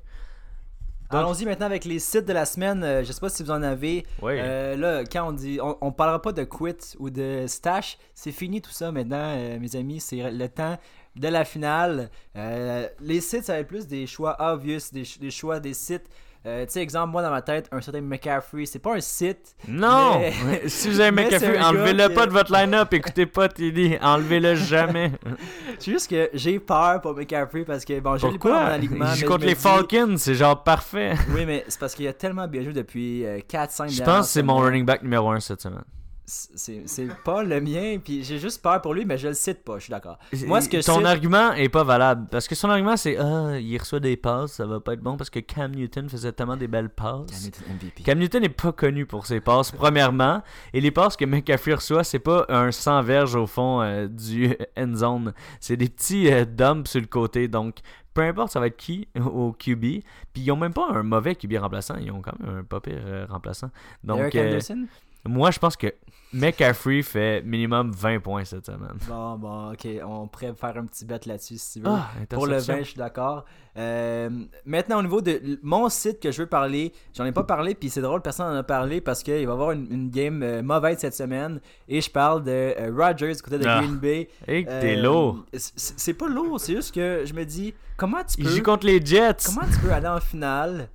Allons-y 1.13 1.43
maintenant 1.43 1.65
avec 1.65 1.83
les 1.83 1.99
sites 1.99 2.25
de 2.25 2.31
la 2.31 2.45
semaine. 2.45 2.83
Euh, 2.85 3.03
je 3.03 3.11
sais 3.11 3.19
pas 3.19 3.29
si 3.29 3.43
vous 3.43 3.51
en 3.51 3.63
avez. 3.63 4.05
Ouais. 4.21 4.39
Euh, 4.39 4.77
là, 4.77 5.03
quand 5.03 5.27
on 5.27 5.33
dit, 5.33 5.59
on, 5.61 5.77
on 5.81 5.91
parlera 5.91 6.21
pas 6.21 6.31
de 6.31 6.45
quit 6.45 6.95
ou 6.99 7.09
de 7.09 7.45
stash, 7.47 7.97
c'est 8.13 8.31
fini 8.31 8.61
tout 8.61 8.71
ça 8.71 8.93
maintenant, 8.93 9.35
euh, 9.35 9.59
mes 9.59 9.75
amis. 9.75 9.99
C'est 9.99 10.31
le 10.31 10.47
temps 10.47 10.77
de 11.17 11.27
la 11.27 11.43
finale. 11.43 12.09
Euh, 12.37 12.87
les 13.01 13.19
sites, 13.19 13.43
ça 13.43 13.53
va 13.53 13.59
être 13.59 13.67
plus 13.67 13.87
des 13.87 14.07
choix 14.07 14.37
obvious, 14.39 14.79
des, 14.93 15.03
des 15.19 15.31
choix 15.31 15.59
des 15.59 15.73
sites. 15.73 16.07
Euh, 16.43 16.65
tu 16.65 16.71
sais, 16.71 16.81
exemple, 16.81 17.11
moi 17.11 17.21
dans 17.21 17.29
ma 17.29 17.43
tête, 17.43 17.67
un 17.71 17.81
certain 17.81 18.01
McCaffrey, 18.01 18.65
c'est 18.65 18.79
pas 18.79 18.95
un 18.95 18.99
site. 18.99 19.55
Non! 19.67 20.19
Mais- 20.19 20.61
si 20.67 20.89
vous 20.89 20.99
avez 20.99 21.09
un 21.57 21.63
enlevez-le 21.69 22.13
pas 22.13 22.25
de 22.25 22.31
votre 22.31 22.51
line-up. 22.51 22.91
Écoutez 22.93 23.27
pas 23.27 23.47
TD. 23.47 23.99
Enlevez-le 24.01 24.55
jamais. 24.55 25.11
C'est 25.79 25.91
juste 25.91 26.09
que 26.09 26.29
j'ai 26.33 26.59
peur 26.59 27.01
pour 27.01 27.15
McCaffrey 27.15 27.63
parce 27.63 27.85
que, 27.85 27.99
bon, 27.99 28.17
je 28.17 28.27
l'ai 28.27 28.37
pas 28.37 28.79
je 28.79 29.25
contre 29.25 29.45
les 29.45 29.53
dis- 29.53 29.59
Falcons. 29.59 30.15
C'est 30.17 30.35
genre 30.35 30.63
parfait. 30.63 31.13
Oui, 31.29 31.45
mais 31.45 31.63
c'est 31.67 31.79
parce 31.79 31.95
qu'il 31.95 32.07
a 32.07 32.13
tellement 32.13 32.47
bien 32.47 32.61
joué 32.63 32.73
depuis 32.73 33.23
4-5 33.49 33.89
Je 33.89 34.03
pense 34.03 34.27
que 34.27 34.31
c'est 34.33 34.43
mon 34.43 34.57
running 34.57 34.85
back 34.85 35.01
numéro 35.01 35.29
1 35.31 35.39
cette 35.39 35.61
semaine. 35.61 35.83
C'est 36.25 37.07
pas 37.25 37.43
le 37.43 37.59
mien, 37.59 37.97
puis 38.03 38.23
j'ai 38.23 38.37
juste 38.39 38.61
peur 38.61 38.81
pour 38.81 38.93
lui, 38.93 39.05
mais 39.05 39.17
je 39.17 39.27
le 39.29 39.33
cite 39.33 39.63
pas, 39.63 39.77
je 39.79 39.83
suis 39.85 39.91
d'accord. 39.91 40.17
Moi, 40.45 40.61
ce 40.61 40.69
que 40.69 40.79
je 40.79 40.85
Ton 40.85 40.97
cite- 40.99 41.05
argument 41.05 41.51
est 41.53 41.67
pas 41.69 41.83
valable. 41.83 42.27
Parce 42.31 42.47
que 42.47 42.55
son 42.55 42.69
argument, 42.69 42.95
c'est 42.95 43.17
Ah, 43.17 43.57
il 43.59 43.77
reçoit 43.77 43.99
des 43.99 44.15
passes, 44.17 44.53
ça 44.53 44.65
va 44.65 44.79
pas 44.79 44.93
être 44.93 45.01
bon 45.01 45.17
parce 45.17 45.29
que 45.29 45.39
Cam 45.39 45.71
Newton 45.71 46.07
faisait 46.09 46.31
tellement 46.31 46.55
des 46.57 46.67
belles 46.67 46.89
passes. 46.89 47.49
MVP. 47.69 48.03
Cam 48.03 48.17
Newton 48.17 48.41
n'est 48.41 48.49
pas 48.49 48.71
connu 48.71 49.05
pour 49.05 49.25
ses 49.25 49.41
passes, 49.41 49.71
premièrement. 49.71 50.41
Et 50.73 50.79
les 50.81 50.91
passes 50.91 51.17
que 51.17 51.25
McCaffrey 51.25 51.73
reçoit, 51.73 52.03
c'est 52.03 52.19
pas 52.19 52.45
un 52.49 52.71
100 52.71 53.01
verges 53.03 53.35
au 53.35 53.47
fond 53.47 53.81
euh, 53.81 54.07
du 54.07 54.55
end 54.77 54.95
zone. 54.95 55.33
C'est 55.59 55.77
des 55.77 55.89
petits 55.89 56.31
euh, 56.31 56.45
dumps 56.45 56.89
sur 56.89 57.01
le 57.01 57.07
côté. 57.07 57.47
Donc, 57.47 57.79
peu 58.13 58.21
importe, 58.21 58.51
ça 58.51 58.59
va 58.59 58.67
être 58.67 58.77
qui 58.77 59.07
au 59.19 59.51
QB. 59.53 59.79
Puis, 59.81 60.03
ils 60.43 60.51
ont 60.51 60.57
même 60.57 60.73
pas 60.73 60.87
un 60.91 61.03
mauvais 61.03 61.35
QB 61.35 61.55
remplaçant. 61.59 61.95
Ils 61.99 62.11
ont 62.11 62.21
quand 62.21 62.39
même 62.39 62.59
un 62.59 62.63
pas 62.63 62.79
pire 62.79 63.01
euh, 63.05 63.25
remplaçant. 63.29 63.69
Donc, 64.03 64.19
Eric 64.19 64.35
euh, 64.35 64.47
Anderson? 64.49 64.85
Moi, 65.25 65.51
je 65.51 65.59
pense 65.59 65.75
que 65.77 65.93
McCaffrey 66.33 67.01
fait 67.03 67.41
minimum 67.43 67.91
20 67.91 68.19
points 68.21 68.45
cette 68.45 68.65
semaine. 68.65 68.97
Bon, 69.07 69.35
bon, 69.37 69.73
ok, 69.73 69.85
on 70.07 70.27
pourrait 70.27 70.53
faire 70.55 70.77
un 70.77 70.85
petit 70.85 71.03
bet 71.03 71.19
là-dessus 71.25 71.57
si 71.57 71.79
tu 71.81 71.85
veux. 71.85 71.91
Ah, 71.93 72.09
Pour 72.29 72.47
le 72.47 72.53
interception. 72.53 72.73
20, 72.75 72.79
je 72.83 72.87
suis 72.89 72.97
d'accord. 72.97 73.45
Euh, 73.77 74.29
maintenant, 74.65 74.99
au 74.99 75.01
niveau 75.01 75.19
de 75.21 75.59
mon 75.61 75.89
site 75.89 76.21
que 76.21 76.31
je 76.31 76.41
veux 76.43 76.47
parler, 76.47 76.93
j'en 77.13 77.25
ai 77.25 77.33
pas 77.33 77.43
parlé, 77.43 77.75
puis 77.75 77.89
c'est 77.89 78.01
drôle, 78.01 78.21
personne 78.21 78.47
n'en 78.49 78.59
a 78.59 78.63
parlé 78.63 79.01
parce 79.01 79.23
qu'il 79.23 79.33
va 79.33 79.39
y 79.39 79.43
avoir 79.43 79.71
une, 79.71 79.87
une 79.91 80.09
game 80.09 80.41
euh, 80.41 80.61
mauvaise 80.63 80.99
cette 80.99 81.15
semaine. 81.15 81.59
Et 81.89 81.99
je 81.99 82.09
parle 82.09 82.43
de 82.45 82.51
euh, 82.51 82.93
Rodgers 82.95 83.33
du 83.35 83.41
côté 83.41 83.57
de 83.59 83.67
Ah. 83.67 83.79
Green 83.81 83.97
Bay. 83.97 84.29
Et 84.47 84.63
que 84.63 84.69
t'es 84.69 84.97
Euh, 84.97 85.01
lourd. 85.03 85.45
c'est 85.53 86.13
pas 86.13 86.27
lourd, 86.29 86.59
c'est 86.61 86.75
juste 86.75 86.95
que 86.95 87.23
je 87.25 87.33
me 87.33 87.43
dis, 87.43 87.73
comment 87.97 88.23
tu 88.23 88.35
Il 88.39 88.45
peux. 88.45 88.51
joue 88.55 88.63
contre 88.63 88.85
les 88.87 89.05
Jets. 89.05 89.35
Comment 89.47 89.67
tu 89.69 89.79
peux 89.79 89.91
aller 89.91 90.07
en 90.07 90.21
finale 90.21 90.87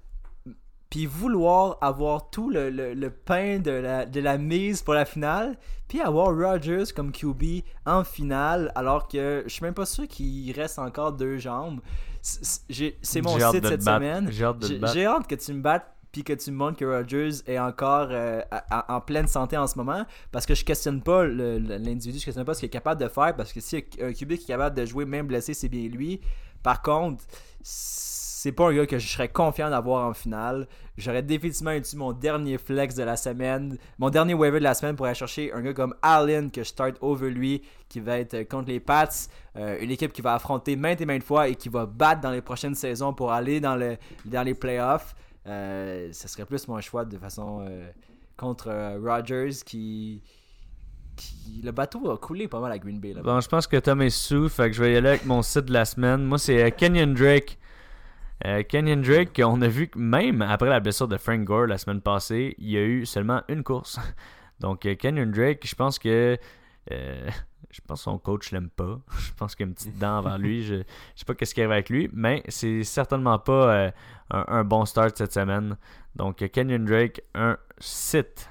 puis 0.90 1.06
vouloir 1.06 1.78
avoir 1.80 2.30
tout 2.30 2.48
le, 2.50 2.70
le, 2.70 2.94
le 2.94 3.10
pain 3.10 3.58
de 3.58 3.70
la, 3.70 4.06
de 4.06 4.20
la 4.20 4.38
mise 4.38 4.82
pour 4.82 4.94
la 4.94 5.04
finale, 5.04 5.56
puis 5.88 6.00
avoir 6.00 6.28
Rodgers 6.36 6.84
comme 6.94 7.12
QB 7.12 7.62
en 7.86 8.04
finale, 8.04 8.70
alors 8.74 9.08
que 9.08 9.42
je 9.46 9.52
suis 9.52 9.62
même 9.64 9.74
pas 9.74 9.86
sûr 9.86 10.06
qu'il 10.08 10.52
reste 10.52 10.78
encore 10.78 11.12
deux 11.12 11.38
jambes. 11.38 11.80
C'est- 12.22 13.22
mon 13.22 13.36
site 13.52 13.62
cette 13.70 13.82
semaine. 13.98 14.28
J'ai 14.94 15.06
hâte 15.06 15.26
que 15.28 15.34
tu 15.36 15.52
me 15.52 15.60
battes 15.60 15.92
puis 16.12 16.24
que 16.24 16.32
tu 16.32 16.50
me 16.50 16.56
montres 16.56 16.78
que 16.78 16.84
Rodgers 16.84 17.30
est 17.46 17.58
encore 17.58 18.08
euh, 18.10 18.40
à- 18.50 18.92
à- 18.92 18.96
en 18.96 19.00
pleine 19.00 19.26
santé 19.28 19.56
en 19.56 19.66
ce 19.66 19.76
moment 19.76 20.06
parce 20.32 20.46
que 20.46 20.54
je 20.54 20.64
questionne 20.64 21.02
pas 21.02 21.26
l'individu, 21.26 22.18
je 22.18 22.24
questionne 22.24 22.44
pas 22.46 22.54
ce 22.54 22.60
qu'il 22.60 22.68
est 22.68 22.70
capable 22.70 23.00
de 23.02 23.08
faire 23.08 23.36
parce 23.36 23.52
que 23.52 23.60
si 23.60 23.76
un 24.00 24.12
QB 24.12 24.28
qui 24.36 24.44
est 24.44 24.46
capable 24.46 24.74
de 24.76 24.86
jouer 24.86 25.04
même 25.04 25.26
blessé, 25.26 25.52
c'est 25.52 25.68
bien 25.68 25.86
lui. 25.88 26.20
Par 26.62 26.80
contre, 26.82 27.22
c'est 28.46 28.52
pas 28.52 28.68
un 28.68 28.74
gars 28.74 28.86
que 28.86 29.00
je 29.00 29.08
serais 29.08 29.28
confiant 29.28 29.70
d'avoir 29.70 30.06
en 30.06 30.14
finale. 30.14 30.68
J'aurais 30.96 31.24
définitivement 31.24 31.72
utilisé 31.72 31.96
mon 31.96 32.12
dernier 32.12 32.58
flex 32.58 32.94
de 32.94 33.02
la 33.02 33.16
semaine, 33.16 33.76
mon 33.98 34.08
dernier 34.08 34.34
waiver 34.34 34.60
de 34.60 34.64
la 34.64 34.74
semaine 34.74 34.94
pour 34.94 35.06
aller 35.06 35.16
chercher 35.16 35.52
un 35.52 35.62
gars 35.62 35.72
comme 35.72 35.96
Allen 36.00 36.52
que 36.52 36.62
je 36.62 36.68
start 36.68 36.96
over 37.00 37.28
lui, 37.28 37.62
qui 37.88 37.98
va 37.98 38.18
être 38.18 38.44
contre 38.44 38.68
les 38.68 38.78
Pats, 38.78 39.08
euh, 39.56 39.78
une 39.80 39.90
équipe 39.90 40.12
qui 40.12 40.22
va 40.22 40.34
affronter 40.34 40.76
maintes 40.76 41.00
et 41.00 41.06
maintes 41.06 41.24
fois 41.24 41.48
et 41.48 41.56
qui 41.56 41.68
va 41.68 41.86
battre 41.86 42.20
dans 42.20 42.30
les 42.30 42.40
prochaines 42.40 42.76
saisons 42.76 43.12
pour 43.12 43.32
aller 43.32 43.58
dans, 43.58 43.74
le, 43.74 43.96
dans 44.24 44.44
les 44.44 44.54
playoffs. 44.54 45.16
Euh, 45.48 46.10
ce 46.12 46.28
serait 46.28 46.44
plus 46.44 46.68
mon 46.68 46.80
choix 46.80 47.04
de 47.04 47.18
façon 47.18 47.66
euh, 47.68 47.90
contre 48.36 48.68
euh, 48.68 49.00
Rodgers 49.02 49.54
qui. 49.64 50.22
Le 51.64 51.72
bateau 51.72 52.10
a 52.10 52.18
coulé 52.18 52.46
pas 52.46 52.60
mal 52.60 52.70
à 52.70 52.78
Green 52.78 53.00
Bay. 53.00 53.14
Bon, 53.24 53.40
je 53.40 53.48
pense 53.48 53.66
que 53.66 53.78
Tom 53.78 54.02
est 54.02 54.10
sous, 54.10 54.50
fait 54.50 54.70
que 54.70 54.76
je 54.76 54.82
vais 54.84 54.92
y 54.92 54.96
aller 54.96 55.08
avec 55.08 55.24
mon 55.24 55.42
site 55.42 55.64
de 55.64 55.72
la 55.72 55.86
semaine. 55.86 56.22
Moi, 56.22 56.38
c'est 56.38 56.62
euh, 56.62 56.70
Kenyon 56.70 57.14
Drake. 57.14 57.58
Euh, 58.44 58.62
Kenyon 58.62 59.02
Drake, 59.02 59.40
on 59.42 59.62
a 59.62 59.68
vu 59.68 59.88
que 59.88 59.98
même 59.98 60.42
après 60.42 60.68
la 60.68 60.80
blessure 60.80 61.08
de 61.08 61.16
Frank 61.16 61.42
Gore 61.44 61.66
la 61.66 61.78
semaine 61.78 62.02
passée, 62.02 62.54
il 62.58 62.70
y 62.70 62.76
a 62.76 62.82
eu 62.82 63.06
seulement 63.06 63.42
une 63.48 63.62
course. 63.62 63.98
Donc, 64.60 64.84
euh, 64.86 64.94
Kenyon 64.94 65.30
Drake, 65.30 65.66
je 65.66 65.74
pense 65.74 65.98
que. 65.98 66.38
euh, 66.90 67.30
je 67.70 67.80
pense 67.86 68.02
son 68.02 68.18
coach 68.18 68.52
l'aime 68.52 68.70
pas. 68.70 69.00
Je 69.18 69.32
pense 69.34 69.54
qu'il 69.54 69.64
y 69.64 69.66
a 69.66 69.68
une 69.68 69.74
petite 69.74 69.98
dent 69.98 70.18
envers 70.18 70.38
lui. 70.38 70.62
Je, 70.62 70.76
je 70.76 70.82
sais 71.14 71.24
pas 71.26 71.34
qu'est-ce 71.34 71.54
qui 71.54 71.60
arrive 71.60 71.72
avec 71.72 71.90
lui, 71.90 72.08
mais 72.12 72.42
c'est 72.48 72.84
certainement 72.84 73.38
pas 73.38 73.92
un, 74.30 74.64
bon 74.64 74.86
start 74.86 75.18
cette 75.18 75.32
semaine. 75.32 75.76
Donc, 76.14 76.36
Kenyon 76.36 76.84
Drake, 76.84 77.20
un 77.34 77.58
site. 77.78 78.48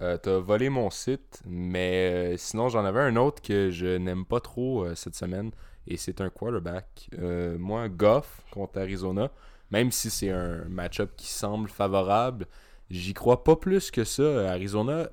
Euh, 0.00 0.16
T'as 0.16 0.38
volé 0.38 0.68
mon 0.68 0.90
site, 0.90 1.42
mais 1.44 2.36
sinon 2.36 2.68
j'en 2.68 2.84
avais 2.84 3.00
un 3.00 3.16
autre 3.16 3.42
que 3.42 3.70
je 3.70 3.96
n'aime 3.96 4.24
pas 4.24 4.40
trop 4.40 4.94
cette 4.94 5.14
semaine, 5.16 5.50
et 5.86 5.96
c'est 5.96 6.20
un 6.20 6.30
quarterback. 6.30 7.08
Euh, 7.18 7.58
moi, 7.58 7.88
Goff 7.88 8.42
contre 8.50 8.78
Arizona, 8.80 9.30
même 9.70 9.90
si 9.90 10.10
c'est 10.10 10.30
un 10.30 10.64
match-up 10.68 11.12
qui 11.16 11.28
semble 11.28 11.68
favorable, 11.68 12.46
j'y 12.90 13.14
crois 13.14 13.44
pas 13.44 13.56
plus 13.56 13.90
que 13.90 14.04
ça. 14.04 14.50
Arizona 14.50 15.08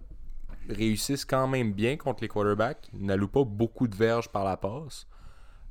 réussissent 0.69 1.25
quand 1.25 1.47
même 1.47 1.73
bien 1.73 1.97
contre 1.97 2.21
les 2.21 2.27
quarterbacks, 2.27 2.89
n'allouent 2.93 3.27
pas 3.27 3.43
beaucoup 3.43 3.87
de 3.87 3.95
verges 3.95 4.29
par 4.29 4.43
la 4.43 4.57
passe. 4.57 5.07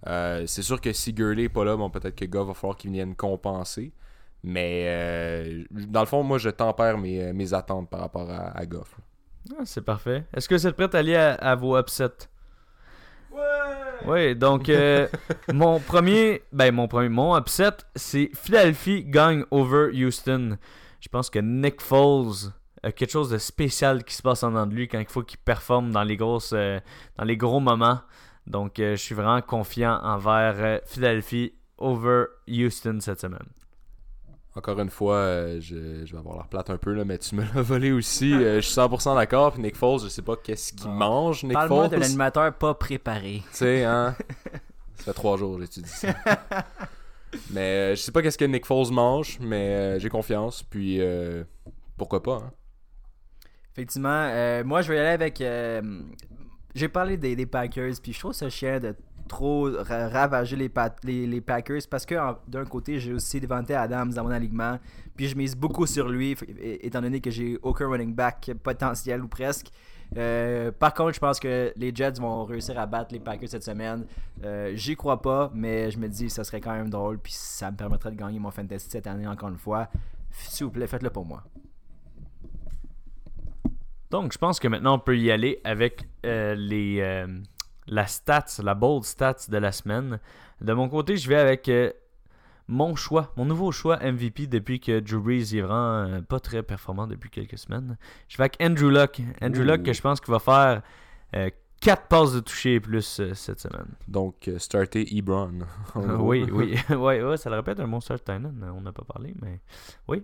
Euh, 0.07 0.45
c'est 0.47 0.63
sûr 0.63 0.81
que 0.81 0.93
si 0.93 1.13
Gurley 1.13 1.43
n'est 1.43 1.49
pas 1.49 1.65
là, 1.65 1.77
bon, 1.77 1.91
peut-être 1.91 2.17
que 2.17 2.25
Goff 2.25 2.49
va 2.49 2.55
falloir 2.55 2.77
qu'il 2.77 2.91
vienne 2.91 3.15
compenser. 3.15 3.93
Mais 4.43 4.85
euh, 4.87 5.65
dans 5.71 6.01
le 6.01 6.07
fond, 6.07 6.23
moi, 6.23 6.39
je 6.39 6.49
tempère 6.49 6.97
mes, 6.97 7.53
attentes 7.53 7.91
par 7.91 8.01
rapport 8.01 8.29
à, 8.31 8.65
Goff. 8.65 8.99
Ah, 9.53 9.63
c'est 9.65 9.83
parfait. 9.85 10.25
Est-ce 10.35 10.49
que 10.49 10.55
vous 10.55 10.67
êtes 10.67 10.77
prêts 10.77 10.95
à 10.95 10.99
aller 10.99 11.17
à, 11.17 11.35
à 11.35 11.55
vos 11.55 11.77
upsets! 11.77 12.29
Oui, 14.07 14.35
donc 14.35 14.69
euh, 14.69 15.09
mon 15.53 15.79
premier, 15.79 16.43
ben 16.53 16.75
mon 16.75 16.89
premier, 16.89 17.09
mon 17.09 17.39
upset, 17.39 17.73
c'est 17.95 18.31
Philadelphie 18.35 19.05
gagne 19.05 19.45
over 19.51 19.91
Houston. 19.93 20.59
Je 21.01 21.09
pense 21.09 21.31
que 21.31 21.39
Nick 21.39 21.81
Foles 21.81 22.53
a 22.83 22.93
quelque 22.93 23.11
chose 23.11 23.31
de 23.31 23.39
spécial 23.39 24.05
qui 24.05 24.15
se 24.15 24.23
passe 24.23 24.43
en 24.43 24.51
dedans 24.51 24.67
de 24.67 24.75
lui 24.75 24.89
quand 24.89 24.99
il 24.99 25.07
faut 25.07 25.23
qu'il 25.23 25.39
performe 25.39 25.91
dans 25.91 26.03
les 26.03 26.17
grosses, 26.17 26.53
euh, 26.55 26.81
dans 27.19 27.25
les 27.25 27.37
gros 27.37 27.61
moments. 27.61 28.01
Donc 28.47 28.79
euh, 28.79 28.97
je 28.97 29.03
suis 29.03 29.15
vraiment 29.15 29.43
confiant 29.43 30.01
envers 30.03 30.81
Philadelphie 30.87 31.55
over 31.79 32.25
Houston 32.49 32.99
cette 33.01 33.21
semaine. 33.21 33.47
Encore 34.57 34.81
une 34.81 34.91
fois, 34.91 35.15
euh, 35.15 35.61
je, 35.61 36.05
je 36.05 36.13
vais 36.13 36.19
avoir 36.19 36.35
l'air 36.37 36.49
plate 36.49 36.71
un 36.71 36.77
peu, 36.77 36.93
là, 36.93 37.05
mais 37.05 37.19
tu 37.19 37.37
me 37.37 37.43
l'as 37.43 37.63
volé 37.63 37.93
aussi. 37.93 38.33
Euh, 38.35 38.57
je 38.57 38.67
suis 38.67 38.75
100% 38.81 39.15
d'accord. 39.15 39.53
Puis 39.53 39.63
Nick 39.63 39.77
Foles, 39.77 40.01
je 40.03 40.09
sais 40.09 40.23
pas 40.23 40.35
qu'est-ce 40.37 40.73
qu'il 40.73 40.87
Bon. 40.87 40.95
mange, 40.95 41.45
Nick 41.45 41.53
Parle-moi 41.53 41.85
Foles. 41.89 41.97
de 41.97 42.01
l'animateur 42.03 42.53
pas 42.55 42.75
préparé. 42.75 43.43
Tu 43.53 43.57
sais, 43.59 43.85
hein? 43.85 44.17
ça 44.97 45.05
fait 45.05 45.13
trois 45.13 45.37
jours 45.37 45.55
que 45.57 45.63
j'étudie 45.63 45.89
ça. 45.89 46.09
mais 47.51 47.61
euh, 47.61 47.91
je 47.95 48.01
sais 48.01 48.11
pas 48.13 48.23
qu'est-ce 48.23 48.39
que 48.39 48.45
Nick 48.45 48.67
Foles 48.67 48.91
mange, 48.93 49.39
mais 49.41 50.01
j'ai 50.01 50.09
confiance. 50.09 50.65
Puis 50.65 51.01
euh, 51.01 51.45
pourquoi 51.97 52.21
pas, 52.23 52.37
hein? 52.45 52.51
Effectivement, 53.73 54.09
euh, 54.31 54.65
moi 54.65 54.83
je 54.83 54.89
vais 54.93 54.97
y 54.97 55.01
aller 55.01 55.09
avec. 55.25 55.43
J'ai 56.75 56.89
parlé 56.89 57.17
des, 57.17 57.35
des 57.37 57.47
Packers, 57.47 57.95
puis 58.03 58.13
je 58.13 58.19
trouve 58.19 58.33
ça 58.33 58.49
chiant 58.51 58.79
de 58.81 58.95
trop 59.31 59.71
ra- 59.73 60.09
ravager 60.09 60.57
les, 60.57 60.69
pa- 60.69 60.95
les, 61.05 61.25
les 61.27 61.41
Packers 61.41 61.83
parce 61.89 62.05
que 62.05 62.15
d'un 62.49 62.65
côté 62.65 62.99
j'ai 62.99 63.13
aussi 63.15 63.41
Devante 63.41 63.71
Adams 63.71 64.13
dans 64.13 64.25
mon 64.25 64.31
alignement, 64.31 64.79
puis 65.17 65.29
je 65.29 65.37
mise 65.37 65.57
beaucoup 65.57 65.87
sur 65.87 66.09
lui, 66.09 66.37
étant 66.59 67.01
donné 67.01 67.21
que 67.21 67.31
j'ai 67.31 67.59
aucun 67.63 67.89
running 67.89 68.13
back 68.15 68.51
potentiel 68.63 69.23
ou 69.23 69.29
presque. 69.29 69.69
Euh, 70.17 70.73
par 70.73 70.93
contre, 70.93 71.15
je 71.15 71.21
pense 71.21 71.39
que 71.39 71.73
les 71.77 71.95
Jets 71.95 72.15
vont 72.21 72.45
réussir 72.45 72.77
à 72.79 72.85
battre 72.87 73.13
les 73.13 73.21
Packers 73.21 73.49
cette 73.49 73.63
semaine. 73.63 74.05
Euh, 74.43 74.73
J'y 74.75 74.97
crois 74.97 75.23
pas, 75.23 75.53
mais 75.55 75.93
je 75.93 75.99
me 75.99 76.09
dis 76.09 76.27
que 76.27 76.33
ça 76.33 76.43
serait 76.43 76.61
quand 76.61 76.73
même 76.73 76.91
drôle, 76.91 77.19
puis 77.21 77.33
ça 77.33 77.71
me 77.71 77.77
permettrait 77.77 78.11
de 78.11 78.17
gagner 78.17 78.41
mon 78.41 78.51
fantasy 78.51 78.89
cette 78.91 79.07
année 79.07 79.29
encore 79.29 79.51
une 79.51 79.59
fois. 79.59 79.89
S'il 80.33 80.67
vous 80.67 80.73
plaît, 80.73 80.89
faites-le 80.89 81.11
pour 81.11 81.25
moi. 81.25 81.45
Donc 84.11 84.33
je 84.33 84.39
pense 84.39 84.59
que 84.59 84.67
maintenant 84.67 84.97
on 84.97 84.99
peut 84.99 85.17
y 85.17 85.31
aller 85.31 85.61
avec 85.63 86.09
euh, 86.27 86.57
les 86.57 86.99
la 87.91 88.07
stats, 88.07 88.63
la 88.63 88.75
bold 88.75 89.05
stats 89.05 89.47
de 89.49 89.59
la 89.59 89.73
semaine. 89.73 90.19
De 90.63 90.73
mon 90.73 90.89
côté, 90.89 91.17
je 91.19 91.29
vais 91.29 91.37
avec 91.37 91.69
euh, 91.69 91.93
mon 92.69 92.95
choix, 92.97 93.33
mon 93.37 93.45
nouveau 93.45 93.73
choix 93.73 93.99
MVP 93.99 94.47
depuis 94.47 94.81
que 94.81 95.01
Drew 95.01 95.21
Brees 95.21 95.55
est 95.55 95.61
vraiment 95.61 96.07
euh, 96.07 96.21
pas 96.23 96.41
très 96.41 96.63
performant 96.63 97.07
depuis 97.07 97.29
quelques 97.29 97.59
semaines. 97.59 97.99
Je 98.29 98.39
vais 98.39 98.45
avec 98.45 98.57
Andrew 98.63 98.91
Luck. 98.91 99.21
Andrew. 99.43 99.63
Luck 99.63 99.83
que 99.83 99.93
je 99.93 100.01
pense 100.01 100.21
qu'il 100.21 100.33
va 100.33 100.39
faire 100.39 100.83
4 101.81 102.09
passes 102.09 102.35
de 102.35 102.41
toucher 102.41 102.75
et 102.75 102.81
plus 102.81 103.21
euh, 103.21 103.33
cette 103.35 103.61
semaine. 103.61 103.87
Donc, 104.07 104.49
euh, 104.49 104.59
starter 104.59 105.17
Ebron. 105.17 105.61
oui, 105.95 106.47
oui, 106.53 106.77
ouais, 106.91 107.23
ouais, 107.23 107.37
ça 107.39 107.49
le 107.49 107.57
répète 107.57 107.81
un 107.81 107.89
bon 107.89 108.01
start 108.01 108.23
tight 108.23 108.45
end, 108.45 108.53
on 108.77 108.83
n'a 108.83 108.93
pas 108.93 109.05
parlé, 109.05 109.35
mais 109.41 109.61
Ouais, 110.07 110.23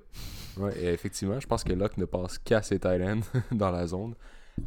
et 0.78 0.88
effectivement, 0.88 1.40
je 1.40 1.46
pense 1.46 1.64
que 1.64 1.72
Locke 1.72 1.96
ne 1.96 2.04
passe 2.04 2.38
qu'à 2.38 2.62
ses 2.62 2.78
tight 2.78 3.00
ends 3.02 3.40
dans 3.50 3.70
la 3.70 3.86
zone. 3.86 4.14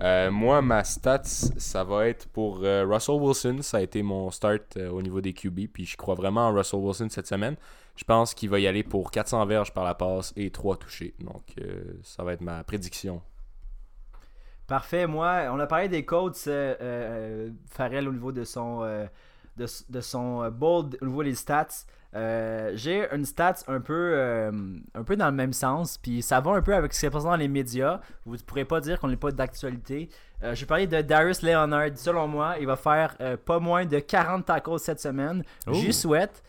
Euh, 0.02 0.32
moi, 0.32 0.62
ma 0.62 0.84
stats, 0.84 1.24
ça 1.24 1.84
va 1.84 2.08
être 2.08 2.28
pour 2.30 2.62
euh, 2.64 2.86
Russell 2.86 3.16
Wilson. 3.16 3.58
Ça 3.62 3.78
a 3.78 3.82
été 3.82 4.02
mon 4.02 4.32
start 4.32 4.78
euh, 4.78 4.90
au 4.90 5.02
niveau 5.02 5.20
des 5.22 5.34
QB. 5.34 5.68
Puis 5.74 5.86
je 5.86 5.98
crois 5.98 6.16
vraiment 6.16 6.48
en 6.48 6.54
Russell 6.54 6.80
Wilson 6.80 7.08
cette 7.10 7.28
semaine. 7.28 7.56
Je 7.96 8.04
pense 8.06 8.34
qu'il 8.34 8.50
va 8.50 8.60
y 8.60 8.68
aller 8.68 8.84
pour 8.84 9.12
400 9.12 9.46
verges 9.46 9.74
par 9.74 9.84
la 9.84 9.94
passe 9.94 10.32
et 10.38 10.52
3 10.52 10.78
touchés. 10.78 11.14
Donc, 11.20 11.44
ça 12.02 12.24
va 12.24 12.32
être 12.32 12.40
ma 12.40 12.64
prédiction. 12.64 13.22
Parfait. 14.68 15.06
Moi, 15.06 15.50
on 15.52 15.60
a 15.60 15.68
parlé 15.68 15.90
des 15.90 16.06
codes 16.06 16.38
Farrell 16.38 18.08
au 18.08 18.14
niveau 18.14 18.32
de 18.32 18.46
son, 18.46 19.10
de, 19.60 19.68
de 19.89 20.01
son 20.01 20.43
euh, 20.43 20.49
bold, 20.49 20.97
au 21.01 21.05
niveau 21.05 21.24
des 21.24 21.36
stats. 21.36 21.86
Euh, 22.16 22.72
J'ai 22.74 23.07
une 23.14 23.24
stats 23.24 23.64
un 23.68 23.82
peu, 23.82 24.14
euh, 24.16 24.51
un 24.95 25.03
peu 25.03 25.16
dans 25.16 25.28
le 25.28 25.36
même 25.36 25.53
sens, 25.53 25.97
puis 25.97 26.22
ça 26.22 26.39
va 26.39 26.51
un 26.51 26.62
peu 26.62 26.74
avec 26.74 26.93
ce 26.93 27.01
qui 27.01 27.05
est 27.05 27.10
passé 27.10 27.26
dans 27.26 27.36
les 27.36 27.47
médias. 27.47 27.99
Vous 28.26 28.36
ne 28.36 28.41
pourrez 28.41 28.66
pas 28.66 28.82
dire 28.82 28.99
qu'on 28.99 29.10
n'est 29.10 29.16
pas 29.16 29.32
d'actualité. 29.32 30.10
Euh, 30.43 30.55
je 30.55 30.62
vais 30.62 30.66
parler 30.66 30.88
de 30.88 31.01
Darius 31.01 31.43
Leonard. 31.43 31.89
Selon 31.95 32.28
moi, 32.28 32.55
il 32.60 32.66
va 32.66 32.76
faire 32.76 33.16
pas 33.45 33.60
moins 33.60 33.86
de 33.86 33.99
40 33.99 34.45
tacos 34.45 34.80
cette 34.80 34.99
semaine. 34.99 35.43
Oh. 35.68 35.74
J'y 35.74 35.93
souhaite. 35.93 36.43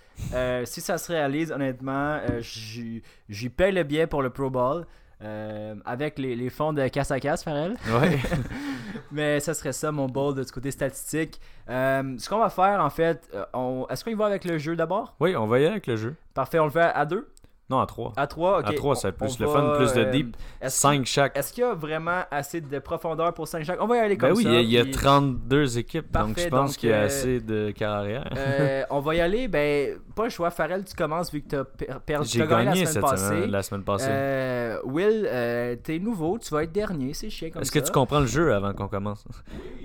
Si 0.64 0.80
ça 0.80 0.98
se 0.98 1.12
réalise, 1.12 1.50
honnêtement, 1.50 2.20
j'y 2.40 3.02
j'y 3.28 3.48
paye 3.48 3.72
le 3.72 3.82
billet 3.82 4.06
pour 4.06 4.22
le 4.22 4.30
Pro 4.30 4.50
Bowl. 4.50 4.86
Euh, 5.22 5.74
avec 5.84 6.18
les, 6.18 6.34
les 6.36 6.50
fonds 6.50 6.72
de 6.72 6.86
casse 6.88 7.10
à 7.10 7.20
casse, 7.20 7.44
Farrell. 7.44 7.76
ouais. 8.00 8.18
Mais 9.12 9.40
ça 9.40 9.54
serait 9.54 9.72
ça 9.72 9.90
mon 9.92 10.06
bold 10.06 10.36
de 10.38 10.42
ce 10.42 10.52
côté 10.52 10.70
statistique. 10.70 11.40
Euh, 11.68 12.14
ce 12.18 12.28
qu'on 12.28 12.38
va 12.38 12.48
faire 12.50 12.80
en 12.84 12.90
fait, 12.90 13.28
euh, 13.34 13.44
on... 13.52 13.86
est-ce 13.90 14.04
qu'on 14.04 14.10
y 14.10 14.14
va 14.14 14.26
avec 14.26 14.44
le 14.44 14.58
jeu 14.58 14.76
d'abord? 14.76 15.14
Oui, 15.20 15.36
on 15.36 15.46
va 15.46 15.58
y 15.58 15.62
aller 15.62 15.72
avec 15.72 15.86
le 15.86 15.96
jeu. 15.96 16.14
Parfait, 16.34 16.58
on 16.58 16.64
le 16.66 16.70
fait 16.70 16.80
à 16.94 17.04
deux? 17.04 17.28
Non, 17.70 17.78
à 17.80 17.86
3. 17.86 18.12
À 18.16 18.26
trois 18.26 18.58
ok. 18.60 18.66
À 18.66 18.72
trois, 18.72 18.96
ça 18.96 19.08
va 19.08 19.14
être 19.14 19.22
On- 19.22 19.26
plus 19.26 19.36
on 19.40 19.44
le 19.44 19.48
va, 19.50 19.74
fun, 19.74 19.76
plus 19.84 19.92
de 19.94 20.00
euh, 20.06 20.10
deep. 20.10 20.36
Est-ce 20.60 20.80
5 20.80 21.06
chaque. 21.06 21.38
est-ce 21.38 21.52
qu'il 21.52 21.62
y 21.62 21.66
a 21.66 21.72
vraiment 21.74 22.22
assez 22.30 22.60
de 22.60 22.78
profondeur 22.80 23.32
pour 23.32 23.46
5 23.46 23.64
chaque? 23.64 23.80
On 23.80 23.86
va 23.86 23.96
y 23.96 24.00
aller 24.00 24.16
comme 24.16 24.30
Ben 24.30 24.36
oui, 24.36 24.42
ça. 24.42 24.48
il 24.50 24.54
y 24.54 24.58
a, 24.58 24.60
il 24.62 24.70
y 24.70 24.78
a 24.78 24.82
puis, 24.82 24.90
32 24.92 25.78
équipes, 25.78 26.10
donc 26.10 26.34
Parfait, 26.34 26.42
je 26.42 26.48
pense 26.48 26.70
donc, 26.72 26.76
qu'il 26.78 26.90
y 26.90 26.92
a 26.92 26.96
euh, 26.96 27.06
assez 27.06 27.40
de 27.40 27.70
carrière. 27.70 28.28
euh, 28.36 28.82
on 28.90 28.98
va 29.00 29.14
y 29.14 29.20
aller, 29.20 29.46
ben, 29.46 29.98
pas 30.16 30.24
le 30.24 30.30
choix. 30.30 30.50
Farrell, 30.50 30.84
tu 30.84 30.94
commences 30.94 31.32
vu 31.32 31.42
que 31.42 31.48
tu 31.48 31.56
as 31.88 32.00
perdu. 32.00 32.28
J'ai 32.28 32.40
gagné 32.46 32.64
gagné 32.66 32.80
la 32.80 32.86
semaine 32.86 33.02
passée. 33.04 33.24
semaine, 33.26 33.50
la 33.50 33.62
semaine 33.62 33.84
passée. 33.84 34.06
Euh, 34.10 34.78
Will, 34.84 35.28
euh, 35.30 35.76
t'es 35.82 35.98
nouveau, 36.00 36.38
tu 36.38 36.52
vas 36.52 36.64
être 36.64 36.72
dernier, 36.72 37.14
c'est 37.14 37.30
chiant 37.30 37.50
comme 37.52 37.62
Est-ce 37.62 37.70
que 37.70 37.78
tu 37.78 37.92
comprends 37.92 38.20
le 38.20 38.26
jeu 38.26 38.52
avant 38.52 38.72
qu'on 38.72 38.88
commence? 38.88 39.24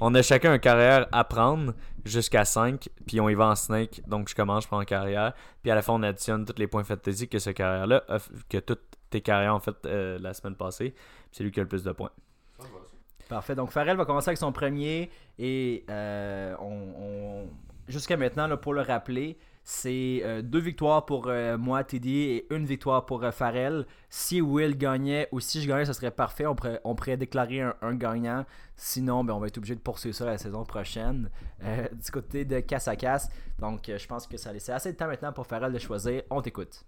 On 0.02 0.14
a 0.16 0.22
chacun 0.24 0.52
un 0.54 0.58
carrière 0.58 1.06
à 1.12 1.24
prendre 1.24 1.74
jusqu'à 2.06 2.45
5, 2.45 2.88
puis 3.06 3.20
on 3.20 3.28
y 3.30 3.34
va 3.34 3.47
en 3.47 3.56
snake. 3.56 4.01
Donc 4.08 4.30
je 4.30 4.36
commence, 4.36 4.64
je 4.64 4.68
prends 4.70 4.80
un 4.80 4.86
carrière, 4.86 5.34
puis 5.62 5.72
à 5.72 5.76
la 5.76 5.82
fin 5.82 5.93
on 5.93 6.03
additionne 6.03 6.45
tous 6.45 6.58
les 6.60 6.68
points 6.68 6.84
fantasy 6.84 7.28
que 7.28 7.39
ce 7.39 7.49
carrière-là, 7.49 8.03
que 8.49 8.60
toutes 8.60 8.84
tes 9.10 9.22
carrières 9.22 9.56
ont 9.56 9.60
fait 9.60 9.76
euh, 9.86 10.18
la 10.20 10.34
semaine 10.34 10.56
passée. 10.56 10.93
C'est 11.32 11.43
lui 11.43 11.51
qui 11.51 11.60
a 11.60 11.64
le 11.64 11.70
plus 11.70 11.84
de 11.84 11.91
points. 11.91 12.12
Parfait. 13.28 13.56
Donc, 13.56 13.72
Farrell 13.72 13.97
va 13.97 14.06
commencer 14.06 14.30
avec 14.30 14.38
son 14.38 14.51
premier. 14.51 15.10
Et 15.39 15.84
euh, 15.89 16.56
on, 16.60 16.93
on- 16.99 17.49
jusqu'à 17.88 18.18
maintenant, 18.18 18.45
là, 18.45 18.56
pour 18.56 18.74
le 18.74 18.82
rappeler, 18.82 19.38
c'est 19.68 20.22
euh, 20.24 20.43
deux 20.43 20.59
victoires 20.59 21.07
pour 21.07 21.26
euh, 21.28 21.57
moi, 21.57 21.84
Teddy, 21.84 22.20
et 22.20 22.53
une 22.53 22.68
victoire 22.68 23.07
pour 23.07 23.24
euh, 23.24 23.32
Farrell. 23.32 23.88
Si 24.11 24.39
Will 24.39 24.78
gagnait 24.78 25.28
ou 25.32 25.39
si 25.39 25.59
je 25.59 25.68
gagnais, 25.68 25.86
ce 25.86 25.93
serait 25.93 26.11
parfait. 26.11 26.45
On 26.45 26.53
pourrait, 26.53 27.18
déclarer 27.18 27.61
un, 27.82 27.95
gagnant. 27.95 28.45
Sinon, 28.78 29.24
ben, 29.24 29.34
on 29.34 29.39
va 29.39 29.47
être 29.47 29.57
obligé 29.57 29.74
de 29.74 29.80
poursuivre 29.80 30.16
ça 30.16 30.26
la 30.26 30.38
saison 30.38 30.63
prochaine 30.66 31.32
euh, 31.63 31.88
du 32.05 32.11
côté 32.11 32.45
de 32.45 32.59
casse 32.59 32.88
à 32.88 32.95
casse. 32.95 33.28
Donc, 33.57 33.86
je 33.88 34.05
pense 34.05 34.28
que 34.28 34.38
ça 34.38 34.53
laisse 34.53 34.70
assez 34.70 34.91
de 34.91 34.97
temps 34.97 35.07
maintenant 35.07 35.34
pour 35.34 35.47
Farrell 35.47 35.74
de 35.74 35.80
choisir. 35.80 36.22
On 36.30 36.43
t'écoute. 36.43 36.86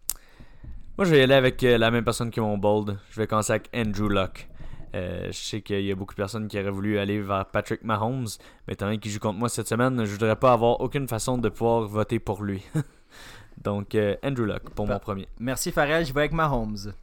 Moi 1.00 1.06
je 1.06 1.12
vais 1.12 1.20
y 1.20 1.22
aller 1.22 1.36
avec 1.36 1.62
la 1.62 1.92
même 1.92 2.04
personne 2.04 2.30
que 2.30 2.42
mon 2.42 2.58
bold. 2.58 2.98
Je 3.10 3.20
vais 3.20 3.28
commencer 3.28 3.54
avec 3.54 3.70
Andrew 3.76 4.10
Luck. 4.10 4.48
Euh, 4.96 5.28
je 5.28 5.38
sais 5.38 5.62
qu'il 5.62 5.82
y 5.82 5.92
a 5.92 5.96
beaucoup 5.96 6.14
de 6.14 6.18
personnes 6.18 6.48
qui 6.48 6.60
auraient 6.60 6.72
voulu 6.72 6.98
aller 6.98 7.22
vers 7.22 7.46
Patrick 7.46 7.84
Mahomes, 7.84 8.28
mais 8.68 8.74
étant 8.74 8.86
donné 8.86 9.00
qu'il 9.00 9.12
joue 9.12 9.20
contre 9.20 9.38
moi 9.38 9.50
cette 9.50 9.68
semaine, 9.68 10.06
je 10.06 10.12
voudrais 10.12 10.36
pas 10.36 10.54
avoir 10.54 10.80
aucune 10.82 11.08
façon 11.08 11.38
de 11.38 11.50
pouvoir 11.50 11.82
voter 11.88 12.20
pour 12.20 12.44
lui. 12.44 12.64
Donc, 13.58 13.96
euh, 13.96 14.16
Andrew 14.24 14.46
Luck 14.46 14.70
pour 14.70 14.88
mon 14.88 15.00
premier. 15.00 15.28
Merci, 15.40 15.72
Farrell. 15.72 16.06
Je 16.06 16.14
vais 16.14 16.22
avec 16.22 16.34
Mahomes. 16.34 16.94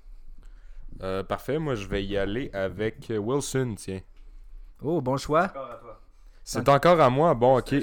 Euh, 1.02 1.24
parfait, 1.24 1.58
moi 1.58 1.74
je 1.74 1.88
vais 1.88 2.04
y 2.04 2.16
aller 2.16 2.50
avec 2.52 3.10
Wilson, 3.10 3.74
tiens. 3.76 4.00
Oh, 4.82 5.00
bon 5.00 5.16
choix. 5.16 5.52
C'est 6.44 6.68
encore 6.68 7.00
à 7.00 7.10
moi, 7.10 7.34
bon 7.34 7.58
ok. 7.58 7.74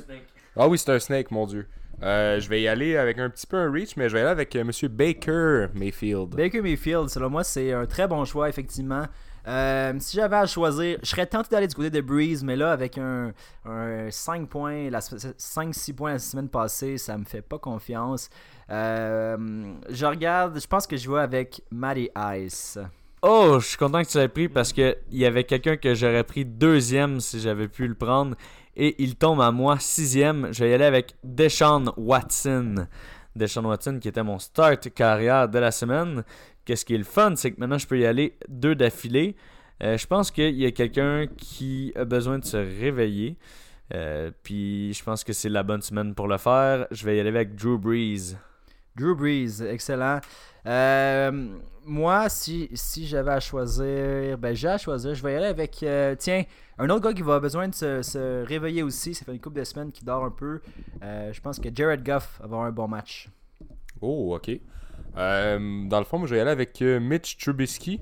Ah 0.56 0.68
oui, 0.68 0.78
c'est 0.78 0.92
un 0.92 1.00
snake, 1.00 1.32
mon 1.32 1.46
dieu. 1.46 1.68
Euh, 2.04 2.40
je 2.40 2.50
vais 2.50 2.62
y 2.62 2.68
aller 2.68 2.98
avec 2.98 3.20
un 3.20 3.30
petit 3.30 3.46
peu 3.46 3.58
un 3.58 3.72
reach, 3.72 3.96
mais 3.96 4.10
je 4.10 4.14
vais 4.14 4.20
y 4.20 4.22
aller 4.24 4.32
avec 4.32 4.56
euh, 4.56 4.64
Monsieur 4.64 4.88
Baker 4.88 5.68
Mayfield. 5.74 6.30
Baker 6.36 6.62
Mayfield, 6.62 7.10
selon 7.10 7.30
moi, 7.30 7.44
c'est 7.44 7.74
un 7.74 7.86
très 7.86 8.08
bon 8.08 8.26
choix, 8.26 8.50
effectivement. 8.50 9.06
Euh, 9.48 9.94
si 10.00 10.18
j'avais 10.18 10.36
à 10.36 10.46
choisir, 10.46 10.98
je 11.02 11.10
serais 11.10 11.26
tenté 11.26 11.50
d'aller 11.50 11.68
du 11.68 11.74
côté 11.76 11.90
de 11.90 12.02
Breeze, 12.02 12.44
mais 12.44 12.56
là, 12.56 12.72
avec 12.72 12.98
un, 12.98 13.32
un 13.66 14.12
5 14.12 14.48
points, 14.48 14.90
la 14.90 15.02
se- 15.02 15.16
5-6 15.16 15.94
points 15.96 16.12
la 16.14 16.20
semaine 16.20 16.50
passée, 16.50 16.98
ça 16.98 17.18
me 17.18 17.26
fait 17.26 17.42
pas 17.42 17.58
confiance. 17.58 18.30
Euh, 18.70 19.74
je 19.90 20.06
regarde, 20.06 20.60
je 20.60 20.68
pense 20.68 20.88
que 20.88 20.96
je 20.98 21.10
vais 21.12 21.20
avec 21.20 21.62
Matty 21.72 22.10
Ice. 22.38 22.80
Oh, 23.24 23.58
je 23.60 23.68
suis 23.68 23.78
content 23.78 24.02
que 24.04 24.08
tu 24.10 24.18
l'aies 24.18 24.28
pris 24.28 24.50
parce 24.50 24.74
que 24.74 24.98
il 25.12 25.20
y 25.20 25.26
avait 25.26 25.44
quelqu'un 25.44 25.78
que 25.78 25.94
j'aurais 25.94 26.24
pris 26.24 26.44
deuxième 26.46 27.20
si 27.20 27.40
j'avais 27.40 27.68
pu 27.68 27.88
le 27.88 27.94
prendre. 27.94 28.36
Et 28.76 28.96
il 29.04 29.16
tombe 29.16 29.42
à 29.42 29.52
moi 29.52 29.78
sixième. 29.80 30.48
Je 30.52 30.64
vais 30.64 30.72
y 30.72 30.74
aller 30.74 30.86
avec 30.86 31.14
Deshaun 31.24 31.92
Watson. 31.98 32.88
Deshaun 33.36 33.66
Watson 33.66 34.00
qui 34.02 34.08
était 34.08 34.24
mon 34.24 34.40
start 34.40 34.90
carrière 34.94 35.48
de 35.48 35.60
la 35.60 35.72
semaine. 35.72 36.24
Qu'est-ce 36.66 36.86
qui 36.86 36.94
est 36.94 36.98
le 36.98 37.04
fun, 37.04 37.36
c'est 37.36 37.52
que 37.52 37.60
maintenant 37.60 37.78
je 37.78 37.88
peux 37.88 38.00
y 38.00 38.06
aller 38.06 38.38
deux 38.48 38.76
d'affilée. 38.76 39.36
Euh, 39.84 39.98
je 39.98 40.06
pense 40.06 40.30
qu'il 40.30 40.56
y 40.56 40.66
a 40.66 40.72
quelqu'un 40.72 41.26
qui 41.38 41.92
a 41.96 42.06
besoin 42.06 42.40
de 42.40 42.46
se 42.46 42.58
réveiller. 42.58 43.38
Euh, 43.94 44.32
puis 44.44 44.94
je 44.94 45.04
pense 45.04 45.24
que 45.24 45.34
c'est 45.34 45.50
la 45.50 45.64
bonne 45.64 45.82
semaine 45.82 46.14
pour 46.14 46.28
le 46.28 46.38
faire. 46.38 46.88
Je 46.92 47.04
vais 47.06 47.18
y 47.18 47.20
aller 47.20 47.30
avec 47.30 47.56
Drew 47.56 47.78
Brees. 47.78 48.36
Drew 48.96 49.16
Brees, 49.16 49.62
excellent. 49.62 50.20
Euh, 50.66 51.58
moi, 51.86 52.30
si, 52.30 52.70
si 52.74 53.08
j'avais 53.08 53.32
à 53.32 53.40
choisir, 53.40 54.38
ben 54.38 54.56
j'ai 54.56 54.68
à 54.68 54.78
choisir, 54.78 55.16
je 55.16 55.24
vais 55.24 55.34
y 55.34 55.36
aller 55.36 55.48
avec, 55.48 55.82
euh, 55.84 56.16
tiens, 56.18 56.44
un 56.78 56.90
autre 56.90 57.08
gars 57.08 57.14
qui 57.14 57.22
va 57.22 57.40
besoin 57.40 57.68
de 57.68 57.74
se, 57.74 58.02
se 58.02 58.46
réveiller 58.46 58.84
aussi. 58.84 59.14
Ça 59.14 59.26
fait 59.26 59.34
une 59.34 59.40
couple 59.40 59.60
de 59.60 59.64
semaines 59.64 59.92
qu'il 59.92 60.06
dort 60.06 60.24
un 60.24 60.32
peu. 60.32 60.62
Euh, 61.04 61.34
je 61.34 61.42
pense 61.42 61.60
que 61.60 61.70
Jared 61.74 62.04
Goff 62.04 62.38
va 62.40 62.46
avoir 62.46 62.62
un 62.64 62.72
bon 62.72 62.88
match. 62.88 63.30
Oh, 64.02 64.36
ok. 64.36 64.52
Euh, 65.18 65.88
dans 65.88 66.00
le 66.00 66.06
fond, 66.06 66.18
moi, 66.18 66.28
je 66.28 66.34
vais 66.34 66.40
y 66.40 66.42
aller 66.42 66.52
avec 66.52 66.82
euh, 66.82 67.00
Mitch 67.00 67.38
Trubisky. 67.38 68.02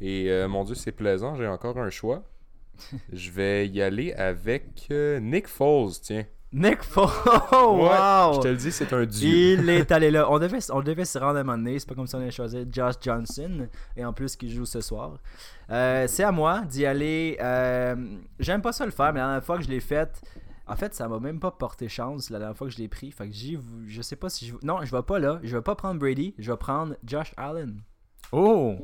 Et 0.00 0.30
euh, 0.30 0.48
mon 0.48 0.64
Dieu, 0.64 0.74
c'est 0.74 0.92
plaisant, 0.92 1.36
j'ai 1.36 1.46
encore 1.46 1.78
un 1.78 1.90
choix. 1.90 2.22
je 3.12 3.30
vais 3.30 3.68
y 3.68 3.80
aller 3.80 4.12
avec 4.12 4.88
Nick 4.90 5.48
Foles, 5.48 5.92
tiens. 6.02 6.24
Nick 6.52 6.82
Foles, 6.82 7.08
Ouais, 7.52 7.88
wow! 7.88 8.34
Je 8.34 8.40
te 8.40 8.48
le 8.48 8.56
dis, 8.56 8.70
c'est 8.70 8.92
un 8.92 9.04
dieu. 9.04 9.56
Il 9.58 9.68
est 9.68 9.90
allé 9.90 10.10
là. 10.10 10.30
On 10.30 10.38
devait, 10.38 10.58
on 10.70 10.82
devait 10.82 11.04
se 11.04 11.18
rendre 11.18 11.38
à 11.38 11.40
un 11.40 11.44
moment 11.44 11.58
donné. 11.58 11.78
C'est 11.78 11.88
pas 11.88 11.94
comme 11.94 12.06
si 12.06 12.14
on 12.14 12.20
allait 12.20 12.30
choisir 12.30 12.64
Josh 12.70 12.94
Johnson. 13.00 13.68
Et 13.96 14.04
en 14.04 14.12
plus, 14.12 14.36
qui 14.36 14.50
joue 14.50 14.66
ce 14.66 14.80
soir. 14.80 15.18
C'est 15.68 16.22
à 16.22 16.30
moi 16.30 16.62
d'y 16.62 16.86
aller. 16.86 17.36
J'aime 18.38 18.62
pas 18.62 18.72
ça 18.72 18.84
le 18.84 18.92
faire, 18.92 19.12
mais 19.12 19.20
la 19.20 19.26
dernière 19.26 19.44
fois 19.44 19.56
que 19.56 19.64
je 19.64 19.70
l'ai 19.70 19.80
fait, 19.80 20.22
en 20.66 20.76
fait, 20.76 20.94
ça 20.94 21.08
m'a 21.08 21.20
même 21.20 21.40
pas 21.40 21.50
porté 21.50 21.88
chance 21.88 22.30
la 22.30 22.38
dernière 22.38 22.56
fois 22.56 22.68
que 22.68 22.72
je 22.72 22.78
l'ai 22.78 22.88
pris. 22.88 23.10
Fait 23.10 23.28
que 23.28 23.34
je 23.34 24.02
sais 24.02 24.16
pas 24.16 24.30
si 24.30 24.46
je. 24.46 24.54
Non, 24.62 24.82
je 24.82 24.94
vais 24.94 25.02
pas 25.02 25.18
là. 25.18 25.38
Je 25.42 25.56
vais 25.56 25.62
pas 25.62 25.74
prendre 25.74 26.00
Brady. 26.00 26.34
Je 26.38 26.50
vais 26.50 26.56
prendre 26.56 26.96
Josh 27.04 27.32
Allen. 27.36 27.82
Oh! 28.32 28.74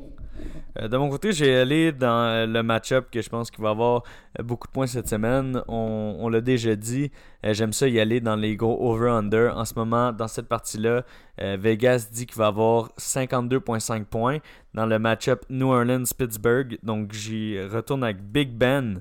Euh, 0.78 0.89
de 0.89 0.97
mon 0.97 1.11
côté, 1.11 1.33
j'ai 1.33 1.57
allé 1.57 1.91
dans 1.93 2.24
euh, 2.24 2.47
le 2.47 2.62
match-up 2.62 3.09
que 3.11 3.20
je 3.20 3.28
pense 3.28 3.51
qu'il 3.51 3.62
va 3.64 3.70
avoir 3.70 4.05
euh, 4.39 4.43
beaucoup 4.43 4.68
de 4.68 4.72
points 4.72 4.87
cette 4.87 5.09
semaine. 5.09 5.62
On, 5.66 6.28
l'a 6.28 6.41
déjà 6.41 6.76
dit. 6.76 7.11
J'aime 7.43 7.72
ça 7.72 7.89
y 7.89 7.99
aller 7.99 8.20
dans 8.20 8.37
les 8.37 8.57
gros 8.57 8.78
over-under. 8.93 9.53
En 9.57 9.64
ce 9.64 9.74
moment, 9.74 10.12
dans 10.12 10.28
cette 10.28 10.47
partie-là, 10.47 11.05
Vegas 11.39 12.09
dit 12.12 12.26
qu'il 12.26 12.37
va 12.37 12.49
avoir 12.49 12.91
52,5 12.99 14.05
points 14.05 14.39
dans 14.74 14.87
le 14.87 14.99
match-up 14.99 15.45
New 15.49 15.68
Orleans-Pittsburgh. 15.68 16.78
Donc, 16.83 17.12
j'y 17.12 17.61
retourne 17.61 18.05
avec 18.05 18.22
Big 18.22 18.51
Ben. 18.51 19.01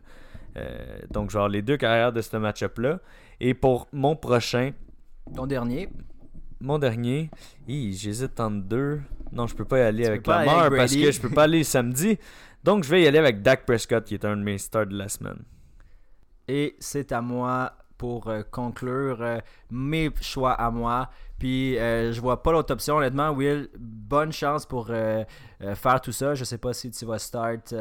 Euh, 0.57 0.99
donc, 1.11 1.29
genre 1.29 1.47
les 1.47 1.61
deux 1.61 1.77
carrières 1.77 2.11
de 2.11 2.21
ce 2.21 2.37
match-up-là. 2.37 2.99
Et 3.39 3.53
pour 3.53 3.87
mon 3.91 4.15
prochain, 4.15 4.71
Ton 5.35 5.45
dernier. 5.45 5.89
mon 6.59 6.79
dernier, 6.79 7.29
j'hésite 7.67 8.39
entre 8.39 8.63
deux. 8.63 9.01
Non, 9.31 9.47
je 9.47 9.55
peux 9.55 9.65
pas 9.65 9.79
y 9.79 9.81
aller 9.81 10.03
Tu 10.03 10.09
avec 10.09 10.23
peux 10.23 10.31
pas 10.31 10.43
la 10.45 10.51
aller 10.51 10.59
avec 10.61 10.71
mort 10.71 10.77
parce 10.79 10.95
que 10.95 11.11
je 11.11 11.21
peux 11.21 11.29
pas 11.29 11.43
aller 11.43 11.63
samedi. 11.75 12.17
Donc, 12.63 12.83
je 12.83 12.89
vais 12.89 13.03
y 13.03 13.07
aller 13.07 13.19
avec 13.19 13.41
Dak 13.41 13.65
Prescott, 13.65 14.03
qui 14.03 14.15
est 14.15 14.25
un 14.25 14.35
de 14.35 14.43
mes 14.43 14.57
stars 14.57 14.87
de 14.87 14.97
la 14.97 15.07
semaine. 15.07 15.43
Et 16.47 16.75
c'est 16.79 17.11
à 17.11 17.21
moi 17.21 17.73
pour 17.99 18.29
euh, 18.29 18.41
conclure 18.49 19.21
euh, 19.21 19.37
mes 19.69 20.09
choix 20.21 20.53
à 20.53 20.71
moi. 20.71 21.09
Puis 21.37 21.77
euh, 21.77 22.11
je 22.11 22.19
vois 22.19 22.41
pas 22.41 22.51
l'autre 22.51 22.73
option, 22.73 22.97
honnêtement. 22.97 23.29
Will, 23.31 23.69
bonne 23.77 24.31
chance 24.31 24.65
pour 24.65 24.87
faire 24.87 26.01
tout 26.01 26.11
ça. 26.11 26.33
Je 26.33 26.43
sais 26.43 26.57
pas 26.57 26.73
si 26.73 26.89
tu 26.91 27.05
vas 27.05 27.19
start 27.19 27.73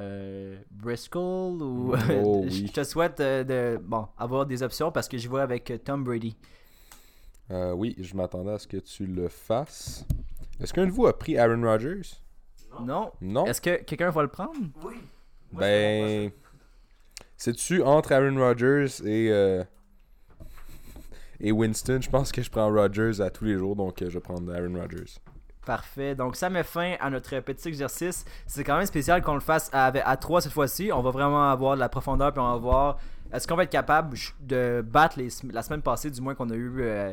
euh, 0.00 0.56
Briscoe 0.70 1.18
ou. 1.60 1.94
Oh, 1.94 2.44
je 2.48 2.62
oui. 2.62 2.70
te 2.72 2.82
souhaite 2.84 3.20
euh, 3.20 3.44
de 3.44 3.78
bon, 3.82 4.06
avoir 4.18 4.46
des 4.46 4.62
options 4.62 4.90
parce 4.90 5.08
que 5.08 5.18
je 5.18 5.28
vois 5.28 5.42
avec 5.42 5.70
euh, 5.70 5.78
Tom 5.78 6.02
Brady. 6.04 6.36
Euh, 7.50 7.72
oui, 7.72 7.94
je 7.98 8.14
m'attendais 8.14 8.52
à 8.52 8.58
ce 8.58 8.66
que 8.66 8.76
tu 8.78 9.06
le 9.06 9.28
fasses. 9.28 10.06
Est-ce 10.60 10.72
qu'un 10.72 10.86
de 10.86 10.90
vous 10.92 11.06
a 11.06 11.18
pris 11.18 11.36
Aaron 11.36 11.62
Rodgers? 11.62 12.02
Non. 12.80 13.10
Non? 13.20 13.44
Est-ce 13.46 13.60
que 13.60 13.82
quelqu'un 13.82 14.10
va 14.10 14.22
le 14.22 14.28
prendre? 14.28 14.54
Ben. 15.52 16.30
C'est-tu 17.36 17.82
entre 17.82 18.12
Aaron 18.12 18.36
Rodgers 18.36 18.86
et. 19.04 19.30
euh, 19.30 19.64
et 21.40 21.50
Winston? 21.52 21.98
Je 22.02 22.10
pense 22.10 22.30
que 22.32 22.42
je 22.42 22.50
prends 22.50 22.70
Rodgers 22.72 23.20
à 23.20 23.30
tous 23.30 23.46
les 23.46 23.56
jours, 23.56 23.74
donc 23.74 23.98
je 24.00 24.04
vais 24.06 24.20
prendre 24.20 24.52
Aaron 24.54 24.78
Rodgers. 24.78 25.14
Parfait. 25.70 26.16
Donc, 26.16 26.34
ça 26.34 26.50
met 26.50 26.64
fin 26.64 26.96
à 26.98 27.10
notre 27.10 27.38
petit 27.38 27.68
exercice. 27.68 28.24
C'est 28.48 28.64
quand 28.64 28.76
même 28.76 28.86
spécial 28.86 29.22
qu'on 29.22 29.34
le 29.34 29.40
fasse 29.40 29.70
à, 29.72 29.86
à 29.86 30.16
3 30.16 30.40
cette 30.40 30.50
fois-ci. 30.50 30.90
On 30.92 31.00
va 31.00 31.12
vraiment 31.12 31.48
avoir 31.48 31.76
de 31.76 31.80
la 31.80 31.88
profondeur, 31.88 32.32
puis 32.32 32.42
on 32.42 32.50
va 32.50 32.56
voir 32.56 32.98
est-ce 33.32 33.46
qu'on 33.46 33.54
va 33.54 33.62
être 33.62 33.70
capable 33.70 34.18
de 34.40 34.84
battre 34.84 35.20
la 35.52 35.62
semaine 35.62 35.80
passée, 35.80 36.10
du 36.10 36.20
moins 36.20 36.34
qu'on 36.34 36.50
a 36.50 36.56
eu 36.56 36.80
euh, 36.80 37.12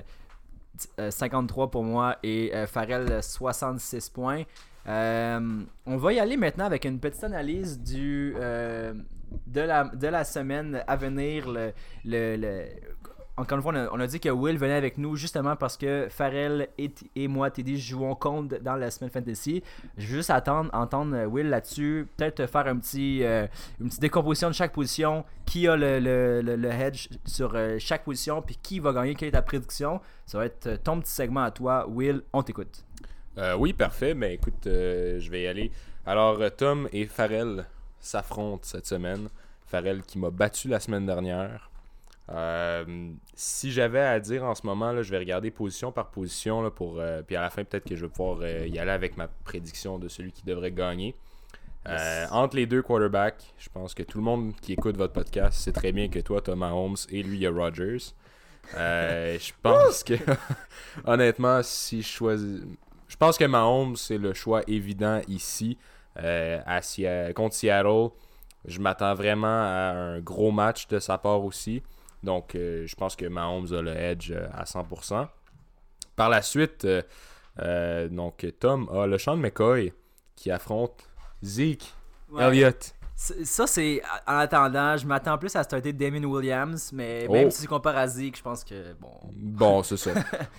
euh, 0.99 1.12
53 1.12 1.70
pour 1.70 1.84
moi 1.84 2.18
et 2.24 2.51
euh, 2.55 2.66
Farrell 2.66 3.22
66 3.22 4.10
points. 4.10 4.41
Euh, 4.88 5.62
on 5.86 5.97
va 5.97 6.14
y 6.14 6.20
aller 6.20 6.36
maintenant 6.36 6.66
avec 6.66 6.86
une 6.86 6.99
petite 6.99 7.26
analyse 7.26 7.80
euh, 7.93 8.91
de, 9.45 9.62
la, 10.08 10.24
semaine 10.24 10.84
à 10.88 10.95
venir. 10.95 11.45
Encore 13.38 13.58
une 13.58 13.62
fois, 13.62 13.72
on 13.74 13.76
a, 13.76 13.90
on 13.92 14.00
a 14.00 14.08
dit 14.08 14.20
que 14.20 14.30
Will 14.30 14.58
venait 14.58 14.74
avec 14.74 14.98
nous 14.98 15.16
justement 15.16 15.56
parce 15.56 15.78
que 15.78 16.08
Farrell 16.10 16.68
et, 16.78 17.28
moi, 17.28 17.52
Teddy, 17.52 17.80
jouons 17.80 18.16
contre 18.16 18.60
dans 18.62 18.76
la 18.76 18.90
semaine 18.92 19.12
fantasy. 19.12 19.64
Je 19.98 20.08
veux 20.08 20.16
juste 20.18 20.32
attendre, 20.32 20.70
entendre 20.74 21.16
euh, 21.16 21.26
Will 21.26 21.48
là-dessus. 21.50 22.08
Peut-être 22.18 22.48
faire 22.48 22.68
un 22.68 22.78
petit, 22.78 23.24
euh, 23.24 23.46
une 23.80 23.88
petite 23.88 24.02
décomposition 24.02 24.48
de 24.50 24.54
chaque 24.54 24.74
position. 24.74 25.24
Qui 25.46 25.68
a 25.68 25.78
le, 25.78 26.00
le, 26.00 26.42
le- 26.42 26.70
hedge 26.70 27.08
sur 27.24 27.54
euh, 27.56 27.78
chaque 27.80 28.04
position, 28.04 28.42
puis 28.42 28.58
qui 28.62 28.80
va 28.80 28.92
gagner, 28.92 29.16
quelle 29.16 29.30
est 29.30 29.32
ta 29.32 29.42
prédiction. 29.42 30.02
Ça 30.26 30.40
va 30.40 30.46
être 30.46 30.84
ton 30.84 31.00
petit 31.00 31.12
segment 31.14 31.44
à 31.44 31.52
toi. 31.52 31.88
Will, 31.88 32.24
on 32.34 32.44
t'écoute. 32.44 32.84
Oui, 33.58 33.72
parfait. 33.72 34.14
Mais 34.14 34.34
écoute, 34.34 34.66
euh, 34.66 35.20
je 35.20 35.30
vais 35.30 35.44
y 35.44 35.48
aller. 35.48 35.72
Alors, 36.06 36.40
Tom 36.58 36.90
et 36.92 37.06
Farrell 37.06 37.66
s'affrontent 38.00 38.64
cette 38.64 38.88
semaine. 38.88 39.30
Farrell 39.68 40.02
qui 40.02 40.18
m'a 40.18 40.32
battu 40.32 40.68
la 40.68 40.80
semaine 40.80 41.06
dernière. 41.06 41.70
Euh, 42.30 43.11
si 43.36 43.71
j'avais 43.71 44.01
à 44.01 44.19
dire 44.19 44.43
en 44.43 44.53
ce 44.53 44.65
moment, 44.65 44.91
là, 44.91 45.01
je 45.01 45.11
vais 45.11 45.17
regarder 45.17 45.51
position 45.51 45.91
par 45.91 46.09
position. 46.09 46.61
Là, 46.61 46.71
pour, 46.71 46.99
euh, 46.99 47.21
puis 47.21 47.36
à 47.36 47.41
la 47.41 47.49
fin, 47.49 47.63
peut-être 47.63 47.88
que 47.88 47.95
je 47.95 48.05
vais 48.05 48.11
pouvoir 48.11 48.39
euh, 48.41 48.67
y 48.67 48.80
aller 48.80 48.91
avec 48.91 49.17
ma 49.17 49.28
prédiction 49.28 49.97
de 49.97 50.07
celui 50.07 50.32
qui 50.32 50.45
devrait 50.45 50.71
gagner. 50.71 51.15
Entre 52.32 52.57
les 52.57 52.65
deux 52.65 52.82
quarterbacks, 52.82 53.53
je 53.57 53.69
pense 53.69 53.93
que 53.93 54.03
tout 54.03 54.17
le 54.17 54.23
monde 54.25 54.53
qui 54.61 54.73
écoute 54.73 54.97
votre 54.97 55.13
podcast 55.13 55.57
sait 55.57 55.71
très 55.71 55.93
bien 55.93 56.09
que 56.09 56.19
toi, 56.19 56.41
tu 56.41 56.51
as 56.51 56.55
Mahomes 56.55 56.97
et 57.09 57.23
lui, 57.23 57.38
il 57.38 57.41
y 57.43 57.47
a 57.47 57.51
Rodgers. 57.51 58.13
Je 58.73 59.51
pense 59.63 60.03
que, 60.03 60.15
honnêtement, 61.05 61.63
si 61.63 62.01
je 62.01 62.07
choisis. 62.09 62.59
Je 63.07 63.15
pense 63.15 63.38
que 63.38 63.45
Mahomes, 63.45 63.95
c'est 63.95 64.17
le 64.17 64.34
choix 64.34 64.63
évident 64.67 65.21
ici. 65.30 65.78
À 66.17 66.82
contre 67.34 67.55
Seattle, 67.55 68.09
je 68.65 68.82
m'attends 68.82 69.13
vraiment 69.13 69.47
à 69.47 69.93
un 69.95 70.19
gros 70.19 70.51
match 70.51 70.89
de 70.89 70.99
sa 70.99 71.17
part 71.17 71.45
aussi. 71.45 71.82
Donc, 72.24 72.55
euh, 72.55 72.86
je 72.88 72.95
pense 72.95 73.15
que 73.15 73.26
Mahomes 73.26 73.72
a 73.74 73.82
le 73.82 73.95
edge 73.95 74.32
euh, 74.32 74.47
à 74.53 74.63
100%. 74.65 75.28
Par 76.15 76.30
la 76.30 76.41
suite, 76.41 76.88
euh, 77.59 78.07
donc 78.09 78.45
Tom 78.59 78.89
a 78.93 79.05
le 79.05 79.18
Sean 79.18 79.38
McCoy 79.38 79.93
qui 80.36 80.49
affronte 80.51 81.07
Zeke 81.43 81.93
Elliott. 82.39 82.93
Ça, 83.15 83.65
c'est 83.65 84.01
en 84.28 84.38
attendant. 84.38 84.95
Je 84.95 85.07
m'attends 85.07 85.39
plus 85.39 85.55
à 85.55 85.63
starter 85.63 85.91
Damien 85.91 86.24
Williams, 86.24 86.91
mais 86.93 87.28
même 87.28 87.47
Oh. 87.47 87.49
si 87.49 87.63
tu 87.63 87.68
compares 87.68 87.97
à 87.97 88.07
Zeke, 88.07 88.38
je 88.38 88.43
pense 88.43 88.63
que 88.63 88.93
bon. 88.93 89.09
Bon, 89.34 89.82
c'est 89.84 89.97
ça. 89.97 90.11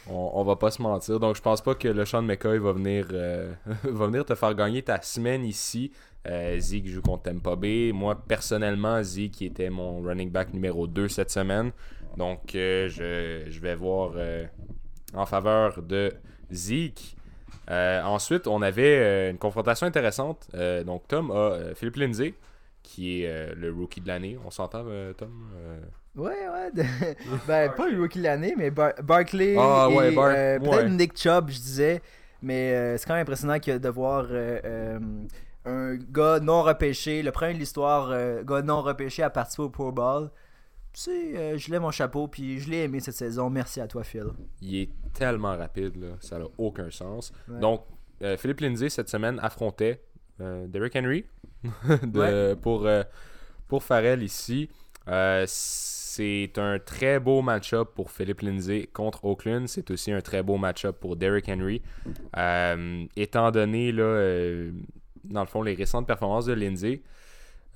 on, 0.09 0.31
on 0.35 0.43
va 0.43 0.57
pas 0.57 0.73
se 0.73 0.83
mentir. 0.83 1.21
Donc, 1.21 1.37
je 1.37 1.41
pense 1.41 1.61
pas 1.61 1.77
que 1.77 1.87
le 1.87 2.05
Sean 2.05 2.23
McCoy 2.23 2.59
va 2.59 2.73
venir, 2.73 3.07
euh, 3.13 3.53
va 3.85 4.07
venir 4.07 4.25
te 4.25 4.35
faire 4.35 4.55
gagner 4.55 4.83
ta 4.83 5.01
semaine 5.03 5.45
ici. 5.45 5.93
Euh, 6.27 6.59
Zeke 6.59 6.87
joue 6.89 7.01
contre 7.01 7.25
Tampa 7.25 7.57
Bay. 7.57 7.93
Moi, 7.95 8.15
personnellement, 8.27 9.03
Zeke 9.03 9.43
était 9.43 9.71
mon 9.71 10.03
running 10.03 10.31
back 10.31 10.53
numéro 10.53 10.87
2 10.87 11.09
cette 11.09 11.31
semaine. 11.31 11.71
Donc, 12.17 12.55
euh, 12.55 12.89
je, 12.89 13.51
je 13.51 13.61
vais 13.61 13.75
voir 13.75 14.13
euh, 14.17 14.45
en 15.15 15.25
faveur 15.27 15.81
de 15.83 16.13
Zeke. 16.51 17.17
Ensuite, 17.71 18.47
on 18.47 18.63
avait 18.63 19.31
une 19.31 19.39
confrontation 19.39 19.87
intéressante. 19.87 20.49
Donc, 20.87 21.07
Tom 21.07 21.31
a 21.31 21.75
Philippe 21.75 21.97
Lindsay, 21.97 22.35
qui 22.83 23.23
est 23.23 23.55
le 23.55 23.71
rookie 23.73 24.01
de 24.01 24.09
l'année. 24.09 24.39
On 24.45 24.51
s'entend, 24.51 24.85
Tom 25.17 25.51
Ouais, 26.17 26.31
ouais. 26.33 26.73
de- 26.75 26.83
ben, 27.47 27.71
pas 27.73 27.89
le 27.89 28.01
rookie 28.01 28.19
de 28.19 28.25
l'année, 28.25 28.55
mais 28.57 28.71
Bar- 28.71 28.95
Barkley 29.05 29.55
Ah, 29.59 29.87
et 29.91 29.95
ouais, 29.95 30.11
Bar- 30.13 30.33
peut-être 30.61 30.85
ouais. 30.85 30.89
Nick 30.91 31.17
Chubb, 31.17 31.51
je 31.51 31.59
disais. 31.59 32.01
Mais 32.43 32.97
c'est 32.97 33.07
quand 33.07 33.13
même 33.15 33.23
impressionnant 33.23 33.59
que 33.61 33.77
de 33.79 33.89
voir 33.91 34.27
un 35.69 35.97
gars 35.97 36.41
non 36.41 36.63
repêché, 36.63 37.23
le 37.23 37.31
premier 37.33 37.55
de 37.55 37.59
l'histoire, 37.59 38.09
euh, 38.11 38.43
gars 38.45 38.63
non 38.63 38.83
repêché 38.83 39.23
à 39.23 39.31
participer 39.31 39.63
au 39.65 39.71
Pro 39.71 39.93
Bowl. 39.93 40.31
Tu 40.93 41.01
sais, 41.03 41.37
euh, 41.37 41.59
je 41.59 41.71
lève 41.71 41.83
mon 41.83 41.91
chapeau, 41.91 42.27
puis 42.29 42.59
je 42.59 42.71
l'ai 42.71 42.85
aimé 42.85 43.01
cette 43.01 43.15
saison. 43.15 43.51
Merci 43.51 43.81
à 43.81 43.87
toi, 43.87 44.03
Phil. 44.05 44.27
il 44.63 44.77
est 44.83 44.91
tellement 45.13 45.57
rapide, 45.57 45.97
là, 45.97 46.09
ça 46.21 46.39
n'a 46.39 46.47
aucun 46.57 46.91
sens. 46.91 47.33
Ouais. 47.49 47.61
Donc, 47.61 47.83
euh, 48.23 48.37
Philippe 48.37 48.61
Lindsay, 48.61 48.89
cette 48.89 49.09
semaine, 49.09 49.39
affrontait 49.43 50.03
Derrick 50.41 50.95
Henry 50.97 51.25
de- 52.03 52.55
pour, 52.55 52.89
pour 53.67 53.83
Farrell 53.83 54.23
ici. 54.23 54.69
Euh, 55.09 55.45
c'est 55.49 56.59
un 56.59 56.79
très 56.79 57.19
beau 57.21 57.43
match-up 57.43 57.91
pour 57.95 58.11
Philippe 58.11 58.41
Lindsay 58.43 58.89
contre 58.93 59.25
Oakland. 59.25 59.67
C'est 59.69 59.91
aussi 59.91 60.13
un 60.13 60.21
très 60.21 60.43
beau 60.43 60.57
match-up 60.57 60.97
pour 61.01 61.17
Derrick 61.17 61.49
Henry. 61.49 61.83
Euh, 62.37 63.05
étant 63.17 63.51
donné, 63.51 63.91
là, 63.93 64.03
euh, 64.03 64.71
dans 65.29 65.41
le 65.41 65.47
fond, 65.47 65.63
les 65.63 65.75
récentes 65.75 66.07
performances 66.07 66.47
de 66.47 66.53
Lindsay, 66.53 67.03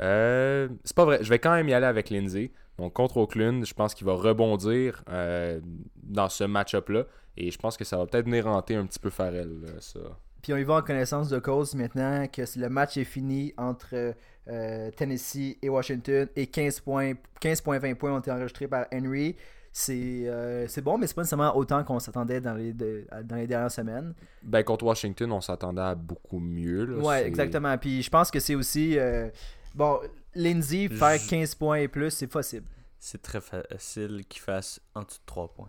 Euh, 0.00 0.68
c'est 0.84 0.96
pas 0.96 1.04
vrai. 1.04 1.18
Je 1.22 1.28
vais 1.28 1.38
quand 1.38 1.54
même 1.54 1.68
y 1.68 1.74
aller 1.74 1.86
avec 1.86 2.10
Lindsay. 2.10 2.50
Donc, 2.78 2.94
contre 2.94 3.18
Oakland, 3.18 3.64
je 3.64 3.74
pense 3.74 3.94
qu'il 3.94 4.06
va 4.06 4.14
rebondir 4.14 5.04
euh, 5.08 5.60
dans 6.02 6.28
ce 6.28 6.44
match-up-là. 6.44 7.04
Et 7.36 7.50
je 7.50 7.58
pense 7.58 7.76
que 7.76 7.84
ça 7.84 7.98
va 7.98 8.06
peut-être 8.06 8.24
venir 8.24 8.48
un 8.48 8.62
petit 8.62 8.98
peu 8.98 9.10
Farrell, 9.10 9.60
là, 9.62 9.72
ça. 9.80 10.00
Puis 10.42 10.52
on 10.52 10.56
y 10.56 10.64
va 10.64 10.74
en 10.74 10.82
connaissance 10.82 11.28
de 11.28 11.38
cause 11.38 11.74
maintenant 11.76 12.26
que 12.26 12.42
le 12.58 12.68
match 12.68 12.96
est 12.96 13.04
fini 13.04 13.54
entre 13.56 14.14
euh, 14.48 14.90
Tennessee 14.90 15.56
et 15.62 15.68
Washington 15.68 16.28
et 16.34 16.48
15 16.48 16.80
points, 16.80 17.12
15.20 17.40 17.94
points 17.94 18.12
ont 18.12 18.18
été 18.18 18.32
enregistrés 18.32 18.66
par 18.66 18.86
Henry. 18.92 19.36
C'est 19.74 20.24
euh, 20.26 20.66
c'est 20.68 20.82
bon, 20.82 20.98
mais 20.98 21.06
c'est 21.06 21.14
pas 21.14 21.22
nécessairement 21.22 21.56
autant 21.56 21.82
qu'on 21.82 21.98
s'attendait 21.98 22.40
dans 22.42 22.52
les, 22.54 22.74
de- 22.74 23.06
dans 23.24 23.36
les 23.36 23.46
dernières 23.46 23.70
semaines. 23.70 24.12
Ben, 24.42 24.62
contre 24.62 24.84
Washington, 24.84 25.32
on 25.32 25.40
s'attendait 25.40 25.80
à 25.80 25.94
beaucoup 25.94 26.40
mieux. 26.40 26.84
là. 26.84 26.98
Ouais, 26.98 27.26
exactement. 27.26 27.76
Puis 27.78 28.02
je 28.02 28.10
pense 28.10 28.30
que 28.30 28.38
c'est 28.38 28.54
aussi. 28.54 28.98
euh, 28.98 29.30
bon, 29.74 29.98
Lindsay, 30.34 30.88
faire 30.88 31.18
Je- 31.18 31.28
15 31.28 31.54
points 31.54 31.76
et 31.78 31.88
plus, 31.88 32.10
c'est 32.10 32.26
possible. 32.26 32.66
C'est 32.98 33.22
très 33.22 33.40
facile 33.40 34.24
qu'il 34.28 34.42
fasse 34.42 34.78
en 34.94 35.02
dessous 35.04 35.18
de 35.20 35.26
3 35.26 35.48
points. 35.54 35.68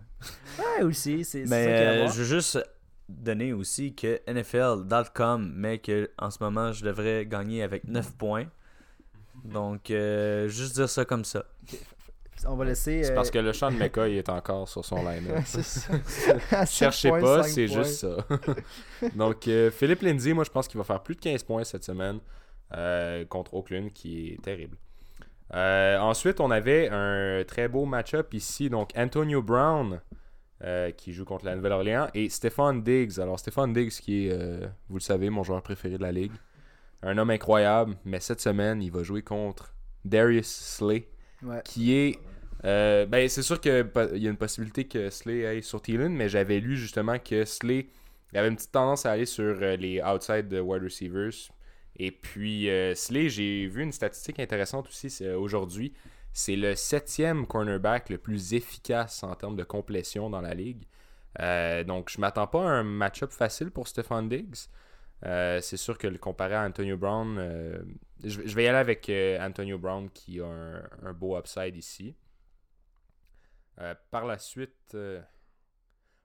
Ouais, 0.58 0.84
aussi, 0.84 1.24
c'est 1.24 1.46
c'est 1.46 1.50
Mais 1.50 1.64
ça 1.64 1.70
euh, 1.70 2.06
je 2.08 2.18
veux 2.22 2.24
juste 2.36 2.58
donner 3.08 3.52
aussi 3.54 3.94
que 3.94 4.20
NFL.com 4.28 5.50
met 5.56 5.78
que 5.78 6.10
en 6.18 6.30
ce 6.30 6.42
moment 6.42 6.72
je 6.72 6.84
devrais 6.84 7.24
gagner 7.26 7.62
avec 7.62 7.84
9 7.88 8.12
points. 8.16 8.46
Donc 9.44 9.90
euh, 9.90 10.46
juste 10.48 10.74
dire 10.74 10.88
ça 10.88 11.04
comme 11.04 11.24
ça. 11.24 11.44
On 12.46 12.56
va 12.56 12.64
laisser. 12.64 13.04
C'est 13.04 13.12
euh, 13.12 13.14
parce 13.14 13.30
que 13.30 13.38
le 13.38 13.52
champ 13.52 13.70
de 13.70 13.76
McCoy 13.76 14.16
est 14.16 14.28
encore 14.28 14.68
sur 14.68 14.84
son 14.84 14.98
sept 15.44 15.88
Cherchez 16.68 17.10
pas, 17.10 17.42
c'est 17.44 17.68
juste 17.68 18.00
ça. 18.00 18.16
Donc, 19.16 19.48
euh, 19.48 19.70
Philippe 19.70 20.02
Lindsay, 20.02 20.32
moi, 20.32 20.44
je 20.44 20.50
pense 20.50 20.68
qu'il 20.68 20.78
va 20.78 20.84
faire 20.84 21.02
plus 21.02 21.14
de 21.14 21.20
15 21.20 21.42
points 21.44 21.64
cette 21.64 21.84
semaine 21.84 22.18
euh, 22.76 23.24
contre 23.24 23.54
Oakland, 23.54 23.90
qui 23.92 24.28
est 24.28 24.42
terrible. 24.42 24.76
Euh, 25.54 25.98
ensuite, 25.98 26.40
on 26.40 26.50
avait 26.50 26.88
un 26.90 27.44
très 27.46 27.68
beau 27.68 27.84
match-up 27.84 28.34
ici. 28.34 28.70
Donc, 28.70 28.90
Antonio 28.96 29.42
Brown, 29.42 30.00
euh, 30.62 30.90
qui 30.90 31.12
joue 31.12 31.24
contre 31.24 31.44
la 31.44 31.54
Nouvelle-Orléans, 31.56 32.08
et 32.14 32.28
Stéphane 32.28 32.82
Diggs. 32.82 33.20
Alors, 33.20 33.38
Stéphane 33.38 33.72
Diggs, 33.72 33.90
qui 33.90 34.26
est, 34.26 34.32
euh, 34.32 34.66
vous 34.88 34.96
le 34.96 35.02
savez, 35.02 35.30
mon 35.30 35.42
joueur 35.42 35.62
préféré 35.62 35.96
de 35.98 36.02
la 36.02 36.12
ligue. 36.12 36.32
Un 37.02 37.18
homme 37.18 37.30
incroyable, 37.30 37.96
mais 38.04 38.18
cette 38.20 38.40
semaine, 38.40 38.82
il 38.82 38.90
va 38.90 39.02
jouer 39.02 39.22
contre 39.22 39.74
Darius 40.04 40.46
Slay 40.48 41.06
Ouais. 41.42 41.60
qui 41.64 41.94
est. 41.94 42.18
euh, 42.64 43.04
ben, 43.06 43.28
c'est 43.28 43.42
sûr 43.42 43.60
qu'il 43.60 43.72
y 43.72 44.26
a 44.26 44.30
une 44.30 44.36
possibilité 44.36 44.84
que 44.84 45.10
Slay 45.10 45.46
aille 45.46 45.62
sur 45.62 45.82
Thielen, 45.82 46.14
mais 46.14 46.28
j'avais 46.28 46.60
lu 46.60 46.76
justement 46.76 47.18
que 47.18 47.44
Slay 47.44 47.88
avait 48.32 48.48
une 48.48 48.56
petite 48.56 48.72
tendance 48.72 49.06
à 49.06 49.12
aller 49.12 49.26
sur 49.26 49.44
euh, 49.44 49.76
les 49.76 50.02
outside 50.02 50.48
de 50.48 50.60
wide 50.60 50.82
receivers. 50.82 51.52
Et 51.96 52.10
puis, 52.10 52.70
euh, 52.70 52.94
Slay, 52.94 53.28
j'ai 53.28 53.66
vu 53.66 53.82
une 53.82 53.92
statistique 53.92 54.40
intéressante 54.40 54.88
aussi 54.88 55.24
aujourd'hui. 55.28 55.92
C'est 56.32 56.56
le 56.56 56.74
septième 56.74 57.46
cornerback 57.46 58.08
le 58.08 58.18
plus 58.18 58.54
efficace 58.54 59.22
en 59.22 59.34
termes 59.34 59.56
de 59.56 59.62
complétion 59.62 60.30
dans 60.30 60.40
la 60.40 60.54
ligue. 60.54 60.84
Donc, 61.86 62.10
je 62.10 62.20
m'attends 62.20 62.46
pas 62.46 62.62
à 62.62 62.70
un 62.72 62.82
match-up 62.82 63.30
facile 63.30 63.70
pour 63.70 63.86
Stephon 63.86 64.22
Diggs. 64.22 64.66
C'est 65.22 65.76
sûr 65.76 65.96
que 65.96 66.08
le 66.08 66.18
comparer 66.18 66.56
à 66.56 66.64
Antonio 66.64 66.96
Brown, 66.96 67.36
je, 68.24 68.40
vais 68.40 68.64
y 68.64 68.66
aller 68.66 68.78
avec 68.78 69.08
Antonio 69.40 69.78
Brown 69.78 70.10
qui 70.10 70.40
a 70.40 70.46
un 71.04 71.12
beau 71.12 71.38
upside 71.38 71.76
ici. 71.76 72.16
Euh, 73.80 73.94
par 74.10 74.24
la 74.26 74.38
suite, 74.38 74.94
euh, 74.94 75.20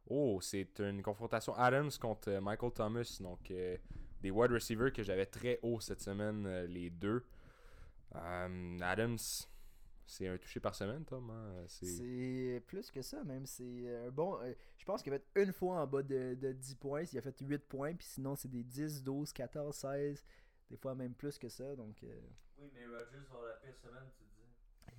oh, 0.08 0.40
c'est 0.42 0.80
une 0.80 1.02
confrontation 1.02 1.54
Adams 1.56 1.92
contre 2.00 2.30
euh, 2.30 2.42
Michael 2.42 2.72
Thomas. 2.74 3.18
Donc, 3.22 3.50
euh, 3.52 3.78
des 4.22 4.32
wide 4.32 4.52
receivers 4.52 4.92
que 4.94 5.04
j'avais 5.04 5.26
très 5.26 5.60
haut 5.64 5.80
cette 5.80 6.02
semaine, 6.02 6.46
euh, 6.46 6.68
les 6.68 6.90
deux. 6.90 7.24
Euh, 8.16 8.80
Adams, 8.82 9.18
c'est 10.06 10.28
un 10.28 10.38
touché 10.38 10.60
par 10.60 10.74
semaine, 10.76 11.06
Tom. 11.06 11.30
hein? 11.30 11.64
C'est- 11.68 12.62
plus 12.66 12.90
que 12.92 13.02
ça, 13.02 13.24
même. 13.24 13.46
C'est 13.46 13.96
un 14.08 14.10
bon. 14.12 14.40
euh, 14.42 14.54
je 14.78 14.86
pense 14.86 15.02
qu'il 15.04 15.14
a 15.14 15.20
fait 15.20 15.44
une 15.44 15.54
fois 15.54 15.82
en 15.82 15.88
bas 15.88 16.02
de, 16.04 16.36
de 16.36 16.52
10 16.52 16.76
points. 16.76 17.04
Il 17.12 17.18
a 17.18 17.22
fait 17.22 17.40
8 17.40 17.60
points. 17.68 17.94
Puis 17.96 18.08
sinon, 18.08 18.36
c'est 18.36 18.48
des 18.50 18.64
10, 18.64 19.04
12, 19.04 19.32
14, 19.34 19.76
16. 19.76 20.24
Des 20.70 20.78
fois, 20.78 20.94
même 20.96 21.14
plus 21.14 21.38
que 21.38 21.50
ça. 21.50 21.76
Donc, 21.76 22.04
euh, 22.04 22.20
Oui, 22.60 22.70
mais 22.74 22.86
Rogers 22.86 23.26
va 23.32 23.48
la 23.48 23.54
pire 23.58 23.76
semaine, 23.78 24.04
tu 24.18 24.24
dis. 24.24 24.29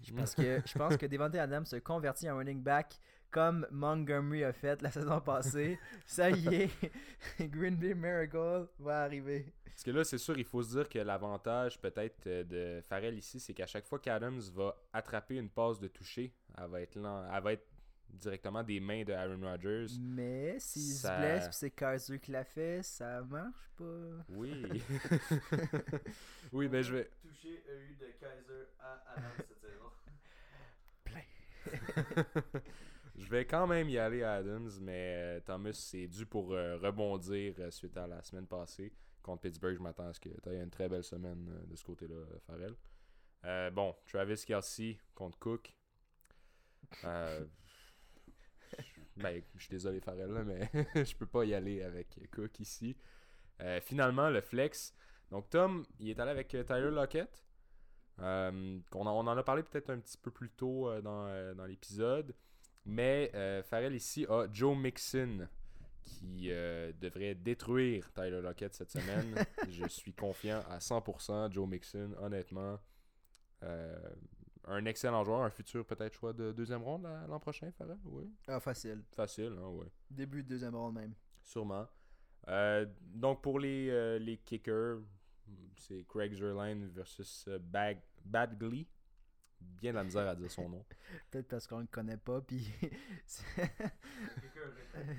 Je 0.02 0.12
pense 0.12 0.34
que, 0.34 0.60
je 0.64 0.78
pense 0.78 0.96
que 0.96 1.06
Devante 1.06 1.34
Adams 1.36 1.66
se 1.66 1.76
convertit 1.76 2.28
en 2.30 2.36
running 2.36 2.62
back 2.62 2.98
comme 3.30 3.66
Montgomery 3.70 4.42
a 4.44 4.52
fait 4.52 4.82
la 4.82 4.90
saison 4.90 5.20
passée. 5.20 5.78
Ça 6.06 6.30
y 6.30 6.46
est, 6.54 6.70
Green 7.40 7.76
Bay 7.76 7.94
Miracle 7.94 8.66
va 8.78 9.02
arriver. 9.04 9.52
Parce 9.64 9.84
que 9.84 9.90
là, 9.92 10.04
c'est 10.04 10.18
sûr, 10.18 10.36
il 10.36 10.44
faut 10.44 10.62
se 10.62 10.70
dire 10.76 10.88
que 10.88 10.98
l'avantage 10.98 11.80
peut-être 11.80 12.26
euh, 12.26 12.44
de 12.44 12.80
Farrell 12.82 13.16
ici, 13.16 13.38
c'est 13.40 13.54
qu'à 13.54 13.66
chaque 13.66 13.86
fois 13.86 13.98
qu'Adams 13.98 14.40
va 14.52 14.76
attraper 14.92 15.36
une 15.36 15.48
passe 15.48 15.78
de 15.78 15.88
toucher, 15.88 16.34
elle 16.58 16.68
va 16.68 16.80
être, 16.82 16.96
lent- 16.96 17.24
elle 17.32 17.42
va 17.42 17.52
être 17.52 17.66
directement 18.10 18.62
des 18.64 18.80
mains 18.80 19.04
de 19.04 19.12
Aaron 19.12 19.40
Rodgers. 19.40 19.86
Mais 20.00 20.56
s'il 20.58 20.82
Ça- 20.94 21.14
se 21.14 21.20
blesse, 21.20 21.44
puis 21.44 21.56
c'est 21.56 21.70
Kaiser 21.70 22.18
qui 22.18 22.32
l'a 22.32 22.44
fait, 22.44 22.82
ça 22.82 23.22
marche 23.22 23.70
pas. 23.78 24.24
Oui. 24.28 24.82
oui, 26.52 26.68
ben 26.68 26.82
je 26.82 26.94
vais. 26.96 27.10
Touché 27.22 27.62
a 27.68 27.74
eu 27.74 27.94
de 27.94 28.06
Kaiser 28.18 28.66
à 28.80 29.02
Adam 29.16 29.28
cette 29.36 29.46
saison. 29.59 29.59
Je 33.20 33.28
vais 33.28 33.44
quand 33.44 33.66
même 33.66 33.88
y 33.88 33.98
aller 33.98 34.22
à 34.22 34.34
Adams, 34.34 34.70
mais 34.80 35.14
euh, 35.16 35.40
Thomas, 35.40 35.72
c'est 35.72 36.06
dû 36.06 36.26
pour 36.26 36.52
euh, 36.52 36.76
rebondir 36.78 37.54
euh, 37.58 37.70
suite 37.70 37.96
à 37.96 38.06
la 38.06 38.22
semaine 38.22 38.46
passée. 38.46 38.92
Contre 39.22 39.42
Pittsburgh, 39.42 39.76
je 39.76 39.82
m'attends 39.82 40.08
à 40.08 40.14
ce 40.14 40.20
que 40.20 40.28
tu 40.28 40.48
aies 40.48 40.60
une 40.60 40.70
très 40.70 40.88
belle 40.88 41.04
semaine 41.04 41.66
de 41.66 41.76
ce 41.76 41.84
côté-là, 41.84 42.24
Farrell. 42.46 42.74
Bon, 43.72 43.94
Travis 44.06 44.42
Kelsey 44.46 44.98
contre 45.14 45.38
Cook. 45.38 45.76
Ben, 49.16 49.42
je 49.54 49.60
suis 49.60 49.70
désolé, 49.70 50.00
Farrell, 50.00 50.30
mais 50.46 50.70
je 51.04 51.14
peux 51.14 51.26
pas 51.26 51.44
y 51.44 51.52
aller 51.52 51.82
avec 51.82 52.18
Cook 52.30 52.60
ici. 52.60 52.96
Finalement, 53.82 54.30
le 54.30 54.40
flex. 54.40 54.94
Donc, 55.30 55.50
Tom, 55.50 55.84
il 55.98 56.08
est 56.08 56.18
allé 56.18 56.30
avec 56.30 56.48
Tyler 56.48 56.90
Lockett. 56.90 57.44
Euh, 58.22 58.78
on 58.94 59.06
en 59.06 59.26
a 59.36 59.42
parlé 59.42 59.62
peut-être 59.62 59.90
un 59.90 59.98
petit 59.98 60.18
peu 60.18 60.30
plus 60.30 60.50
tôt 60.50 60.88
euh, 60.88 61.00
dans, 61.00 61.26
euh, 61.26 61.54
dans 61.54 61.64
l'épisode. 61.66 62.34
Mais 62.84 63.30
euh, 63.34 63.62
Farrell 63.62 63.94
ici 63.94 64.26
a 64.28 64.46
Joe 64.52 64.76
Mixon 64.76 65.48
qui 66.02 66.50
euh, 66.50 66.92
devrait 67.00 67.34
détruire 67.34 68.10
Tyler 68.12 68.40
Lockett 68.42 68.74
cette 68.74 68.90
semaine. 68.90 69.34
Je 69.70 69.86
suis 69.88 70.12
confiant 70.14 70.62
à 70.68 70.78
100%. 70.78 71.52
Joe 71.52 71.68
Mixon, 71.68 72.14
honnêtement, 72.18 72.78
euh, 73.62 73.98
un 74.66 74.84
excellent 74.86 75.24
joueur, 75.24 75.42
un 75.42 75.50
futur 75.50 75.84
peut-être 75.86 76.14
choix 76.14 76.32
de 76.32 76.52
deuxième 76.52 76.82
ronde 76.82 77.02
la- 77.04 77.26
l'an 77.26 77.38
prochain, 77.38 77.70
Farrell 77.72 77.98
Oui, 78.04 78.30
Ah, 78.48 78.60
facile. 78.60 79.02
facile, 79.14 79.54
hein, 79.58 79.68
ouais. 79.68 79.86
Début 80.10 80.42
de 80.42 80.48
deuxième 80.48 80.74
ronde 80.74 80.94
même. 80.94 81.14
Sûrement. 81.44 81.86
Donc 83.14 83.42
pour 83.42 83.58
les, 83.60 84.18
les 84.18 84.38
kickers, 84.38 84.98
c'est 85.76 86.04
Craig 86.08 86.32
Zerline 86.34 86.86
versus 86.88 87.46
euh, 87.48 87.58
Bag 87.58 88.00
Badgley. 88.24 88.86
Bien 89.60 89.90
de 89.92 89.96
la 89.96 90.04
misère 90.04 90.26
à 90.26 90.34
dire 90.34 90.50
son 90.50 90.68
nom. 90.70 90.84
Peut-être 91.30 91.48
parce 91.48 91.66
qu'on 91.66 91.80
le 91.80 91.86
connaît 91.86 92.16
pas, 92.16 92.40
puis. 92.40 92.66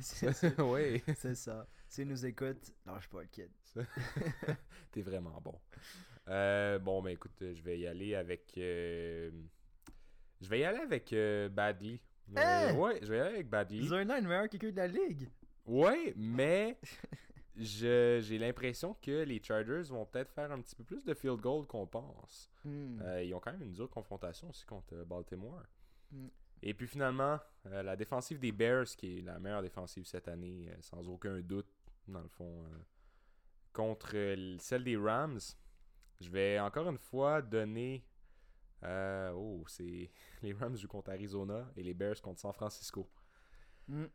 c'est 0.01 0.59
oui. 0.59 1.03
c'est 1.15 1.35
ça. 1.35 1.67
S'il 1.87 2.07
nous 2.07 2.25
écoute, 2.25 2.73
lâche 2.85 3.07
pas 3.09 3.21
le 3.21 3.27
kid. 3.27 3.49
T'es 4.91 5.01
vraiment 5.01 5.39
bon. 5.41 5.59
Euh, 6.27 6.79
bon, 6.79 7.01
ben 7.01 7.11
écoute, 7.11 7.35
je 7.39 7.61
vais 7.61 7.79
y 7.79 7.87
aller 7.87 8.15
avec. 8.15 8.53
euh, 8.57 9.29
Je 10.41 10.47
vais 10.49 10.59
y 10.59 10.63
aller 10.63 10.79
avec 10.79 11.11
euh. 11.13 11.49
Euh, 12.37 12.69
Hein? 12.69 12.73
ouais, 12.75 12.99
je 13.01 13.07
vais 13.11 13.17
y 13.17 13.21
aller 13.21 13.33
avec 13.35 13.49
est 14.17 14.21
le 14.21 14.27
meilleur 14.27 14.47
kicker 14.49 14.71
de 14.71 14.77
la 14.77 14.87
ligue. 14.87 15.27
Ouais, 15.65 16.13
mais 16.15 16.79
je- 16.83 16.89
j'ai 17.55 18.37
l'impression 18.37 18.95
que 19.01 19.23
les 19.23 19.41
Chargers 19.43 19.83
vont 19.89 20.05
peut-être 20.05 20.31
faire 20.31 20.51
un 20.51 20.61
petit 20.61 20.75
peu 20.75 20.83
plus 20.83 21.03
de 21.03 21.13
field 21.13 21.39
goal 21.41 21.65
qu'on 21.65 21.85
pense. 21.85 22.49
Hmm. 22.63 22.99
Euh, 23.01 23.23
ils 23.23 23.33
ont 23.33 23.39
quand 23.39 23.51
même 23.51 23.63
une 23.63 23.73
dure 23.73 23.89
confrontation 23.89 24.49
aussi 24.49 24.65
contre 24.65 24.95
euh, 24.95 25.05
Baltimore. 25.05 25.63
Mm. 26.11 26.27
Et 26.63 26.73
puis 26.73 26.87
finalement, 26.87 27.39
euh, 27.67 27.81
la 27.83 27.95
défensive 27.95 28.39
des 28.39 28.51
Bears, 28.51 28.85
qui 28.85 29.19
est 29.19 29.21
la 29.21 29.39
meilleure 29.39 29.63
défensive 29.63 30.05
cette 30.05 30.27
année, 30.27 30.69
euh, 30.69 30.75
sans 30.81 31.07
aucun 31.09 31.39
doute, 31.41 31.67
dans 32.07 32.21
le 32.21 32.27
fond, 32.27 32.65
contre 33.73 34.15
celle 34.59 34.83
des 34.83 34.97
Rams. 34.97 35.39
Je 36.19 36.29
vais 36.29 36.59
encore 36.59 36.87
une 36.89 36.99
fois 36.99 37.41
donner. 37.41 38.05
oh, 38.83 39.63
c'est. 39.67 40.11
Les 40.43 40.53
Rams 40.53 40.75
jouent 40.75 40.87
contre 40.87 41.11
Arizona 41.11 41.71
et 41.75 41.83
les 41.83 41.93
Bears 41.93 42.21
contre 42.21 42.39
San 42.39 42.53
Francisco. 42.53 43.09
Hmm. 43.87 44.05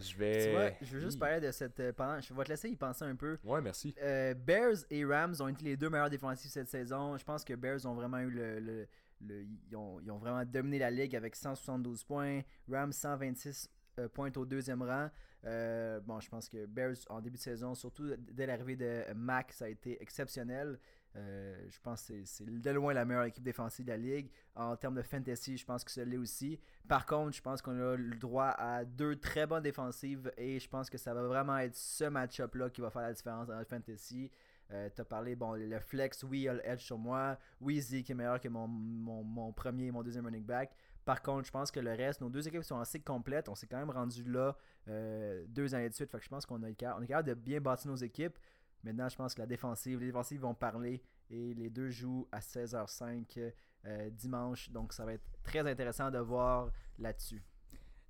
Je 0.00 0.16
vais. 0.16 0.44
Tu 0.46 0.50
vois, 0.52 0.70
je 0.80 0.92
veux 0.94 1.00
juste 1.00 1.18
parler 1.18 1.40
de 1.40 1.50
cette. 1.52 1.78
euh, 1.80 1.92
pendant, 1.92 2.20
je 2.20 2.32
vais 2.32 2.44
te 2.44 2.48
laisser 2.48 2.68
y 2.70 2.76
penser 2.76 3.04
un 3.04 3.14
peu. 3.16 3.38
Ouais, 3.44 3.60
merci. 3.60 3.94
Euh, 4.02 4.34
Bears 4.34 4.76
et 4.90 5.04
Rams 5.04 5.34
ont 5.40 5.48
été 5.48 5.64
les 5.64 5.76
deux 5.76 5.90
meilleurs 5.90 6.10
défensifs 6.10 6.50
cette 6.50 6.68
saison. 6.68 7.16
Je 7.18 7.24
pense 7.24 7.44
que 7.44 7.54
Bears 7.54 7.84
ont 7.86 7.94
vraiment 7.94 8.18
eu 8.18 8.30
le. 8.30 8.60
le- 8.60 8.88
le- 9.24 9.44
ils, 9.70 9.76
ont, 9.76 10.00
ils 10.00 10.10
ont 10.10 10.18
vraiment 10.18 10.44
dominé 10.44 10.78
la 10.80 10.90
ligue 10.90 11.14
avec 11.14 11.36
172 11.36 12.02
points. 12.04 12.40
Rams 12.68 12.90
126 12.92 13.68
euh, 14.00 14.08
points 14.08 14.32
au 14.36 14.44
deuxième 14.44 14.82
rang. 14.82 15.08
Euh, 15.44 16.00
bon, 16.00 16.18
je 16.20 16.28
pense 16.28 16.48
que 16.48 16.66
Bears 16.66 16.96
en 17.08 17.20
début 17.20 17.36
de 17.36 17.42
saison, 17.42 17.74
surtout 17.74 18.10
dès 18.18 18.46
l'arrivée 18.46 18.76
de 18.76 19.12
Mac, 19.14 19.52
ça 19.52 19.66
a 19.66 19.68
été 19.68 20.00
exceptionnel. 20.02 20.78
Euh, 21.16 21.66
je 21.68 21.78
pense 21.80 22.06
que 22.06 22.14
c'est 22.24 22.44
de 22.46 22.70
loin 22.70 22.94
la 22.94 23.04
meilleure 23.04 23.24
équipe 23.24 23.42
défensive 23.42 23.84
de 23.84 23.90
la 23.90 23.98
ligue. 23.98 24.30
En 24.54 24.76
termes 24.76 24.94
de 24.94 25.02
fantasy, 25.02 25.56
je 25.56 25.64
pense 25.64 25.84
que 25.84 25.90
ça 25.90 26.04
l'est 26.04 26.16
aussi. 26.16 26.58
Par 26.88 27.04
contre, 27.06 27.36
je 27.36 27.42
pense 27.42 27.60
qu'on 27.60 27.78
a 27.78 27.96
le 27.96 28.16
droit 28.16 28.54
à 28.56 28.84
deux 28.84 29.16
très 29.16 29.46
bonnes 29.46 29.62
défensives 29.62 30.32
et 30.36 30.58
je 30.58 30.68
pense 30.68 30.88
que 30.88 30.98
ça 30.98 31.12
va 31.12 31.22
vraiment 31.22 31.58
être 31.58 31.76
ce 31.76 32.04
match-up-là 32.04 32.70
qui 32.70 32.80
va 32.80 32.90
faire 32.90 33.02
la 33.02 33.12
différence 33.12 33.48
dans 33.48 33.58
le 33.58 33.64
fantasy. 33.64 34.30
Euh, 34.72 34.88
tu 34.94 35.02
as 35.02 35.04
parlé, 35.04 35.36
bon, 35.36 35.52
le 35.52 35.78
flex, 35.80 36.22
oui, 36.22 36.42
il 36.42 36.48
a 36.48 36.66
edge 36.66 36.80
sur 36.80 36.96
moi. 36.96 37.38
Oui, 37.60 37.80
Zeke 37.80 38.10
est 38.10 38.14
meilleur 38.14 38.40
que 38.40 38.48
mon, 38.48 38.66
mon, 38.66 39.52
premier 39.52 39.86
et 39.86 39.90
mon 39.90 40.02
deuxième 40.02 40.24
running 40.24 40.44
back. 40.44 40.74
Par 41.04 41.20
contre, 41.20 41.46
je 41.46 41.50
pense 41.50 41.70
que 41.70 41.80
le 41.80 41.92
reste, 41.92 42.20
nos 42.20 42.30
deux 42.30 42.46
équipes 42.46 42.62
sont 42.62 42.78
assez 42.78 43.00
complètes. 43.00 43.48
On 43.48 43.54
s'est 43.54 43.66
quand 43.66 43.78
même 43.78 43.90
rendu 43.90 44.22
là 44.24 44.56
euh, 44.88 45.44
deux 45.48 45.74
années 45.74 45.88
de 45.88 45.94
suite. 45.94 46.10
Fait 46.10 46.18
que 46.18 46.24
je 46.24 46.28
pense 46.28 46.46
qu'on 46.46 46.62
est 46.62 46.74
capable 46.74 47.24
de 47.24 47.34
bien 47.34 47.60
bâtir 47.60 47.90
nos 47.90 47.96
équipes. 47.96 48.38
Maintenant, 48.82 49.08
je 49.08 49.16
pense 49.16 49.34
que 49.34 49.40
la 49.40 49.46
défensive, 49.46 50.00
les 50.00 50.06
défensives 50.06 50.40
vont 50.40 50.54
parler 50.54 51.02
et 51.30 51.54
les 51.54 51.70
deux 51.70 51.90
jouent 51.90 52.28
à 52.32 52.40
16h05 52.40 53.52
euh, 53.84 54.10
dimanche. 54.10 54.70
Donc, 54.70 54.92
ça 54.92 55.04
va 55.04 55.14
être 55.14 55.24
très 55.42 55.60
intéressant 55.60 56.10
de 56.10 56.18
voir 56.18 56.70
là-dessus. 56.98 57.42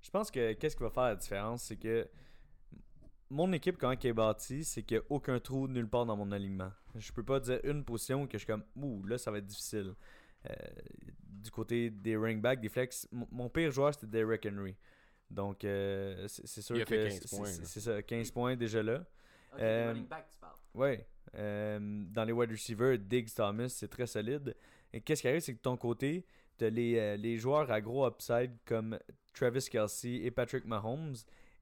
Je 0.01 0.09
pense 0.09 0.31
que 0.31 0.53
qu'est-ce 0.53 0.75
qui 0.75 0.83
va 0.83 0.89
faire 0.89 1.03
la 1.03 1.15
différence, 1.15 1.63
c'est 1.63 1.77
que 1.77 2.09
mon 3.29 3.51
équipe, 3.53 3.77
quand 3.77 3.91
elle 3.91 4.09
est 4.09 4.13
bâtie, 4.13 4.63
c'est 4.63 4.83
qu'il 4.83 4.97
n'y 4.97 5.03
a 5.03 5.05
aucun 5.09 5.39
trou 5.39 5.67
nulle 5.67 5.87
part 5.87 6.05
dans 6.05 6.17
mon 6.17 6.31
alignement. 6.31 6.71
Je 6.95 7.11
peux 7.11 7.23
pas 7.23 7.39
dire 7.39 7.59
une 7.63 7.83
position 7.83 8.27
que 8.27 8.33
je 8.33 8.39
suis 8.39 8.47
comme, 8.47 8.63
ouh, 8.75 9.03
là, 9.05 9.17
ça 9.17 9.31
va 9.31 9.39
être 9.39 9.47
difficile. 9.47 9.95
Euh, 10.49 10.53
du 11.19 11.49
côté 11.49 11.89
des 11.89 12.17
ring 12.17 12.41
back, 12.41 12.59
des 12.59 12.69
flex, 12.69 13.07
mon 13.11 13.49
pire 13.49 13.71
joueur, 13.71 13.93
c'était 13.93 14.07
Derrick 14.07 14.45
Henry. 14.45 14.75
Donc, 15.29 15.63
euh, 15.63 16.27
c'est 16.27 16.61
sûr 16.61 16.77
Il 16.77 16.85
que. 16.85 17.09
C'est 17.09 17.79
ça, 17.79 18.03
15 18.03 18.31
points 18.31 18.55
déjà 18.55 18.83
là. 18.83 19.03
Euh, 19.59 19.89
running 19.89 20.07
back, 20.07 20.29
tu 20.29 20.37
parles. 20.37 20.57
Oui. 20.75 20.97
dans 21.33 22.23
les 22.25 22.31
wide 22.31 22.51
receivers, 22.51 22.97
Diggs 22.97 23.33
Thomas, 23.35 23.69
c'est 23.69 23.87
très 23.87 24.07
solide. 24.07 24.55
Et 24.91 25.01
qu'est-ce 25.01 25.21
qui 25.21 25.27
arrive, 25.27 25.41
c'est 25.41 25.53
que 25.53 25.57
de 25.57 25.63
ton 25.63 25.77
côté, 25.77 26.25
tu 26.57 26.65
as 26.65 26.69
les, 26.69 27.17
les 27.17 27.37
joueurs 27.37 27.71
à 27.71 27.81
gros 27.81 28.07
upside 28.07 28.51
comme 28.65 28.97
Travis 29.33 29.67
Kelsey 29.69 30.23
et 30.23 30.31
Patrick 30.31 30.65
Mahomes 30.65 31.15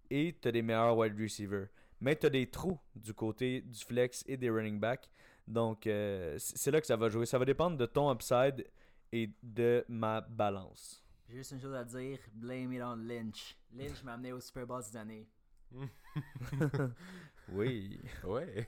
et 0.09 0.37
tu 0.41 0.47
as 0.47 0.51
des 0.51 0.61
meilleurs 0.61 0.97
wide 0.97 1.19
receivers. 1.19 1.67
Mais 2.01 2.15
tu 2.15 2.25
as 2.25 2.29
des 2.29 2.47
trous 2.49 2.79
du 2.95 3.13
côté 3.13 3.61
du 3.61 3.79
flex 3.79 4.23
et 4.27 4.35
des 4.35 4.49
running 4.49 4.79
backs. 4.79 5.09
Donc, 5.47 5.87
euh, 5.87 6.35
c'est 6.39 6.71
là 6.71 6.81
que 6.81 6.87
ça 6.87 6.95
va 6.97 7.09
jouer. 7.09 7.25
Ça 7.25 7.37
va 7.37 7.45
dépendre 7.45 7.77
de 7.77 7.85
ton 7.85 8.11
upside 8.11 8.65
et 9.11 9.29
de 9.41 9.85
ma 9.87 10.21
balance. 10.21 11.03
Juste 11.29 11.51
une 11.51 11.61
chose 11.61 11.75
à 11.75 11.83
dire 11.83 12.19
blame 12.33 12.73
it 12.73 12.81
on 12.81 12.95
Lynch. 12.95 13.55
Lynch 13.73 14.03
m'a 14.03 14.13
amené 14.13 14.33
au 14.33 14.39
Super 14.39 14.65
Bowl 14.65 14.83
cette 14.83 14.95
année. 14.95 15.27
oui. 17.53 17.99
Ouais. 18.23 18.67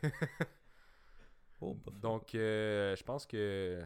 Oh, 1.64 1.78
Donc, 2.02 2.36
euh, 2.36 2.96
je 2.96 3.04
pense 3.04 3.26
que 3.26 3.82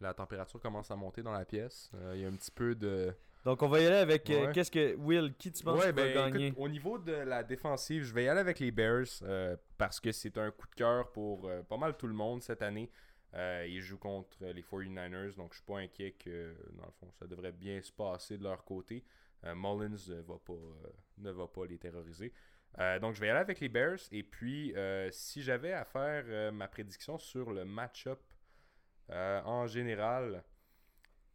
la 0.00 0.14
température 0.14 0.60
commence 0.60 0.90
à 0.90 0.96
monter 0.96 1.22
dans 1.22 1.32
la 1.32 1.44
pièce. 1.44 1.90
Euh, 1.94 2.12
il 2.14 2.22
y 2.22 2.24
a 2.24 2.28
un 2.28 2.32
petit 2.32 2.50
peu 2.50 2.74
de 2.74 3.14
donc 3.42 3.62
on 3.62 3.68
va 3.68 3.80
y 3.80 3.86
aller 3.86 3.96
avec 3.96 4.28
euh, 4.28 4.52
qu'est-ce 4.52 4.70
que 4.70 4.94
Will, 4.96 5.32
qui 5.38 5.50
tu 5.50 5.64
penses 5.64 5.82
va 5.82 5.92
ben, 5.92 6.12
gagner? 6.12 6.52
Au 6.58 6.68
niveau 6.68 6.98
de 6.98 7.12
la 7.12 7.42
défensive, 7.42 8.04
je 8.04 8.12
vais 8.12 8.24
y 8.24 8.28
aller 8.28 8.40
avec 8.40 8.58
les 8.58 8.70
Bears 8.70 9.06
parce 9.78 9.98
que 9.98 10.12
c'est 10.12 10.36
un 10.36 10.50
coup 10.50 10.68
de 10.68 10.74
cœur 10.74 11.10
pour 11.10 11.50
pas 11.66 11.78
mal 11.78 11.96
tout 11.96 12.06
le 12.06 12.12
monde 12.12 12.42
cette 12.42 12.60
année. 12.60 12.90
ils 13.34 13.80
jouent 13.80 13.96
contre 13.96 14.44
les 14.44 14.60
49ers, 14.60 15.36
donc 15.36 15.52
je 15.52 15.56
suis 15.56 15.64
pas 15.64 15.78
inquiet 15.78 16.12
que 16.22 16.54
dans 16.74 16.84
le 16.84 16.92
fond 17.00 17.10
ça 17.18 17.26
devrait 17.26 17.52
bien 17.52 17.80
se 17.80 17.92
passer 17.92 18.36
de 18.36 18.42
leur 18.42 18.62
côté. 18.62 19.04
Mullins 19.42 20.22
va 20.26 20.38
pas, 20.44 20.52
ne 21.16 21.30
va 21.30 21.46
pas 21.46 21.64
les 21.64 21.78
terroriser. 21.78 22.34
Donc 23.00 23.14
je 23.14 23.20
vais 23.20 23.28
aller 23.28 23.40
avec 23.40 23.60
les 23.60 23.68
Bears 23.68 23.98
et 24.12 24.22
puis 24.22 24.74
si 25.10 25.42
j'avais 25.42 25.72
à 25.72 25.84
faire 25.84 26.52
ma 26.52 26.68
prédiction 26.68 27.18
sur 27.18 27.50
le 27.50 27.64
match-up 27.64 28.20
en 29.10 29.66
général, 29.66 30.44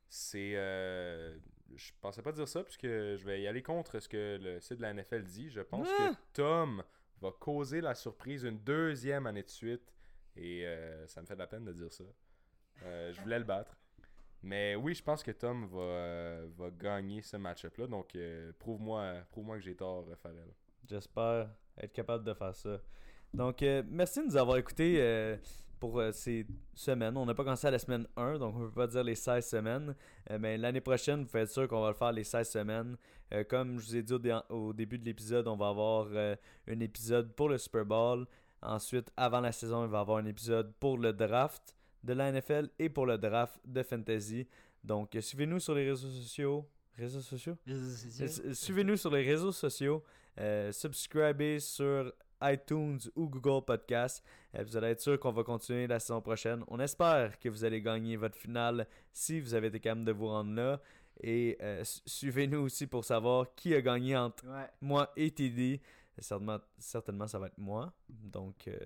c'est. 0.10 0.54
Euh, 0.56 1.38
je 1.76 1.92
pensais 2.00 2.22
pas 2.22 2.32
dire 2.32 2.48
ça, 2.48 2.64
puisque 2.64 2.86
je 2.86 3.24
vais 3.26 3.42
y 3.42 3.48
aller 3.48 3.62
contre 3.62 4.00
ce 4.00 4.08
que 4.08 4.38
le 4.42 4.60
site 4.62 4.78
de 4.78 4.84
la 4.84 4.94
NFL 4.94 5.24
dit. 5.24 5.50
Je 5.50 5.62
pense 5.62 5.88
que 5.88 6.12
ah! 6.12 6.16
Tom 6.34 6.84
va 7.22 7.32
causer 7.32 7.82
la 7.82 7.96
surprise 7.96 8.44
une 8.44 8.60
deuxième 8.60 9.26
année 9.28 9.44
de 9.44 9.50
suite. 9.50 9.94
Et 10.38 10.66
euh, 10.66 11.08
ça 11.08 11.22
me 11.22 11.26
fait 11.26 11.34
de 11.34 11.40
la 11.40 11.48
peine 11.48 11.66
de 11.66 11.74
dire 11.74 11.92
ça. 11.92 12.04
Euh, 12.84 13.12
je 13.14 13.22
voulais 13.22 13.40
le 13.40 13.46
battre. 13.46 13.78
Mais 14.44 14.76
oui, 14.76 14.94
je 14.94 15.02
pense 15.02 15.24
que 15.24 15.32
Tom 15.32 15.66
va, 15.66 16.46
va 16.56 16.70
gagner 16.70 17.22
ce 17.22 17.38
match-up-là. 17.38 17.88
Donc, 17.88 18.16
prouve-moi 18.60 19.26
prouve 19.32 19.56
que 19.56 19.60
j'ai 19.60 19.76
tort, 19.76 20.06
Farrell. 20.22 20.54
J'espère 20.88 21.50
être 21.78 21.94
capable 21.94 22.24
de 22.24 22.34
faire 22.34 22.56
ça. 22.56 22.78
Donc, 23.34 23.64
merci 23.90 24.20
de 24.20 24.26
nous 24.26 24.38
avoir 24.38 24.58
écoutés 24.58 25.38
pour 25.80 26.00
euh, 26.00 26.12
ces 26.12 26.46
semaines. 26.74 27.16
On 27.18 27.26
n'a 27.26 27.34
pas 27.34 27.44
commencé 27.44 27.68
à 27.68 27.72
la 27.72 27.80
semaine 27.80 28.08
1, 28.16 28.40
donc 28.40 28.56
on 28.56 28.60
ne 28.60 28.66
peut 28.68 28.74
pas 28.74 28.88
dire 28.88 29.04
les 29.04 29.16
16 29.16 29.46
semaines. 29.46 29.96
Euh, 30.30 30.38
mais 30.40 30.58
l'année 30.58 30.82
prochaine, 30.82 31.24
vous 31.24 31.30
faites 31.30 31.50
sûr 31.50 31.68
qu'on 31.68 31.82
va 31.82 31.90
le 31.90 31.96
faire 31.96 32.12
les 32.12 32.24
16 32.24 32.50
semaines. 32.50 32.98
Euh, 33.34 33.44
comme 33.44 33.80
je 33.80 33.86
vous 33.86 33.96
ai 33.96 34.04
dit 34.04 34.14
au, 34.50 34.74
début 34.74 34.98
de 34.98 35.06
l'épisode, 35.06 35.48
on 35.48 35.56
va 35.56 35.70
avoir 35.70 36.08
un 36.68 36.80
épisode 36.80 37.34
pour 37.34 37.50
le 37.50 37.58
Super 37.58 37.86
Bowl. 37.86 38.26
Ensuite, 38.62 39.12
avant 39.16 39.42
la 39.42 39.52
saison, 39.52 39.84
il 39.86 39.90
va 39.90 40.00
y 40.00 40.02
avoir 40.02 40.18
un 40.18 40.26
épisode 40.26 40.74
pour 40.80 40.98
le 40.98 41.14
draft 41.14 41.76
de 42.04 42.14
la 42.14 42.32
NFL 42.32 42.70
et 42.80 42.90
pour 42.90 43.06
le 43.06 43.18
draft 43.18 43.60
de 43.66 43.84
Fantasy. 43.84 44.48
Donc, 44.84 45.16
suivez-nous 45.20 45.60
sur 45.60 45.76
les 45.76 45.88
réseaux 45.90 46.10
sociaux. 46.10 46.68
Réseaux 46.98 47.22
sociaux? 47.22 47.58
Suivez-nous 48.54 48.98
sur 48.98 49.12
les 49.12 49.24
réseaux 49.24 49.52
sociaux. 49.52 50.04
Subscribez 50.72 51.60
sur 51.60 52.12
iTunes 52.42 53.00
ou 53.16 53.28
Google 53.28 53.64
Podcast. 53.66 54.24
Euh, 54.56 54.64
vous 54.64 54.78
allez 54.78 54.88
être 54.88 55.02
sûr 55.02 55.20
qu'on 55.20 55.32
va 55.32 55.44
continuer 55.44 55.88
la 55.88 56.00
saison 56.00 56.22
prochaine. 56.22 56.64
On 56.68 56.80
espère 56.80 57.40
que 57.40 57.50
vous 57.50 57.64
allez 57.64 57.82
gagner 57.82 58.16
votre 58.18 58.36
finale 58.36 58.88
si 59.12 59.40
vous 59.40 59.54
avez 59.54 59.68
été 59.68 59.80
capable 59.80 60.06
de 60.06 60.12
vous 60.12 60.28
rendre 60.28 60.54
là. 60.54 60.80
Et 61.22 61.58
euh, 61.62 61.82
suivez-nous 62.06 62.60
aussi 62.60 62.88
pour 62.88 63.06
savoir 63.06 63.48
qui 63.56 63.74
a 63.74 63.82
gagné 63.82 64.18
entre 64.18 64.46
moi 64.82 65.12
et 65.16 65.32
TD. 65.32 65.82
Certainement, 66.18 66.60
certainement, 66.78 67.28
ça 67.28 67.40
va 67.40 67.48
être 67.48 67.58
moi. 67.58 67.94
Donc, 68.10 68.68
euh, 68.68 68.78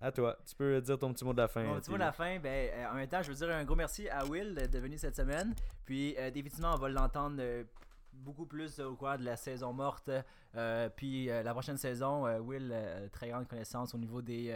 à 0.00 0.10
toi. 0.10 0.38
Tu 0.46 0.54
peux 0.54 0.80
dire 0.80 0.98
ton 0.98 1.12
petit 1.12 1.24
mot 1.24 1.32
de 1.32 1.38
la 1.38 1.48
fin. 1.48 1.62
Mon 1.64 1.78
petit 1.78 1.90
mot 1.90 1.96
de 1.96 2.02
la 2.02 2.12
fin, 2.12 2.38
ben, 2.38 2.70
en 2.90 2.94
même 2.94 3.08
temps, 3.08 3.22
je 3.22 3.30
veux 3.30 3.34
dire 3.34 3.50
un 3.54 3.64
gros 3.64 3.76
merci 3.76 4.08
à 4.08 4.24
Will 4.24 4.54
d'être 4.54 4.78
venu 4.78 4.96
cette 4.96 5.16
semaine. 5.16 5.54
Puis, 5.84 6.16
définitivement, 6.32 6.74
on 6.74 6.78
va 6.78 6.88
l'entendre 6.88 7.42
beaucoup 8.12 8.46
plus 8.46 8.80
au 8.80 8.94
cours 8.96 9.18
de 9.18 9.24
la 9.24 9.36
saison 9.36 9.72
morte. 9.72 10.10
Euh, 10.56 10.88
puis 10.88 11.30
euh, 11.30 11.42
la 11.42 11.52
prochaine 11.52 11.76
saison, 11.76 12.26
euh, 12.26 12.40
Will, 12.40 12.74
très 13.12 13.28
grande 13.28 13.46
connaissance 13.48 13.94
au 13.94 13.98
niveau 13.98 14.22
des, 14.22 14.54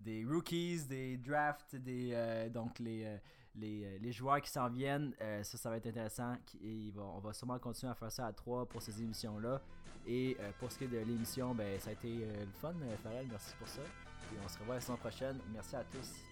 des 0.00 0.24
rookies, 0.24 0.84
des 0.86 1.16
drafts, 1.16 1.76
des, 1.76 2.48
donc 2.52 2.78
les, 2.78 3.18
les, 3.54 4.12
joueurs 4.12 4.40
qui 4.40 4.50
s'en 4.50 4.68
viennent. 4.68 5.14
ça, 5.18 5.58
ça 5.58 5.70
va 5.70 5.76
être 5.76 5.86
intéressant. 5.86 6.34
Et 6.62 6.92
on 6.96 7.20
va 7.20 7.32
sûrement 7.32 7.58
continuer 7.58 7.92
à 7.92 7.94
faire 7.94 8.12
ça 8.12 8.26
à 8.26 8.32
trois 8.32 8.66
pour 8.66 8.82
ces 8.82 9.00
émissions-là. 9.02 9.60
Et 10.06 10.36
pour 10.58 10.72
ce 10.72 10.78
qui 10.78 10.84
est 10.84 10.88
de 10.88 10.98
l'émission, 10.98 11.54
ben, 11.54 11.78
ça 11.78 11.90
a 11.90 11.92
été 11.92 12.08
le 12.08 12.52
fun, 12.60 12.74
Farrell. 13.02 13.26
Merci 13.30 13.54
pour 13.58 13.68
ça. 13.68 13.82
Et 13.82 14.36
on 14.44 14.48
se 14.48 14.58
revoit 14.58 14.76
la 14.76 14.80
saison 14.80 14.96
prochaine. 14.96 15.38
Merci 15.52 15.76
à 15.76 15.84
tous. 15.84 16.22